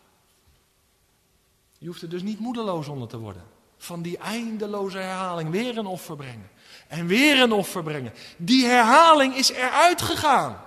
Je 1.78 1.86
hoeft 1.86 2.02
er 2.02 2.08
dus 2.08 2.22
niet 2.22 2.38
moedeloos 2.38 2.88
onder 2.88 3.08
te 3.08 3.18
worden. 3.18 3.42
Van 3.76 4.02
die 4.02 4.18
eindeloze 4.18 4.98
herhaling 4.98 5.50
weer 5.50 5.78
een 5.78 5.86
offer 5.86 6.16
brengen. 6.16 6.50
En 6.88 7.06
weer 7.06 7.40
een 7.40 7.52
offer 7.52 7.82
brengen. 7.82 8.12
Die 8.36 8.64
herhaling 8.64 9.34
is 9.34 9.50
eruit 9.50 10.02
gegaan. 10.02 10.60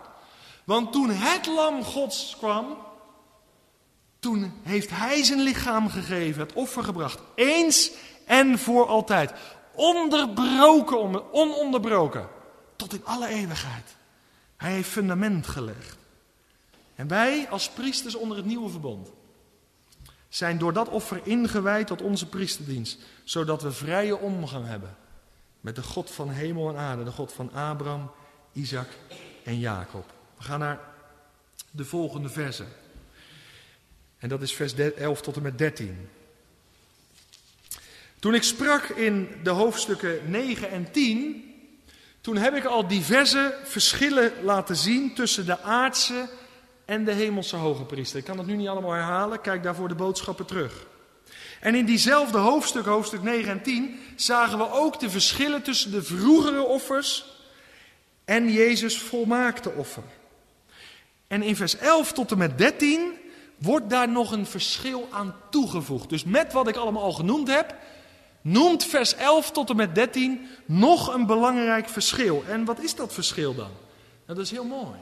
Want 0.64 0.92
toen 0.92 1.10
het 1.10 1.46
lam 1.46 1.84
Gods 1.84 2.36
kwam, 2.38 2.78
toen 4.20 4.54
heeft 4.64 4.90
hij 4.90 5.24
zijn 5.24 5.40
lichaam 5.42 5.90
gegeven, 5.90 6.42
het 6.42 6.54
offer 6.54 6.84
gebracht. 6.84 7.20
Eens 7.36 7.92
en 8.26 8.60
voor 8.60 8.88
altijd. 8.88 9.34
Onderbroken, 9.76 11.34
ononderbroken. 11.34 12.28
Tot 12.76 12.94
in 12.94 13.06
alle 13.06 13.28
eeuwigheid. 13.28 13.96
Hij 14.58 14.72
heeft 14.72 14.90
fundament 14.90 15.48
gelegd. 15.48 15.98
En 16.96 17.08
wij 17.08 17.48
als 17.50 17.70
priesters 17.70 18.16
onder 18.16 18.38
het 18.38 18.46
nieuwe 18.46 18.70
verbond 18.70 19.12
zijn 20.30 20.58
door 20.58 20.74
dat 20.74 20.90
offer 20.90 21.22
ingewijd 21.24 21.88
tot 21.88 22.02
onze 22.02 22.30
priesterdienst, 22.30 23.00
zodat 23.24 23.62
we 23.62 23.72
vrije 23.72 24.18
omgang 24.18 24.66
hebben 24.66 24.98
met 25.62 25.76
de 25.76 25.84
God 25.84 26.12
van 26.12 26.30
hemel 26.30 26.70
en 26.70 26.76
aarde, 26.76 27.04
de 27.04 27.12
God 27.12 27.34
van 27.34 27.54
Abraham, 27.54 28.12
Isaac 28.54 28.88
en 29.44 29.60
Jacob. 29.60 30.14
We 30.38 30.44
gaan 30.44 30.60
naar 30.60 30.80
de 31.72 31.86
volgende 31.86 32.30
verse. 32.30 32.66
En 34.18 34.30
dat 34.30 34.42
is 34.42 34.54
vers 34.54 34.74
11 34.74 35.22
tot 35.22 35.36
en 35.36 35.42
met 35.42 35.58
13. 35.58 36.10
Toen 38.20 38.34
ik 38.34 38.44
sprak 38.44 38.84
in 38.84 39.30
de 39.44 39.50
hoofdstukken 39.50 40.30
9 40.30 40.70
en 40.70 40.92
10, 40.92 41.44
toen 42.22 42.38
heb 42.38 42.56
ik 42.56 42.66
al 42.66 42.88
diverse 42.88 43.58
verschillen 43.64 44.32
laten 44.44 44.76
zien 44.76 45.16
tussen 45.16 45.46
de 45.46 45.62
aardse 45.62 46.30
en 46.86 47.06
de 47.06 47.12
hemelse 47.12 47.56
hoge 47.56 47.84
priester. 47.84 48.20
Ik 48.20 48.26
kan 48.26 48.38
het 48.38 48.48
nu 48.48 48.56
niet 48.56 48.68
allemaal 48.68 48.92
herhalen, 48.92 49.42
kijk 49.42 49.64
daarvoor 49.64 49.88
de 49.88 49.96
boodschappen 49.96 50.46
terug. 50.46 50.86
En 51.60 51.76
in 51.76 51.86
diezelfde 51.86 52.38
hoofdstuk, 52.38 52.86
hoofdstuk 52.86 53.24
9 53.24 53.52
en 53.52 53.62
10, 53.62 54.00
zagen 54.16 54.58
we 54.58 54.72
ook 54.72 55.00
de 55.00 55.10
verschillen 55.10 55.62
tussen 55.62 55.92
de 55.92 56.04
vroegere 56.04 56.62
offers 56.62 57.26
en 58.26 58.52
Jezus' 58.52 59.00
volmaakte 59.00 59.72
offer. 59.72 60.04
En 61.28 61.44
in 61.44 61.56
vers 61.56 61.78
11 61.78 62.14
tot 62.14 62.32
en 62.32 62.38
met 62.38 62.58
13 62.58 63.12
wordt 63.58 63.90
daar 63.90 64.10
nog 64.10 64.32
een 64.32 64.46
verschil 64.46 65.08
aan 65.12 65.36
toegevoegd. 65.50 66.10
Dus 66.10 66.24
met 66.24 66.54
wat 66.54 66.68
ik 66.68 66.76
allemaal 66.76 67.04
al 67.04 67.12
genoemd 67.12 67.48
heb, 67.48 67.76
noemt 68.48 68.86
vers 68.86 69.16
11 69.16 69.52
tot 69.52 69.70
en 69.70 69.76
met 69.76 69.96
13 69.96 70.48
nog 70.66 71.14
een 71.14 71.26
belangrijk 71.26 71.90
verschil. 71.90 72.44
En 72.48 72.66
wat 72.66 72.80
is 72.80 72.96
dat 72.96 73.14
verschil 73.14 73.56
dan? 73.56 73.72
Nou, 74.26 74.38
dat 74.38 74.38
is 74.38 74.52
heel 74.52 74.66
mooi. 74.66 75.00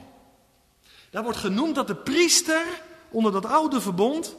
Daar 1.10 1.22
wordt 1.22 1.38
genoemd 1.38 1.74
dat 1.74 1.86
de 1.86 1.94
priester 1.94 2.64
onder 3.10 3.32
dat 3.32 3.46
oude 3.46 3.80
verbond 3.80 4.36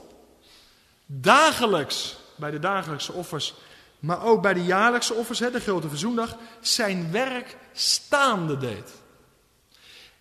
dagelijks, 1.05 2.18
bij 2.36 2.51
de 2.51 2.60
dagelijkse 2.60 3.14
offers, 3.14 3.53
maar 3.99 4.24
ook 4.24 4.41
bij 4.41 4.53
de 4.53 4.64
jaarlijkse 4.64 5.14
offers, 5.14 5.39
de 5.39 5.60
grote 5.60 5.89
verzoendag, 5.89 6.38
zijn 6.62 7.12
werk 7.12 7.58
staande 7.74 8.58
deed. 8.58 8.91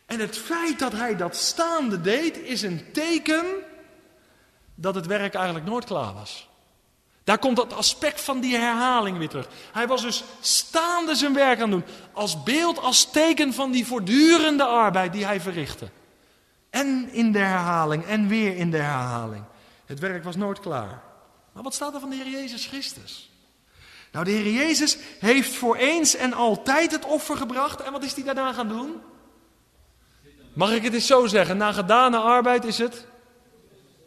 En 0.07 0.21
het 0.21 0.39
feit 0.39 0.79
dat 0.79 0.93
hij 0.93 1.17
dat 1.17 1.37
staande 1.37 2.01
deed, 2.01 2.39
is 2.39 2.63
een 2.63 2.93
teken 2.93 3.45
dat 4.75 4.95
het 4.95 5.07
werk 5.07 5.35
eigenlijk 5.35 5.67
nooit 5.67 5.85
klaar 5.85 6.15
was. 6.15 6.49
Daar 7.27 7.39
komt 7.39 7.57
dat 7.57 7.73
aspect 7.73 8.21
van 8.21 8.41
die 8.41 8.57
herhaling 8.57 9.19
weer 9.19 9.29
terug. 9.29 9.49
Hij 9.73 9.87
was 9.87 10.03
dus 10.03 10.25
staande 10.41 11.15
zijn 11.15 11.35
werk 11.35 11.61
aan 11.61 11.71
doen. 11.71 11.85
Als 12.13 12.43
beeld, 12.43 12.79
als 12.79 13.11
teken 13.11 13.53
van 13.53 13.71
die 13.71 13.87
voortdurende 13.87 14.65
arbeid 14.65 15.13
die 15.13 15.25
hij 15.25 15.41
verrichtte. 15.41 15.89
En 16.71 17.09
in 17.13 17.33
de 17.33 17.39
herhaling 17.39 18.05
en 18.05 18.29
weer 18.29 18.57
in 18.57 18.71
de 18.71 18.77
herhaling. 18.77 19.45
Het 19.87 19.99
werk 19.99 20.25
was 20.25 20.37
nooit 20.37 20.61
klaar. 20.61 21.03
Maar 21.53 21.63
wat 21.63 21.75
staat 21.75 21.95
er 21.95 22.01
van 22.01 22.11
de 22.11 22.17
Heer 22.17 22.31
Jezus 22.31 22.67
Christus? 22.67 23.31
Nou, 24.13 24.25
de 24.25 24.31
Heer 24.31 24.53
Jezus 24.53 24.99
heeft 25.21 25.55
voor 25.55 25.77
eens 25.77 26.17
en 26.17 26.33
altijd 26.33 26.91
het 26.91 27.05
offer 27.05 27.37
gebracht. 27.37 27.83
En 27.83 27.93
wat 27.93 28.05
is 28.05 28.15
hij 28.15 28.25
daarna 28.25 28.53
gaan 28.53 28.69
doen? 28.69 29.01
Mag 30.53 30.73
ik 30.73 30.83
het 30.83 30.95
eens 30.95 31.07
zo 31.07 31.27
zeggen? 31.27 31.57
Na 31.57 31.73
gedane 31.73 32.19
arbeid 32.19 32.65
is 32.65 32.79
het 32.79 33.07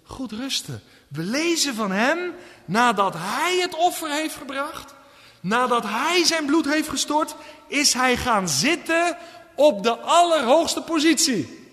goed 0.04 0.32
rusten. 0.32 0.82
We 1.08 1.24
lezen 1.24 1.76
van 1.76 1.92
hem 1.92 2.34
nadat 2.70 3.14
hij 3.18 3.58
het 3.62 3.76
offer 3.76 4.10
heeft 4.10 4.36
gebracht, 4.36 4.94
nadat 5.40 5.84
hij 5.84 6.24
zijn 6.24 6.46
bloed 6.46 6.66
heeft 6.66 6.90
gestort, 6.90 7.36
is 7.68 7.94
hij 7.94 8.18
gaan 8.18 8.50
zitten 8.50 9.18
op 9.56 9.84
de 9.84 9.98
allerhoogste 9.98 10.82
positie. 10.82 11.68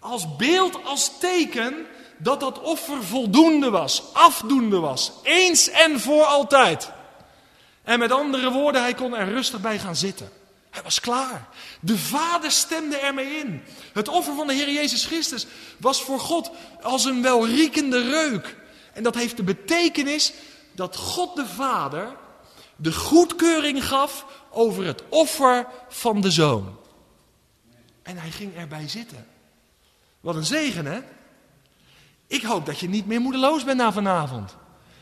Als 0.00 0.36
beeld, 0.36 0.84
als 0.84 1.18
teken 1.18 1.86
dat 2.18 2.40
dat 2.40 2.60
offer 2.60 3.04
voldoende 3.04 3.70
was, 3.70 4.02
afdoende 4.12 4.78
was, 4.78 5.12
eens 5.22 5.68
en 5.68 6.00
voor 6.00 6.24
altijd. 6.24 6.90
En 7.82 7.98
met 7.98 8.12
andere 8.12 8.50
woorden, 8.50 8.82
hij 8.82 8.94
kon 8.94 9.16
er 9.16 9.28
rustig 9.28 9.60
bij 9.60 9.78
gaan 9.78 9.96
zitten. 9.96 10.32
Hij 10.70 10.82
was 10.82 11.00
klaar. 11.00 11.48
De 11.80 11.98
Vader 11.98 12.50
stemde 12.50 12.96
ermee 12.96 13.38
in. 13.38 13.62
Het 13.92 14.08
offer 14.08 14.34
van 14.34 14.46
de 14.46 14.54
Heer 14.54 14.70
Jezus 14.70 15.04
Christus 15.04 15.46
was 15.76 16.02
voor 16.02 16.20
God 16.20 16.50
als 16.82 17.04
een 17.04 17.22
welriekende 17.22 18.02
reuk. 18.10 18.58
En 18.92 19.02
dat 19.02 19.14
heeft 19.14 19.36
de 19.36 19.42
betekenis 19.42 20.32
dat 20.72 20.96
God 20.96 21.36
de 21.36 21.46
Vader 21.46 22.16
de 22.76 22.92
goedkeuring 22.92 23.84
gaf 23.84 24.26
over 24.50 24.84
het 24.84 25.02
offer 25.08 25.66
van 25.88 26.20
de 26.20 26.30
Zoon. 26.30 26.78
En 28.02 28.16
hij 28.16 28.30
ging 28.30 28.56
erbij 28.56 28.88
zitten. 28.88 29.26
Wat 30.20 30.34
een 30.34 30.44
zegen, 30.44 30.86
hè? 30.86 31.00
Ik 32.26 32.42
hoop 32.42 32.66
dat 32.66 32.78
je 32.78 32.88
niet 32.88 33.06
meer 33.06 33.20
moedeloos 33.20 33.64
bent 33.64 33.76
na 33.76 33.92
vanavond. 33.92 34.56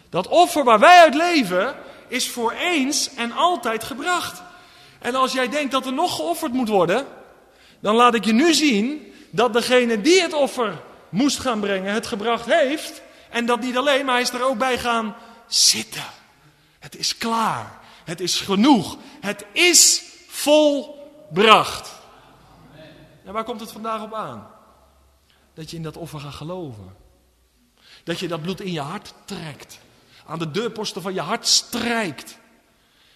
Dat 0.09 0.29
offer 0.29 0.65
waar 0.65 0.79
wij 0.79 1.01
uit 1.01 1.15
leven 1.15 1.77
is 2.09 2.31
voor 2.31 2.53
eens 2.53 3.15
en 3.15 3.33
altijd 3.33 3.85
gebracht. 3.85 4.43
En 4.99 5.15
als 5.15 5.33
jij 5.33 5.49
denkt 5.49 5.73
dat 5.73 5.87
er 5.87 5.93
nog 5.93 6.15
geofferd 6.15 6.53
moet 6.53 6.69
worden, 6.69 7.07
dan 7.81 7.95
laat 7.95 8.15
ik 8.15 8.25
je 8.25 8.33
nu 8.33 8.55
zien 8.55 9.13
dat 9.31 9.53
degene 9.53 10.01
die 10.01 10.23
het 10.23 10.33
offer 10.33 10.81
moest 11.09 11.39
gaan 11.39 11.61
brengen, 11.61 11.93
het 11.93 12.07
gebracht 12.07 12.47
heeft. 12.47 13.03
En 13.31 13.47
dat 13.47 13.61
niet 13.61 13.77
alleen, 13.77 14.05
maar 14.05 14.15
hij 14.15 14.23
is 14.23 14.31
er 14.31 14.45
ook 14.45 14.59
bij 14.59 14.79
gaan 14.79 15.17
zitten. 15.47 16.05
Het 16.79 16.97
is 16.97 17.19
klaar. 17.19 17.79
Het 18.05 18.21
is 18.21 18.41
genoeg. 18.41 18.97
Het 19.21 19.47
is 19.53 20.03
volbracht. 20.29 21.91
En 23.25 23.33
waar 23.33 23.45
komt 23.45 23.61
het 23.61 23.73
vandaag 23.73 24.03
op 24.03 24.15
aan? 24.15 24.51
Dat 25.55 25.71
je 25.71 25.77
in 25.77 25.83
dat 25.83 25.97
offer 25.97 26.21
gaat 26.21 26.35
geloven. 26.35 26.97
Dat 28.05 28.19
je 28.19 28.29
dat 28.29 28.43
bloed 28.43 28.61
in 28.61 28.73
je 28.73 28.81
hart 28.81 29.15
trekt. 29.25 29.79
aan 30.27 30.39
de 30.39 30.51
deurposten 30.51 31.03
van 31.03 31.15
je 31.15 31.21
hart 31.21 31.47
strijkt. 31.47 32.39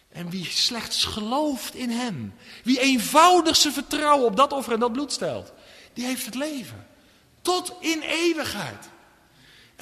En 0.09 0.31
wie 0.31 0.45
slechts 0.45 1.05
gelooft 1.05 1.75
in 1.75 1.91
Hem, 1.91 2.35
wie 2.65 2.81
eenvoudig 2.81 3.57
zijn 3.57 3.73
vertrouwen 3.73 4.27
op 4.27 4.37
dat 4.37 4.53
offer 4.53 4.73
en 4.73 4.81
dat 4.81 4.93
bloed 4.93 5.13
stelt, 5.13 5.53
die 5.93 6.05
heeft 6.05 6.25
het 6.25 6.35
leven. 6.35 6.87
Tot 7.43 7.73
in 7.81 8.01
eeuwigheid. 8.01 8.91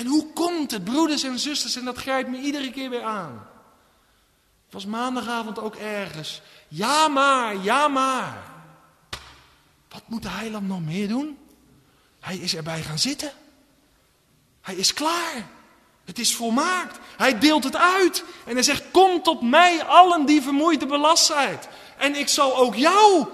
En 0.00 0.06
hoe 0.06 0.32
komt 0.32 0.70
het, 0.70 0.84
broeders 0.84 1.22
en 1.22 1.38
zusters, 1.38 1.76
en 1.76 1.84
dat 1.84 1.96
grijpt 1.96 2.30
me 2.30 2.38
iedere 2.38 2.70
keer 2.70 2.90
weer 2.90 3.02
aan. 3.02 3.46
Het 4.64 4.72
was 4.72 4.86
maandagavond 4.86 5.58
ook 5.58 5.74
ergens. 5.74 6.42
Ja 6.68 7.08
maar, 7.08 7.56
ja 7.56 7.88
maar. 7.88 8.42
Wat 9.88 10.02
moet 10.06 10.22
de 10.22 10.28
heiland 10.28 10.68
nog 10.68 10.80
meer 10.80 11.08
doen? 11.08 11.38
Hij 12.20 12.36
is 12.36 12.54
erbij 12.54 12.82
gaan 12.82 12.98
zitten. 12.98 13.32
Hij 14.60 14.74
is 14.74 14.92
klaar. 14.92 15.48
Het 16.04 16.18
is 16.18 16.34
volmaakt. 16.34 16.98
Hij 17.16 17.38
deelt 17.38 17.64
het 17.64 17.76
uit. 17.76 18.24
En 18.46 18.54
hij 18.54 18.62
zegt, 18.62 18.84
kom 18.90 19.22
tot 19.22 19.42
mij 19.42 19.84
allen 19.84 20.26
die 20.26 20.42
vermoeid 20.42 20.82
en 20.82 20.88
belast 20.88 21.24
zijn. 21.24 21.58
En 21.98 22.14
ik 22.14 22.28
zal 22.28 22.56
ook 22.56 22.74
jou 22.74 23.26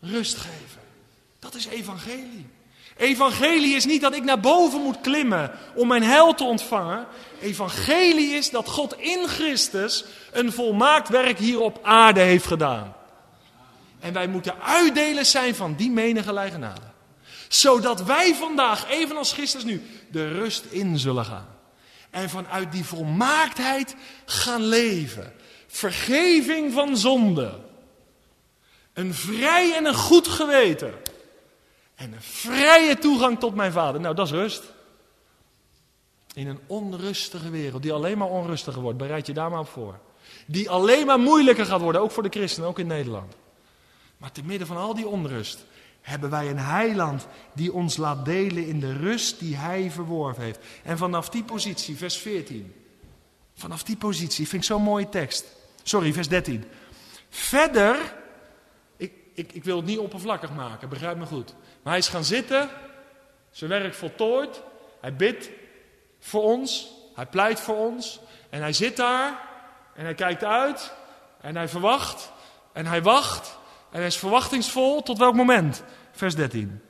rust 0.00 0.36
geven. 0.36 0.82
Dat 1.38 1.54
is 1.54 1.66
evangelie. 1.66 2.43
Evangelie 2.96 3.74
is 3.74 3.84
niet 3.84 4.00
dat 4.00 4.14
ik 4.14 4.24
naar 4.24 4.40
boven 4.40 4.80
moet 4.80 5.00
klimmen 5.00 5.50
om 5.74 5.88
mijn 5.88 6.02
hel 6.02 6.34
te 6.34 6.44
ontvangen. 6.44 7.06
Evangelie 7.40 8.34
is 8.34 8.50
dat 8.50 8.68
God 8.68 8.98
in 8.98 9.28
Christus 9.28 10.04
een 10.32 10.52
volmaakt 10.52 11.08
werk 11.08 11.38
hier 11.38 11.60
op 11.60 11.78
aarde 11.82 12.20
heeft 12.20 12.46
gedaan. 12.46 12.94
En 14.00 14.12
wij 14.12 14.26
moeten 14.26 14.62
uitdelen 14.62 15.26
zijn 15.26 15.54
van 15.54 15.74
die 15.74 15.90
menige 15.90 16.50
genade. 16.50 16.92
Zodat 17.48 18.02
wij 18.02 18.34
vandaag, 18.34 18.90
evenals 18.90 19.32
Christus 19.32 19.64
nu, 19.64 19.82
de 20.10 20.28
rust 20.28 20.64
in 20.70 20.98
zullen 20.98 21.24
gaan. 21.24 21.48
En 22.10 22.30
vanuit 22.30 22.72
die 22.72 22.84
volmaaktheid 22.84 23.94
gaan 24.24 24.62
leven. 24.62 25.32
Vergeving 25.66 26.72
van 26.72 26.96
zonde. 26.96 27.58
Een 28.92 29.14
vrij 29.14 29.74
en 29.76 29.84
een 29.84 29.94
goed 29.94 30.28
geweten. 30.28 30.94
En 31.94 32.12
een 32.12 32.22
vrije 32.22 32.98
toegang 32.98 33.38
tot 33.38 33.54
mijn 33.54 33.72
vader. 33.72 34.00
Nou, 34.00 34.14
dat 34.14 34.26
is 34.26 34.32
rust. 34.32 34.62
In 36.34 36.48
een 36.48 36.60
onrustige 36.66 37.50
wereld, 37.50 37.82
die 37.82 37.92
alleen 37.92 38.18
maar 38.18 38.28
onrustiger 38.28 38.82
wordt, 38.82 38.98
bereid 38.98 39.26
je 39.26 39.32
daar 39.32 39.50
maar 39.50 39.60
op 39.60 39.68
voor. 39.68 39.98
Die 40.46 40.70
alleen 40.70 41.06
maar 41.06 41.18
moeilijker 41.18 41.66
gaat 41.66 41.80
worden, 41.80 42.00
ook 42.00 42.10
voor 42.10 42.22
de 42.22 42.28
christenen, 42.28 42.68
ook 42.68 42.78
in 42.78 42.86
Nederland. 42.86 43.34
Maar 44.16 44.32
te 44.32 44.44
midden 44.44 44.66
van 44.66 44.76
al 44.76 44.94
die 44.94 45.06
onrust 45.06 45.64
hebben 46.00 46.30
wij 46.30 46.50
een 46.50 46.58
heiland 46.58 47.26
die 47.52 47.72
ons 47.72 47.96
laat 47.96 48.24
delen 48.24 48.66
in 48.66 48.80
de 48.80 48.92
rust 48.92 49.38
die 49.38 49.56
hij 49.56 49.90
verworven 49.90 50.42
heeft. 50.42 50.58
En 50.82 50.98
vanaf 50.98 51.28
die 51.28 51.44
positie, 51.44 51.96
vers 51.96 52.16
14. 52.16 52.74
Vanaf 53.54 53.82
die 53.82 53.96
positie, 53.96 54.48
vind 54.48 54.62
ik 54.62 54.68
zo'n 54.68 54.82
mooie 54.82 55.08
tekst. 55.08 55.44
Sorry, 55.82 56.12
vers 56.12 56.28
13. 56.28 56.64
Verder, 57.28 58.14
ik, 59.34 59.52
ik, 59.52 59.64
wil 59.64 59.76
het 59.76 59.86
niet 59.86 59.98
oppervlakkig 59.98 60.52
maken, 60.52 60.88
begrijp 60.88 61.16
me 61.16 61.26
goed. 61.26 61.54
Maar 61.82 61.92
hij 61.92 61.98
is 61.98 62.08
gaan 62.08 62.24
zitten, 62.24 62.68
zijn 63.50 63.70
werk 63.70 63.94
voltooid, 63.94 64.62
hij 65.00 65.16
bidt 65.16 65.50
voor 66.18 66.42
ons, 66.42 66.90
hij 67.14 67.26
pleit 67.26 67.60
voor 67.60 67.76
ons. 67.76 68.20
En 68.50 68.60
hij 68.60 68.72
zit 68.72 68.96
daar 68.96 69.48
en 69.94 70.04
hij 70.04 70.14
kijkt 70.14 70.44
uit 70.44 70.94
en 71.40 71.56
hij 71.56 71.68
verwacht 71.68 72.32
en 72.72 72.86
hij 72.86 73.02
wacht 73.02 73.58
en 73.90 73.98
hij 73.98 74.06
is 74.06 74.16
verwachtingsvol 74.16 75.02
tot 75.02 75.18
welk 75.18 75.34
moment? 75.34 75.82
Vers 76.12 76.34
13. 76.34 76.80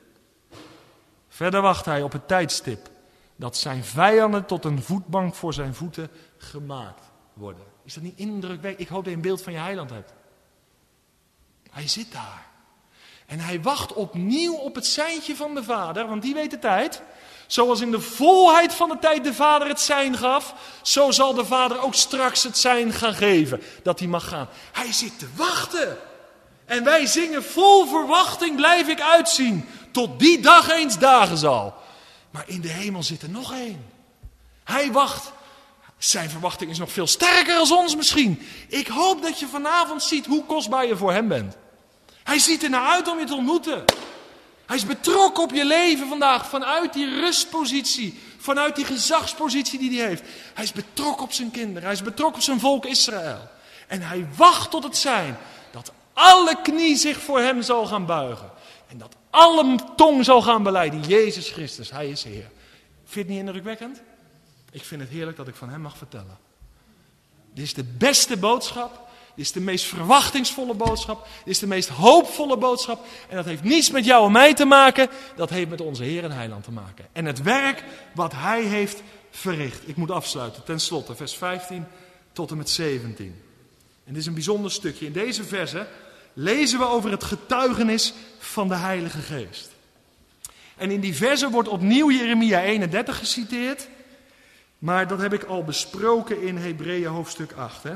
Verder 1.27 1.61
wacht 1.61 1.85
hij 1.85 2.01
op 2.01 2.11
het 2.11 2.27
tijdstip 2.27 2.89
dat 3.35 3.57
zijn 3.57 3.83
vijanden 3.83 4.45
tot 4.45 4.65
een 4.65 4.81
voetbank 4.81 5.35
voor 5.35 5.53
zijn 5.53 5.73
voeten 5.73 6.09
gemaakt 6.37 7.11
worden. 7.33 7.63
Is 7.83 7.93
dat 7.93 8.03
niet 8.03 8.19
indrukwekkend? 8.19 8.79
Ik 8.79 8.87
hoop 8.87 9.03
dat 9.03 9.09
je 9.09 9.15
een 9.15 9.21
beeld 9.21 9.41
van 9.41 9.53
je 9.53 9.59
heiland 9.59 9.89
hebt. 9.89 10.13
Hij 11.75 11.87
zit 11.87 12.11
daar. 12.11 12.45
En 13.25 13.39
hij 13.39 13.61
wacht 13.61 13.93
opnieuw 13.93 14.53
op 14.53 14.75
het 14.75 14.85
seintje 14.85 15.35
van 15.35 15.55
de 15.55 15.63
Vader, 15.63 16.07
want 16.07 16.21
die 16.21 16.33
weet 16.33 16.51
de 16.51 16.59
tijd. 16.59 17.01
Zoals 17.47 17.81
in 17.81 17.91
de 17.91 17.99
volheid 18.01 18.73
van 18.73 18.89
de 18.89 18.97
tijd 18.99 19.23
de 19.23 19.33
Vader 19.33 19.67
het 19.67 19.79
zijn 19.79 20.17
gaf, 20.17 20.53
zo 20.81 21.11
zal 21.11 21.33
de 21.33 21.45
Vader 21.45 21.81
ook 21.81 21.93
straks 21.93 22.43
het 22.43 22.57
zijn 22.57 22.93
gaan 22.93 23.13
geven, 23.13 23.61
dat 23.83 23.99
hij 23.99 24.07
mag 24.07 24.27
gaan. 24.27 24.47
Hij 24.71 24.93
zit 24.93 25.19
te 25.19 25.27
wachten. 25.35 25.97
En 26.65 26.83
wij 26.83 27.05
zingen 27.05 27.43
vol 27.43 27.87
verwachting 27.87 28.55
blijf 28.55 28.87
ik 28.87 29.01
uitzien, 29.01 29.65
tot 29.91 30.19
die 30.19 30.39
dag 30.41 30.69
eens 30.69 30.97
dagen 30.99 31.37
zal. 31.37 31.73
Maar 32.31 32.43
in 32.47 32.61
de 32.61 32.71
hemel 32.71 33.03
zit 33.03 33.21
er 33.21 33.29
nog 33.29 33.53
één. 33.53 33.85
Hij 34.63 34.91
wacht. 34.91 35.31
Zijn 35.97 36.29
verwachting 36.29 36.71
is 36.71 36.77
nog 36.77 36.91
veel 36.91 37.07
sterker 37.07 37.55
als 37.55 37.71
ons 37.71 37.95
misschien. 37.95 38.47
Ik 38.67 38.87
hoop 38.87 39.21
dat 39.21 39.39
je 39.39 39.47
vanavond 39.47 40.03
ziet 40.03 40.25
hoe 40.25 40.45
kostbaar 40.45 40.85
je 40.85 40.97
voor 40.97 41.11
hem 41.11 41.27
bent. 41.27 41.57
Hij 42.25 42.39
ziet 42.39 42.63
er 42.63 42.69
naar 42.69 42.87
uit 42.87 43.07
om 43.07 43.19
je 43.19 43.25
te 43.25 43.35
ontmoeten. 43.35 43.83
Hij 44.65 44.75
is 44.75 44.85
betrokken 44.85 45.43
op 45.43 45.51
je 45.51 45.65
leven 45.65 46.07
vandaag 46.07 46.49
vanuit 46.49 46.93
die 46.93 47.19
rustpositie, 47.19 48.19
vanuit 48.37 48.75
die 48.75 48.85
gezagspositie 48.85 49.79
die 49.79 49.99
hij 49.99 50.07
heeft. 50.07 50.23
Hij 50.53 50.63
is 50.63 50.71
betrokken 50.71 51.23
op 51.23 51.31
zijn 51.31 51.51
kinderen, 51.51 51.83
hij 51.83 51.91
is 51.91 52.01
betrokken 52.01 52.35
op 52.35 52.41
zijn 52.41 52.59
volk 52.59 52.85
Israël. 52.85 53.49
En 53.87 54.01
hij 54.01 54.27
wacht 54.35 54.71
tot 54.71 54.83
het 54.83 54.97
zijn 54.97 55.37
dat 55.71 55.91
alle 56.13 56.61
knie 56.61 56.95
zich 56.95 57.21
voor 57.21 57.39
hem 57.39 57.61
zal 57.61 57.85
gaan 57.85 58.05
buigen. 58.05 58.51
En 58.87 58.97
dat 58.97 59.15
alle 59.29 59.79
tong 59.95 60.25
zal 60.25 60.41
gaan 60.41 60.63
beleiden, 60.63 61.01
Jezus 61.01 61.49
Christus, 61.49 61.91
hij 61.91 62.09
is 62.09 62.23
Heer. 62.23 62.49
Vind 63.03 63.13
je 63.13 63.19
het 63.19 63.27
niet 63.27 63.39
indrukwekkend? 63.39 64.01
Ik 64.71 64.83
vind 64.83 65.01
het 65.01 65.09
heerlijk 65.09 65.37
dat 65.37 65.47
ik 65.47 65.55
van 65.55 65.69
hem 65.69 65.81
mag 65.81 65.97
vertellen. 65.97 66.37
Dit 67.53 67.65
is 67.65 67.73
de 67.73 67.83
beste 67.83 68.37
boodschap 68.37 69.04
dit 69.35 69.45
is 69.45 69.51
de 69.51 69.59
meest 69.59 69.85
verwachtingsvolle 69.85 70.73
boodschap. 70.73 71.27
Dit 71.37 71.53
is 71.53 71.59
de 71.59 71.67
meest 71.67 71.89
hoopvolle 71.89 72.57
boodschap. 72.57 73.05
En 73.29 73.35
dat 73.35 73.45
heeft 73.45 73.63
niets 73.63 73.91
met 73.91 74.05
jou 74.05 74.25
en 74.25 74.31
mij 74.31 74.53
te 74.53 74.65
maken. 74.65 75.09
Dat 75.35 75.49
heeft 75.49 75.69
met 75.69 75.81
onze 75.81 76.03
Heer 76.03 76.23
en 76.23 76.31
Heiland 76.31 76.63
te 76.63 76.71
maken. 76.71 77.05
En 77.11 77.25
het 77.25 77.41
werk 77.41 77.83
wat 78.13 78.31
Hij 78.31 78.61
heeft 78.61 79.01
verricht. 79.31 79.87
Ik 79.87 79.95
moet 79.95 80.11
afsluiten. 80.11 80.63
Ten 80.63 80.79
slotte, 80.79 81.15
vers 81.15 81.35
15 81.35 81.85
tot 82.33 82.51
en 82.51 82.57
met 82.57 82.69
17. 82.69 83.41
En 84.03 84.13
dit 84.13 84.21
is 84.21 84.25
een 84.25 84.33
bijzonder 84.33 84.71
stukje. 84.71 85.05
In 85.05 85.11
deze 85.11 85.43
verse 85.43 85.87
lezen 86.33 86.79
we 86.79 86.85
over 86.85 87.11
het 87.11 87.23
getuigenis 87.23 88.13
van 88.39 88.67
de 88.67 88.75
Heilige 88.75 89.19
Geest. 89.19 89.69
En 90.75 90.91
in 90.91 90.99
die 90.99 91.15
verse 91.15 91.49
wordt 91.49 91.69
opnieuw 91.69 92.11
Jeremia 92.11 92.61
31 92.61 93.17
geciteerd. 93.17 93.87
Maar 94.79 95.07
dat 95.07 95.19
heb 95.19 95.33
ik 95.33 95.43
al 95.43 95.63
besproken 95.63 96.41
in 96.41 96.57
Hebreeën 96.57 97.07
hoofdstuk 97.07 97.51
8. 97.51 97.83
Hè? 97.83 97.93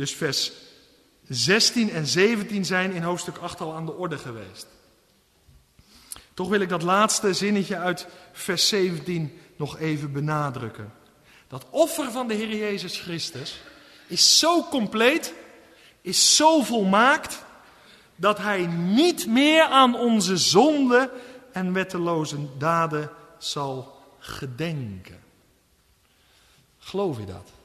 Dus 0.00 0.14
vers 0.14 0.52
16 1.28 1.90
en 1.90 2.06
17 2.06 2.64
zijn 2.64 2.92
in 2.92 3.02
hoofdstuk 3.02 3.36
8 3.36 3.60
al 3.60 3.74
aan 3.74 3.86
de 3.86 3.92
orde 3.92 4.18
geweest. 4.18 4.66
Toch 6.34 6.48
wil 6.48 6.60
ik 6.60 6.68
dat 6.68 6.82
laatste 6.82 7.34
zinnetje 7.34 7.76
uit 7.76 8.06
vers 8.32 8.68
17 8.68 9.40
nog 9.56 9.78
even 9.78 10.12
benadrukken. 10.12 10.92
Dat 11.48 11.66
offer 11.70 12.10
van 12.10 12.28
de 12.28 12.34
Heer 12.34 12.56
Jezus 12.56 12.98
Christus 12.98 13.60
is 14.06 14.38
zo 14.38 14.64
compleet, 14.64 15.34
is 16.00 16.36
zo 16.36 16.62
volmaakt, 16.62 17.44
dat 18.16 18.38
Hij 18.38 18.66
niet 18.66 19.26
meer 19.26 19.62
aan 19.62 19.94
onze 19.94 20.36
zonde 20.36 21.10
en 21.52 21.72
wetteloze 21.72 22.36
daden 22.58 23.10
zal 23.38 24.02
gedenken. 24.18 25.20
Geloof 26.78 27.18
je 27.18 27.24
dat? 27.24 27.59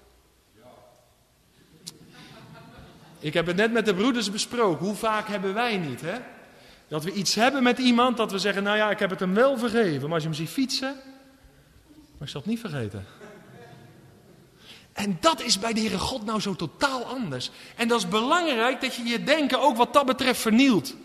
Ik 3.25 3.33
heb 3.33 3.45
het 3.45 3.55
net 3.55 3.71
met 3.71 3.85
de 3.85 3.93
broeders 3.93 4.31
besproken. 4.31 4.85
Hoe 4.85 4.95
vaak 4.95 5.27
hebben 5.27 5.53
wij 5.53 5.77
niet, 5.77 6.01
hè? 6.01 6.17
Dat 6.87 7.03
we 7.03 7.11
iets 7.11 7.35
hebben 7.35 7.63
met 7.63 7.77
iemand, 7.77 8.17
dat 8.17 8.31
we 8.31 8.39
zeggen, 8.39 8.63
nou 8.63 8.77
ja, 8.77 8.91
ik 8.91 8.99
heb 8.99 9.09
het 9.09 9.19
hem 9.19 9.33
wel 9.33 9.57
vergeven. 9.57 10.01
Maar 10.01 10.13
als 10.13 10.23
je 10.23 10.29
hem 10.29 10.37
ziet 10.37 10.49
fietsen, 10.49 10.95
maar 11.93 12.21
ik 12.21 12.27
zal 12.27 12.41
het 12.41 12.49
niet 12.49 12.59
vergeten. 12.59 13.05
En 14.93 15.17
dat 15.19 15.41
is 15.41 15.59
bij 15.59 15.73
de 15.73 15.79
Heere 15.79 15.97
God 15.97 16.25
nou 16.25 16.39
zo 16.39 16.55
totaal 16.55 17.05
anders. 17.05 17.51
En 17.75 17.87
dat 17.87 17.99
is 17.99 18.07
belangrijk 18.07 18.81
dat 18.81 18.95
je 18.95 19.03
je 19.03 19.23
denken 19.23 19.61
ook 19.61 19.77
wat 19.77 19.93
dat 19.93 20.05
betreft 20.05 20.41
vernielt. 20.41 20.95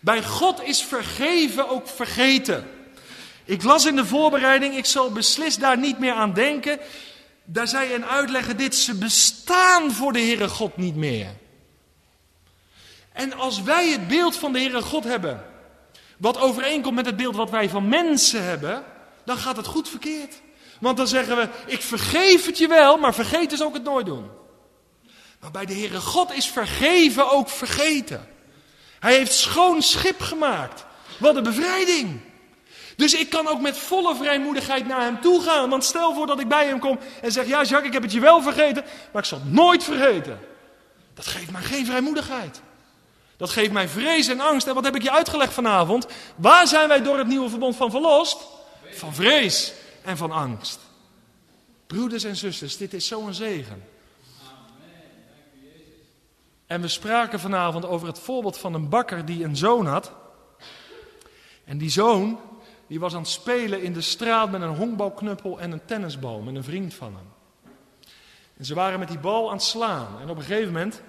Bij 0.00 0.22
God 0.22 0.62
is 0.62 0.82
vergeven 0.82 1.68
ook 1.68 1.88
vergeten. 1.88 2.66
Ik 3.44 3.62
las 3.62 3.86
in 3.86 3.96
de 3.96 4.06
voorbereiding, 4.06 4.76
ik 4.76 4.86
zal 4.86 5.12
beslist 5.12 5.60
daar 5.60 5.78
niet 5.78 5.98
meer 5.98 6.14
aan 6.14 6.32
denken. 6.32 6.78
Daar 7.44 7.68
zei 7.68 7.94
een 7.94 8.06
uitlegger 8.06 8.56
dit, 8.56 8.74
ze 8.74 8.94
bestaan 8.94 9.92
voor 9.92 10.12
de 10.12 10.20
Heere 10.20 10.48
God 10.48 10.76
niet 10.76 10.96
meer. 10.96 11.44
En 13.16 13.32
als 13.32 13.62
wij 13.62 13.88
het 13.88 14.08
beeld 14.08 14.36
van 14.36 14.52
de 14.52 14.58
Heere 14.58 14.82
God 14.82 15.04
hebben, 15.04 15.44
wat 16.16 16.38
overeenkomt 16.38 16.94
met 16.94 17.06
het 17.06 17.16
beeld 17.16 17.36
wat 17.36 17.50
wij 17.50 17.68
van 17.68 17.88
mensen 17.88 18.44
hebben, 18.44 18.84
dan 19.24 19.36
gaat 19.36 19.56
het 19.56 19.66
goed 19.66 19.88
verkeerd. 19.88 20.34
Want 20.80 20.96
dan 20.96 21.06
zeggen 21.06 21.36
we, 21.36 21.48
ik 21.66 21.82
vergeef 21.82 22.46
het 22.46 22.58
je 22.58 22.68
wel, 22.68 22.96
maar 22.96 23.14
vergeten 23.14 23.52
is 23.52 23.62
ook 23.62 23.74
het 23.74 23.82
nooit 23.82 24.06
doen. 24.06 24.30
Maar 25.40 25.50
bij 25.50 25.66
de 25.66 25.72
Heere 25.72 26.00
God 26.00 26.32
is 26.32 26.46
vergeven 26.46 27.30
ook 27.30 27.48
vergeten. 27.48 28.28
Hij 28.98 29.14
heeft 29.14 29.32
schoon 29.32 29.82
schip 29.82 30.20
gemaakt. 30.20 30.84
Wat 31.18 31.36
een 31.36 31.42
bevrijding. 31.42 32.20
Dus 32.96 33.14
ik 33.14 33.30
kan 33.30 33.46
ook 33.46 33.60
met 33.60 33.78
volle 33.78 34.14
vrijmoedigheid 34.14 34.86
naar 34.86 35.00
hem 35.00 35.20
toe 35.20 35.42
gaan. 35.42 35.70
Want 35.70 35.84
stel 35.84 36.14
voor 36.14 36.26
dat 36.26 36.40
ik 36.40 36.48
bij 36.48 36.66
hem 36.66 36.78
kom 36.78 36.98
en 37.22 37.32
zeg: 37.32 37.46
Ja, 37.46 37.62
Jacques, 37.62 37.86
ik 37.86 37.92
heb 37.92 38.02
het 38.02 38.12
je 38.12 38.20
wel 38.20 38.42
vergeten, 38.42 38.84
maar 39.12 39.22
ik 39.22 39.28
zal 39.28 39.38
het 39.38 39.52
nooit 39.52 39.84
vergeten. 39.84 40.40
Dat 41.14 41.26
geeft 41.26 41.50
mij 41.50 41.62
geen 41.62 41.86
vrijmoedigheid. 41.86 42.60
Dat 43.36 43.50
geeft 43.50 43.72
mij 43.72 43.88
vrees 43.88 44.28
en 44.28 44.40
angst. 44.40 44.66
En 44.66 44.74
wat 44.74 44.84
heb 44.84 44.94
ik 44.94 45.02
je 45.02 45.12
uitgelegd 45.12 45.52
vanavond? 45.52 46.06
Waar 46.36 46.66
zijn 46.66 46.88
wij 46.88 47.02
door 47.02 47.18
het 47.18 47.26
nieuwe 47.26 47.48
verbond 47.48 47.76
van 47.76 47.90
verlost? 47.90 48.38
Van 48.90 49.14
vrees 49.14 49.72
en 50.02 50.16
van 50.16 50.30
angst. 50.30 50.78
Broeders 51.86 52.24
en 52.24 52.36
zusters, 52.36 52.76
dit 52.76 52.94
is 52.94 53.06
zo'n 53.06 53.34
zegen. 53.34 53.84
En 56.66 56.80
we 56.80 56.88
spraken 56.88 57.40
vanavond 57.40 57.86
over 57.86 58.06
het 58.06 58.18
voorbeeld 58.18 58.58
van 58.58 58.74
een 58.74 58.88
bakker 58.88 59.24
die 59.24 59.44
een 59.44 59.56
zoon 59.56 59.86
had. 59.86 60.12
En 61.64 61.78
die 61.78 61.90
zoon, 61.90 62.40
die 62.86 63.00
was 63.00 63.14
aan 63.14 63.20
het 63.20 63.28
spelen 63.28 63.82
in 63.82 63.92
de 63.92 64.00
straat 64.00 64.50
met 64.50 64.62
een 64.62 64.76
honkbalknuppel 64.76 65.60
en 65.60 65.72
een 65.72 65.84
tennisbal 65.84 66.40
met 66.40 66.54
een 66.54 66.64
vriend 66.64 66.94
van 66.94 67.14
hem. 67.14 67.34
En 68.56 68.64
ze 68.64 68.74
waren 68.74 68.98
met 68.98 69.08
die 69.08 69.18
bal 69.18 69.48
aan 69.48 69.56
het 69.56 69.64
slaan. 69.64 70.20
En 70.20 70.30
op 70.30 70.36
een 70.36 70.42
gegeven 70.42 70.72
moment, 70.72 71.02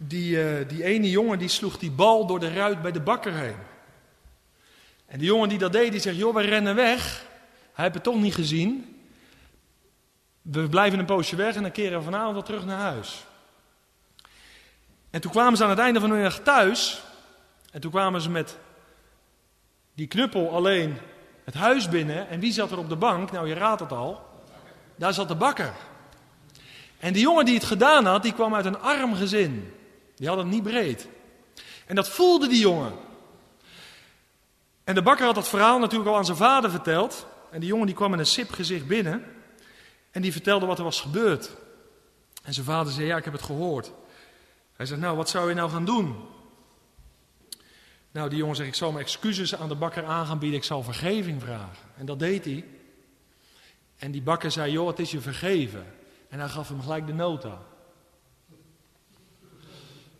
die, 0.00 0.60
uh, 0.60 0.68
die 0.68 0.84
ene 0.84 1.10
jongen 1.10 1.38
die 1.38 1.48
sloeg 1.48 1.78
die 1.78 1.90
bal 1.90 2.26
door 2.26 2.40
de 2.40 2.52
ruit 2.52 2.82
bij 2.82 2.92
de 2.92 3.00
bakker 3.00 3.34
heen. 3.34 3.56
En 5.06 5.18
die 5.18 5.28
jongen 5.28 5.48
die 5.48 5.58
dat 5.58 5.72
deed, 5.72 5.90
die 5.90 6.00
zegt, 6.00 6.16
joh, 6.16 6.34
we 6.34 6.42
rennen 6.42 6.74
weg. 6.74 7.24
Hij 7.72 7.84
heeft 7.84 7.94
het 7.94 8.04
toch 8.04 8.20
niet 8.20 8.34
gezien. 8.34 9.02
We 10.42 10.68
blijven 10.68 10.98
een 10.98 11.04
poosje 11.04 11.36
weg 11.36 11.54
en 11.54 11.62
dan 11.62 11.72
keren 11.72 11.98
we 11.98 12.04
vanavond 12.04 12.32
wel 12.32 12.42
terug 12.42 12.64
naar 12.64 12.78
huis. 12.78 13.24
En 15.10 15.20
toen 15.20 15.30
kwamen 15.30 15.56
ze 15.56 15.64
aan 15.64 15.70
het 15.70 15.78
einde 15.78 16.00
van 16.00 16.10
hun 16.10 16.22
dag 16.22 16.38
thuis. 16.38 17.02
En 17.72 17.80
toen 17.80 17.90
kwamen 17.90 18.20
ze 18.20 18.30
met 18.30 18.58
die 19.94 20.06
knuppel 20.06 20.50
alleen 20.50 20.96
het 21.44 21.54
huis 21.54 21.88
binnen. 21.88 22.28
En 22.28 22.40
wie 22.40 22.52
zat 22.52 22.70
er 22.70 22.78
op 22.78 22.88
de 22.88 22.96
bank? 22.96 23.32
Nou, 23.32 23.48
je 23.48 23.54
raadt 23.54 23.80
het 23.80 23.92
al. 23.92 24.26
Daar 24.96 25.14
zat 25.14 25.28
de 25.28 25.34
bakker. 25.34 25.72
En 26.98 27.12
die 27.12 27.22
jongen 27.22 27.44
die 27.44 27.54
het 27.54 27.64
gedaan 27.64 28.04
had, 28.04 28.22
die 28.22 28.32
kwam 28.32 28.54
uit 28.54 28.64
een 28.64 28.80
arm 28.80 29.14
gezin. 29.14 29.72
Die 30.18 30.28
had 30.28 30.36
het 30.36 30.46
niet 30.46 30.62
breed. 30.62 31.08
En 31.86 31.94
dat 31.94 32.08
voelde 32.08 32.48
die 32.48 32.60
jongen. 32.60 32.92
En 34.84 34.94
de 34.94 35.02
bakker 35.02 35.26
had 35.26 35.34
dat 35.34 35.48
verhaal 35.48 35.78
natuurlijk 35.78 36.10
al 36.10 36.16
aan 36.16 36.24
zijn 36.24 36.36
vader 36.36 36.70
verteld. 36.70 37.26
En 37.50 37.60
die 37.60 37.68
jongen 37.68 37.86
die 37.86 37.94
kwam 37.94 38.10
met 38.10 38.18
een 38.18 38.26
sip 38.26 38.50
gezicht 38.50 38.86
binnen. 38.86 39.24
En 40.10 40.22
die 40.22 40.32
vertelde 40.32 40.66
wat 40.66 40.78
er 40.78 40.84
was 40.84 41.00
gebeurd. 41.00 41.56
En 42.42 42.54
zijn 42.54 42.66
vader 42.66 42.92
zei, 42.92 43.06
ja, 43.06 43.16
ik 43.16 43.24
heb 43.24 43.32
het 43.32 43.42
gehoord. 43.42 43.92
Hij 44.72 44.86
zegt, 44.86 45.00
nou, 45.00 45.16
wat 45.16 45.28
zou 45.28 45.48
je 45.48 45.54
nou 45.54 45.70
gaan 45.70 45.84
doen? 45.84 46.16
Nou, 48.10 48.28
die 48.28 48.38
jongen 48.38 48.56
zegt, 48.56 48.68
ik 48.68 48.74
zal 48.74 48.92
mijn 48.92 49.04
excuses 49.04 49.54
aan 49.54 49.68
de 49.68 49.74
bakker 49.74 50.04
aan 50.04 50.26
gaan 50.26 50.38
bieden. 50.38 50.58
Ik 50.58 50.64
zal 50.64 50.82
vergeving 50.82 51.42
vragen. 51.42 51.88
En 51.96 52.06
dat 52.06 52.18
deed 52.18 52.44
hij. 52.44 52.64
En 53.96 54.10
die 54.10 54.22
bakker 54.22 54.50
zei, 54.50 54.72
joh, 54.72 54.86
het 54.86 54.98
is 54.98 55.10
je 55.10 55.20
vergeven. 55.20 55.86
En 56.28 56.38
hij 56.38 56.48
gaf 56.48 56.68
hem 56.68 56.80
gelijk 56.80 57.06
de 57.06 57.12
nota. 57.12 57.58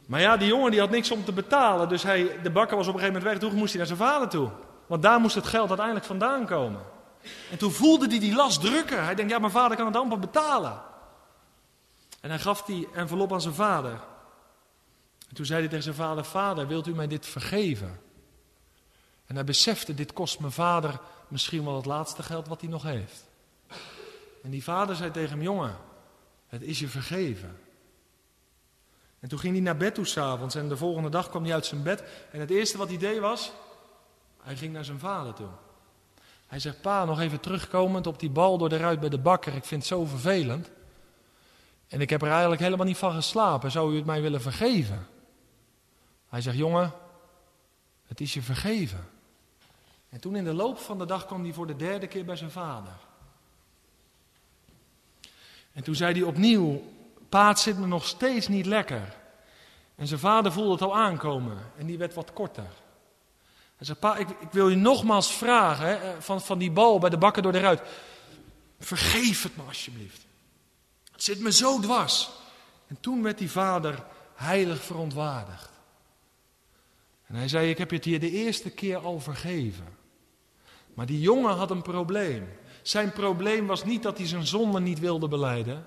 Maar 0.09 0.21
ja, 0.21 0.37
die 0.37 0.49
jongen 0.49 0.71
die 0.71 0.81
had 0.81 0.91
niks 0.91 1.11
om 1.11 1.25
te 1.25 1.33
betalen. 1.33 1.89
Dus 1.89 2.03
hij, 2.03 2.41
de 2.43 2.51
bakker 2.51 2.77
was 2.77 2.87
op 2.87 2.95
een 2.95 3.01
gegeven 3.01 3.21
moment 3.23 3.41
weg. 3.41 3.51
Toen 3.51 3.59
moest 3.59 3.73
hij 3.73 3.79
naar 3.79 3.97
zijn 3.97 4.11
vader 4.11 4.29
toe. 4.29 4.51
Want 4.87 5.03
daar 5.03 5.21
moest 5.21 5.35
het 5.35 5.47
geld 5.47 5.69
uiteindelijk 5.69 6.07
vandaan 6.07 6.47
komen. 6.47 6.81
En 7.51 7.59
toen 7.59 7.71
voelde 7.71 8.07
hij 8.09 8.19
die 8.19 8.35
last 8.35 8.61
drukken. 8.61 9.05
Hij 9.05 9.15
denkt, 9.15 9.31
ja, 9.33 9.39
mijn 9.39 9.53
vader 9.53 9.77
kan 9.77 9.87
het 9.87 9.97
amper 9.97 10.19
betalen. 10.19 10.83
En 12.21 12.31
hij 12.31 12.39
gaf 12.39 12.63
die 12.63 12.89
envelop 12.95 13.33
aan 13.33 13.41
zijn 13.41 13.55
vader. 13.55 14.01
En 15.29 15.35
toen 15.35 15.47
zei 15.47 15.59
hij 15.59 15.69
tegen 15.69 15.85
zijn 15.85 15.95
vader, 15.95 16.25
vader, 16.25 16.67
wilt 16.67 16.87
u 16.87 16.95
mij 16.95 17.07
dit 17.07 17.27
vergeven? 17.27 18.01
En 19.27 19.35
hij 19.35 19.45
besefte, 19.45 19.95
dit 19.95 20.13
kost 20.13 20.41
mijn 20.41 20.53
vader 20.53 21.01
misschien 21.29 21.65
wel 21.65 21.77
het 21.77 21.87
laatste 21.87 22.23
geld 22.23 22.49
wat 22.49 22.61
hij 22.61 22.71
nog 22.71 22.83
heeft. 22.83 23.25
En 24.43 24.51
die 24.51 24.65
vader 24.65 24.97
zei 24.97 25.11
tegen 25.11 25.31
hem, 25.31 25.43
jongen, 25.43 25.77
het 26.49 26.63
is 26.63 26.79
je 26.79 26.89
vergeven. 26.89 27.59
En 29.21 29.29
toen 29.29 29.39
ging 29.39 29.53
hij 29.55 29.63
naar 29.63 29.77
bed 29.77 29.95
toe 29.95 30.05
s'avonds 30.05 30.55
en 30.55 30.69
de 30.69 30.77
volgende 30.77 31.09
dag 31.09 31.31
kwam 31.31 31.45
hij 31.45 31.55
uit 31.55 31.67
zijn 31.67 31.83
bed. 31.83 32.05
En 32.31 32.41
het 32.41 32.51
eerste 32.51 32.79
wat 32.79 32.89
hij 32.89 32.99
deed 32.99 33.19
was, 33.19 33.53
hij 34.43 34.57
ging 34.57 34.73
naar 34.73 34.85
zijn 34.85 34.99
vader 34.99 35.35
toe. 35.35 35.49
Hij 36.47 36.59
zegt, 36.59 36.81
pa, 36.81 37.05
nog 37.05 37.21
even 37.21 37.41
terugkomend 37.41 38.07
op 38.07 38.19
die 38.19 38.31
bal 38.31 38.59
door 38.59 38.69
de 38.69 38.77
ruit 38.77 39.01
bij 39.01 39.09
de 39.09 39.19
bakker. 39.19 39.55
Ik 39.55 39.65
vind 39.65 39.83
het 39.83 39.91
zo 39.91 40.05
vervelend. 40.05 40.71
En 41.89 42.01
ik 42.01 42.11
heb 42.11 42.23
er 42.23 42.31
eigenlijk 42.31 42.61
helemaal 42.61 42.87
niet 42.87 42.97
van 42.97 43.13
geslapen. 43.13 43.71
Zou 43.71 43.93
u 43.93 43.97
het 43.97 44.05
mij 44.05 44.23
willen 44.23 44.41
vergeven? 44.41 45.07
Hij 46.29 46.41
zegt, 46.41 46.57
jongen, 46.57 46.93
het 48.07 48.21
is 48.21 48.35
je 48.35 48.43
vergeven. 48.43 49.09
En 50.09 50.21
toen 50.21 50.37
in 50.37 50.45
de 50.45 50.55
loop 50.55 50.79
van 50.79 50.99
de 50.99 51.07
dag 51.07 51.27
kwam 51.27 51.43
hij 51.43 51.53
voor 51.53 51.67
de 51.67 51.77
derde 51.77 52.07
keer 52.07 52.25
bij 52.25 52.37
zijn 52.37 52.51
vader. 52.51 52.93
En 55.73 55.83
toen 55.83 55.95
zei 55.95 56.13
hij 56.13 56.23
opnieuw, 56.23 56.83
pa, 57.29 57.49
het 57.49 57.59
zit 57.59 57.79
me 57.79 57.87
nog 57.87 58.07
steeds 58.07 58.49
niet 58.49 58.67
lekker. 58.67 59.17
En 59.95 60.07
zijn 60.07 60.21
vader 60.21 60.53
voelde 60.53 60.73
het 60.73 60.83
al 60.83 60.97
aankomen 60.97 61.59
en 61.77 61.87
die 61.87 61.99
werd 61.99 62.15
wat 62.15 62.33
korter. 62.33 62.71
Hij 63.77 63.87
zei, 63.87 63.99
pa, 63.99 64.17
ik, 64.17 64.29
ik 64.29 64.51
wil 64.51 64.69
je 64.69 64.77
nogmaals 64.77 65.33
vragen, 65.33 66.23
van, 66.23 66.41
van 66.41 66.59
die 66.59 66.71
bal 66.71 66.99
bij 66.99 67.11
de 67.11 67.19
bakker 67.19 67.43
door 67.43 67.53
de 67.53 67.61
ruit. 67.61 67.83
Vergeef 68.79 69.43
het 69.43 69.57
me 69.57 69.63
alsjeblieft. 69.63 70.27
Het 71.13 71.23
zit 71.23 71.41
me 71.41 71.53
zo 71.53 71.81
dwars. 71.81 72.31
En 72.87 73.01
toen 73.01 73.23
werd 73.23 73.39
die 73.39 73.51
vader 73.51 74.05
heilig 74.35 74.83
verontwaardigd. 74.83 75.71
En 77.27 77.35
hij 77.35 77.49
zei, 77.49 77.71
ik 77.71 77.79
heb 77.79 77.91
je 77.91 77.97
het 77.97 78.05
hier 78.05 78.21
de 78.21 78.31
eerste 78.31 78.71
keer 78.71 78.97
al 78.99 79.21
vergeven. 79.21 79.97
Maar 80.95 81.07
die 81.07 81.21
jongen 81.21 81.57
had 81.57 81.71
een 81.71 81.83
probleem. 81.83 82.49
Zijn 82.83 83.13
probleem 83.13 83.67
was 83.67 83.85
niet 83.85 84.03
dat 84.03 84.19
hij 84.19 84.27
zijn 84.27 84.47
zonde 84.47 84.81
niet 84.81 84.99
wilde 84.99 85.29
beleiden. 85.29 85.87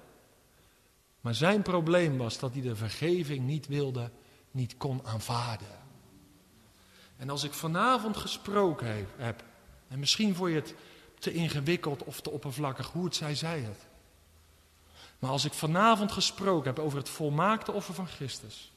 Maar 1.22 1.36
zijn 1.36 1.62
probleem 1.62 2.18
was 2.18 2.40
dat 2.40 2.54
hij 2.54 2.62
de 2.62 2.76
vergeving 2.76 3.46
niet 3.46 3.68
wilde, 3.68 4.12
niet 4.52 4.78
kon 4.78 5.02
aanvaarden. 5.06 5.80
En 7.18 7.30
als 7.30 7.44
ik 7.44 7.54
vanavond 7.54 8.18
gesproken 8.18 9.08
heb, 9.18 9.44
en 9.88 10.00
misschien 10.00 10.36
vond 10.36 10.50
je 10.50 10.56
het 10.56 10.76
te 11.20 11.34
ingewikkeld 11.34 12.04
of 12.04 12.22
te 12.22 12.30
oppervlakkig, 12.30 12.88
hoe 12.88 13.06
het 13.06 13.16
zij, 13.16 13.36
zei 13.36 13.64
het. 13.64 13.88
Maar 15.20 15.30
als 15.30 15.46
ik 15.46 15.54
vanavond 15.54 16.12
gesproken 16.12 16.68
heb 16.74 16.80
over 16.80 16.98
het 16.98 17.10
volmaakte 17.10 17.72
offer 17.72 17.94
van 17.94 18.08
Christus, 18.08 18.72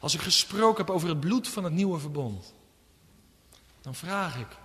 als 0.00 0.14
ik 0.14 0.20
gesproken 0.20 0.84
heb 0.84 0.94
over 0.94 1.08
het 1.08 1.20
bloed 1.20 1.48
van 1.48 1.64
het 1.64 1.72
nieuwe 1.72 1.98
verbond, 1.98 2.54
dan 3.80 3.94
vraag 3.94 4.38
ik, 4.38 4.58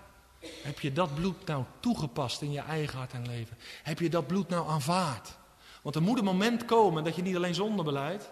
heb 0.63 0.79
je 0.79 0.93
dat 0.93 1.15
bloed 1.15 1.45
nou 1.45 1.63
toegepast 1.79 2.41
in 2.41 2.51
je 2.51 2.59
eigen 2.59 2.97
hart 2.97 3.13
en 3.13 3.27
leven? 3.27 3.57
Heb 3.83 3.99
je 3.99 4.09
dat 4.09 4.27
bloed 4.27 4.49
nou 4.49 4.69
aanvaard? 4.69 5.37
Want 5.81 5.95
er 5.95 6.01
moet 6.01 6.17
een 6.17 6.23
moment 6.23 6.65
komen 6.65 7.03
dat 7.03 7.15
je 7.15 7.21
niet 7.21 7.35
alleen 7.35 7.55
zonde 7.55 7.83
beleidt, 7.83 8.29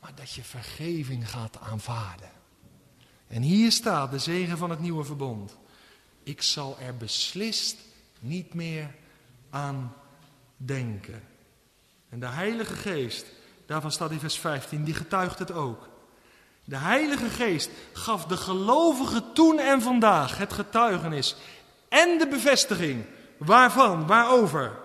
maar 0.00 0.14
dat 0.14 0.32
je 0.32 0.42
vergeving 0.42 1.30
gaat 1.30 1.60
aanvaarden. 1.60 2.30
En 3.26 3.42
hier 3.42 3.72
staat 3.72 4.10
de 4.10 4.18
zegen 4.18 4.58
van 4.58 4.70
het 4.70 4.80
nieuwe 4.80 5.04
verbond. 5.04 5.56
Ik 6.22 6.42
zal 6.42 6.76
er 6.78 6.96
beslist 6.96 7.76
niet 8.20 8.54
meer 8.54 8.94
aan 9.50 9.94
denken. 10.56 11.22
En 12.08 12.20
de 12.20 12.26
Heilige 12.26 12.74
Geest, 12.74 13.26
daarvan 13.66 13.92
staat 13.92 14.10
in 14.10 14.20
vers 14.20 14.38
15, 14.38 14.84
die 14.84 14.94
getuigt 14.94 15.38
het 15.38 15.52
ook. 15.52 15.88
De 16.64 16.76
Heilige 16.76 17.28
Geest 17.28 17.70
gaf 17.92 18.26
de 18.26 18.36
gelovigen 18.36 19.32
toen 19.32 19.58
en 19.58 19.82
vandaag 19.82 20.38
het 20.38 20.52
getuigenis 20.52 21.36
en 21.88 22.18
de 22.18 22.28
bevestiging. 22.28 23.04
Waarvan? 23.36 24.06
Waarover? 24.06 24.78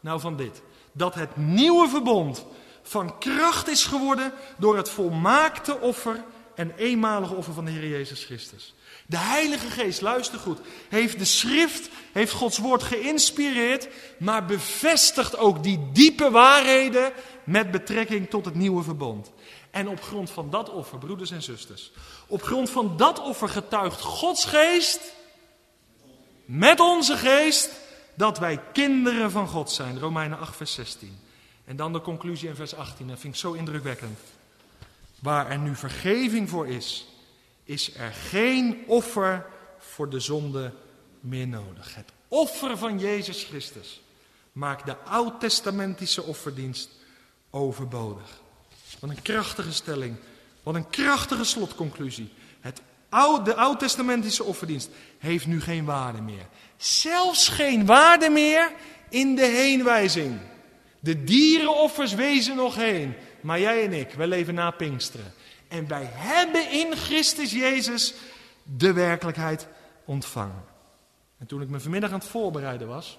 Nou, 0.00 0.20
van 0.20 0.36
dit. 0.36 0.62
Dat 0.96 1.14
het 1.14 1.36
nieuwe 1.36 1.88
verbond 1.88 2.44
van 2.82 3.18
kracht 3.18 3.68
is 3.68 3.84
geworden 3.84 4.32
door 4.58 4.76
het 4.76 4.88
volmaakte 4.88 5.80
offer 5.80 6.24
en 6.54 6.74
eenmalige 6.76 7.34
offer 7.34 7.52
van 7.54 7.64
de 7.64 7.70
Heer 7.70 7.88
Jezus 7.88 8.24
Christus. 8.24 8.74
De 9.06 9.16
Heilige 9.16 9.70
Geest, 9.70 10.00
luister 10.00 10.38
goed, 10.38 10.58
heeft 10.88 11.18
de 11.18 11.24
schrift, 11.24 11.88
heeft 12.12 12.32
Gods 12.32 12.58
woord 12.58 12.82
geïnspireerd, 12.82 13.88
maar 14.18 14.44
bevestigt 14.44 15.36
ook 15.36 15.62
die 15.62 15.88
diepe 15.92 16.30
waarheden 16.30 17.12
met 17.44 17.70
betrekking 17.70 18.30
tot 18.30 18.44
het 18.44 18.54
nieuwe 18.54 18.82
verbond. 18.82 19.32
En 19.70 19.88
op 19.88 20.02
grond 20.02 20.30
van 20.30 20.50
dat 20.50 20.70
offer, 20.70 20.98
broeders 20.98 21.30
en 21.30 21.42
zusters, 21.42 21.92
op 22.26 22.42
grond 22.42 22.70
van 22.70 22.96
dat 22.96 23.20
offer 23.20 23.48
getuigt 23.48 24.00
Gods 24.00 24.44
geest 24.44 25.00
met 26.44 26.80
onze 26.80 27.16
geest 27.16 27.70
dat 28.14 28.38
wij 28.38 28.60
kinderen 28.72 29.30
van 29.30 29.48
God 29.48 29.70
zijn. 29.70 29.98
Romeinen 29.98 30.38
8, 30.38 30.56
vers 30.56 30.72
16. 30.72 31.18
En 31.64 31.76
dan 31.76 31.92
de 31.92 32.00
conclusie 32.00 32.48
in 32.48 32.54
vers 32.54 32.74
18, 32.74 33.08
dat 33.08 33.18
vind 33.18 33.34
ik 33.34 33.40
zo 33.40 33.52
indrukwekkend. 33.52 34.18
Waar 35.18 35.50
er 35.50 35.58
nu 35.58 35.74
vergeving 35.74 36.50
voor 36.50 36.68
is, 36.68 37.06
is 37.64 37.96
er 37.96 38.12
geen 38.12 38.84
offer 38.86 39.46
voor 39.78 40.10
de 40.10 40.20
zonde 40.20 40.72
meer 41.20 41.48
nodig. 41.48 41.94
Het 41.94 42.12
offer 42.28 42.78
van 42.78 42.98
Jezus 42.98 43.44
Christus 43.44 44.00
maakt 44.52 44.86
de 44.86 44.96
oud-testamentische 44.96 46.22
offerdienst 46.22 46.90
overbodig. 47.50 48.40
Wat 48.98 49.10
een 49.10 49.22
krachtige 49.22 49.72
stelling. 49.72 50.16
Wat 50.62 50.74
een 50.74 50.90
krachtige 50.90 51.44
slotconclusie. 51.44 52.32
Het 52.60 52.80
de 53.44 53.54
oud-testamentische 53.54 54.44
offerdienst 54.44 54.90
heeft 55.18 55.46
nu 55.46 55.60
geen 55.60 55.84
waarde 55.84 56.20
meer. 56.20 56.46
Zelfs 56.76 57.48
geen 57.48 57.86
waarde 57.86 58.30
meer 58.30 58.72
in 59.08 59.34
de 59.34 59.46
heenwijzing. 59.46 60.40
De 61.00 61.24
dierenoffers 61.24 62.14
wezen 62.14 62.56
nog 62.56 62.74
heen. 62.74 63.14
Maar 63.40 63.60
jij 63.60 63.84
en 63.84 63.92
ik, 63.92 64.12
wij 64.12 64.26
leven 64.26 64.54
na 64.54 64.70
Pinksteren. 64.70 65.32
En 65.68 65.88
wij 65.88 66.08
hebben 66.10 66.70
in 66.70 66.96
Christus 66.96 67.52
Jezus 67.52 68.14
de 68.62 68.92
werkelijkheid 68.92 69.66
ontvangen. 70.04 70.64
En 71.38 71.46
toen 71.46 71.62
ik 71.62 71.68
me 71.68 71.80
vanmiddag 71.80 72.10
aan 72.10 72.18
het 72.18 72.28
voorbereiden 72.28 72.88
was, 72.88 73.18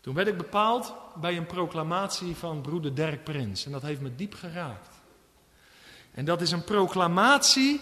toen 0.00 0.14
werd 0.14 0.28
ik 0.28 0.36
bepaald 0.36 0.94
bij 1.20 1.36
een 1.36 1.46
proclamatie 1.46 2.36
van 2.36 2.60
broeder 2.60 2.94
Dirk 2.94 3.24
Prins. 3.24 3.66
En 3.66 3.72
dat 3.72 3.82
heeft 3.82 4.00
me 4.00 4.14
diep 4.14 4.34
geraakt. 4.34 4.97
En 6.14 6.24
dat 6.24 6.40
is 6.40 6.50
een 6.50 6.64
proclamatie 6.64 7.80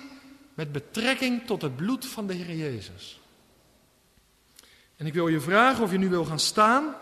met 0.55 0.73
betrekking 0.73 1.47
tot 1.47 1.63
het 1.63 1.77
bloed 1.77 2.07
van 2.07 2.27
de 2.27 2.35
Heer 2.35 2.57
Jezus. 2.57 3.21
En 4.97 5.07
ik 5.07 5.15
wil 5.15 5.29
je 5.29 5.41
vragen 5.41 5.85
of 5.85 5.91
je 5.91 5.99
nu 5.99 6.09
wil 6.09 6.25
gaan 6.25 6.39
staan. 6.39 6.95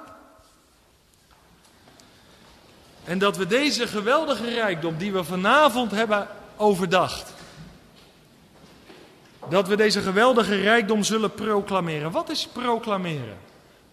En 3.04 3.18
dat 3.18 3.36
we 3.36 3.46
deze 3.46 3.86
geweldige 3.86 4.48
rijkdom 4.48 4.96
die 4.96 5.12
we 5.12 5.24
vanavond 5.24 5.90
hebben 5.90 6.28
overdacht. 6.56 7.32
Dat 9.48 9.68
we 9.68 9.76
deze 9.76 10.00
geweldige 10.00 10.54
rijkdom 10.54 11.02
zullen 11.02 11.34
proclameren. 11.34 12.10
Wat 12.10 12.30
is 12.30 12.46
proclameren? 12.46 13.36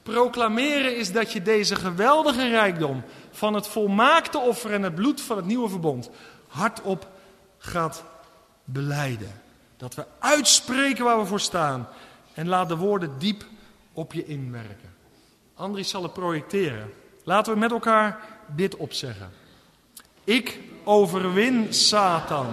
Proclameren 0.04 0.98
is 0.98 1.12
dat 1.12 1.32
je 1.32 1.42
deze 1.42 1.76
geweldige 1.76 2.48
rijkdom 2.48 3.04
van 3.32 3.54
het 3.54 3.68
volmaakte 3.68 4.38
offer 4.38 4.74
en 4.74 4.84
het 4.84 4.96
bloed 4.96 5.22
van 5.22 5.38
het 5.38 5.46
nieuwe 5.46 5.70
verbond 5.70 6.10
hardop 6.48 7.08
gaat 7.62 8.04
beleiden. 8.64 9.42
Dat 9.78 9.96
we 9.96 10.06
uitspreken 10.20 11.04
waar 11.04 11.20
we 11.20 11.26
voor 11.26 11.40
staan 11.40 11.88
en 12.34 12.48
laat 12.48 12.70
de 12.70 12.78
woorden 12.78 13.20
diep 13.20 13.46
op 13.94 14.14
je 14.14 14.26
inwerken. 14.26 14.94
Andries 15.56 15.90
zal 15.90 16.04
het 16.04 16.14
projecteren. 16.14 16.94
Laten 17.24 17.54
we 17.54 17.60
met 17.60 17.72
elkaar 17.72 18.20
dit 18.48 18.76
opzeggen. 18.76 19.30
Ik 20.24 20.60
overwin 20.84 21.74
Satan 21.74 22.48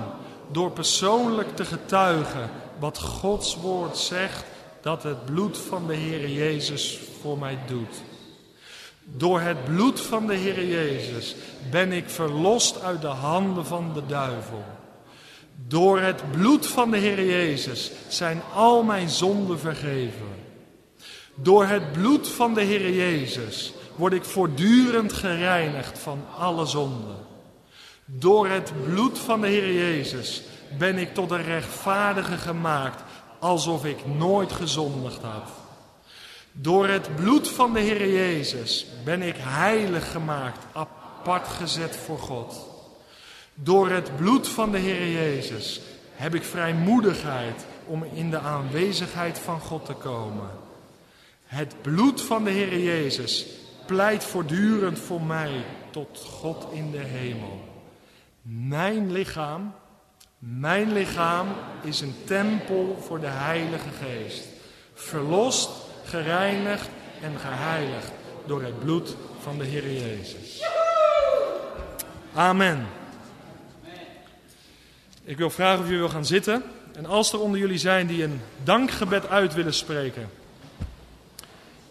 door 0.50 0.70
persoonlijk 0.70 1.56
te 1.56 1.64
getuigen 1.64 2.50
wat 2.78 2.98
Gods 2.98 3.56
woord 3.56 3.96
zegt 3.96 4.44
dat 4.80 5.02
het 5.02 5.24
bloed 5.24 5.58
van 5.58 5.86
de 5.86 5.94
Heer 5.94 6.28
Jezus 6.28 7.00
voor 7.20 7.38
mij 7.38 7.58
doet. 7.66 8.02
Door 9.04 9.40
het 9.40 9.64
bloed 9.64 10.00
van 10.00 10.26
de 10.26 10.34
Heer 10.34 10.66
Jezus 10.66 11.34
ben 11.70 11.92
ik 11.92 12.10
verlost 12.10 12.82
uit 12.82 13.00
de 13.00 13.06
handen 13.06 13.66
van 13.66 13.92
de 13.94 14.06
duivel. 14.06 14.64
Door 15.66 16.00
het 16.00 16.30
bloed 16.30 16.66
van 16.66 16.90
de 16.90 16.96
Heer 16.96 17.24
Jezus 17.24 17.90
zijn 18.08 18.42
al 18.54 18.82
mijn 18.82 19.08
zonden 19.08 19.58
vergeven. 19.58 20.28
Door 21.34 21.66
het 21.66 21.92
bloed 21.92 22.28
van 22.28 22.54
de 22.54 22.60
Heer 22.60 22.94
Jezus 22.94 23.72
word 23.96 24.12
ik 24.12 24.24
voortdurend 24.24 25.12
gereinigd 25.12 25.98
van 25.98 26.24
alle 26.38 26.66
zonden. 26.66 27.16
Door 28.04 28.48
het 28.48 28.72
bloed 28.84 29.18
van 29.18 29.40
de 29.40 29.46
Heer 29.46 29.72
Jezus 29.72 30.42
ben 30.78 30.98
ik 30.98 31.14
tot 31.14 31.30
een 31.30 31.42
rechtvaardige 31.42 32.36
gemaakt, 32.36 33.02
alsof 33.38 33.84
ik 33.84 34.06
nooit 34.06 34.52
gezondigd 34.52 35.22
had. 35.22 35.50
Door 36.52 36.88
het 36.88 37.16
bloed 37.16 37.48
van 37.48 37.72
de 37.72 37.80
Heer 37.80 38.12
Jezus 38.12 38.86
ben 39.04 39.22
ik 39.22 39.36
heilig 39.38 40.10
gemaakt, 40.10 40.66
apart 40.72 41.48
gezet 41.48 41.96
voor 41.96 42.18
God. 42.18 42.76
Door 43.62 43.90
het 43.90 44.16
bloed 44.16 44.48
van 44.48 44.72
de 44.72 44.78
Heer 44.78 45.12
Jezus 45.12 45.80
heb 46.14 46.34
ik 46.34 46.42
vrijmoedigheid 46.42 47.66
om 47.86 48.04
in 48.14 48.30
de 48.30 48.38
aanwezigheid 48.38 49.38
van 49.38 49.60
God 49.60 49.86
te 49.86 49.92
komen. 49.92 50.50
Het 51.44 51.74
bloed 51.82 52.22
van 52.22 52.44
de 52.44 52.50
Heer 52.50 52.78
Jezus 52.78 53.46
pleit 53.86 54.24
voortdurend 54.24 54.98
voor 54.98 55.22
mij 55.22 55.64
tot 55.90 56.26
God 56.30 56.66
in 56.72 56.90
de 56.90 56.98
hemel. 56.98 57.60
Mijn 58.42 59.12
lichaam, 59.12 59.74
mijn 60.38 60.92
lichaam 60.92 61.46
is 61.82 62.00
een 62.00 62.14
tempel 62.24 62.98
voor 63.06 63.20
de 63.20 63.26
Heilige 63.26 63.90
Geest. 64.02 64.44
Verlost, 64.94 65.70
gereinigd 66.04 66.88
en 67.22 67.38
geheiligd 67.38 68.12
door 68.46 68.62
het 68.62 68.78
bloed 68.78 69.16
van 69.40 69.58
de 69.58 69.64
Heer 69.64 69.92
Jezus. 69.92 70.62
Amen. 72.34 72.86
Ik 75.28 75.36
wil 75.36 75.50
vragen 75.50 75.78
of 75.78 75.84
jullie 75.84 76.00
wil 76.00 76.08
gaan 76.08 76.26
zitten. 76.26 76.62
En 76.92 77.06
als 77.06 77.32
er 77.32 77.40
onder 77.40 77.60
jullie 77.60 77.78
zijn 77.78 78.06
die 78.06 78.22
een 78.22 78.40
dankgebed 78.64 79.26
uit 79.26 79.54
willen 79.54 79.74
spreken. 79.74 80.30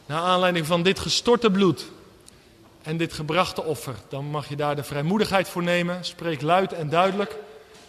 Naar 0.06 0.22
aanleiding 0.22 0.66
van 0.66 0.84
dit 0.84 1.00
gestorte 1.00 1.52
bloed 1.52 1.86
en 2.82 2.98
dit 2.98 3.14
gebrachte 3.14 3.64
offer, 3.64 3.96
dan 4.10 4.26
mag 4.26 4.50
je 4.50 4.56
daar 4.56 4.76
de 4.76 4.84
vrijmoedigheid 4.84 5.50
voor 5.50 5.64
nemen. 5.64 6.06
Spreek 6.06 6.42
luid 6.42 6.74
en 6.74 6.90
duidelijk, 6.90 7.36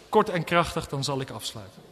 kort 0.09 0.29
en 0.29 0.43
krachtig, 0.43 0.87
dan 0.87 1.03
zal 1.03 1.21
ik 1.21 1.29
afsluiten. 1.29 1.88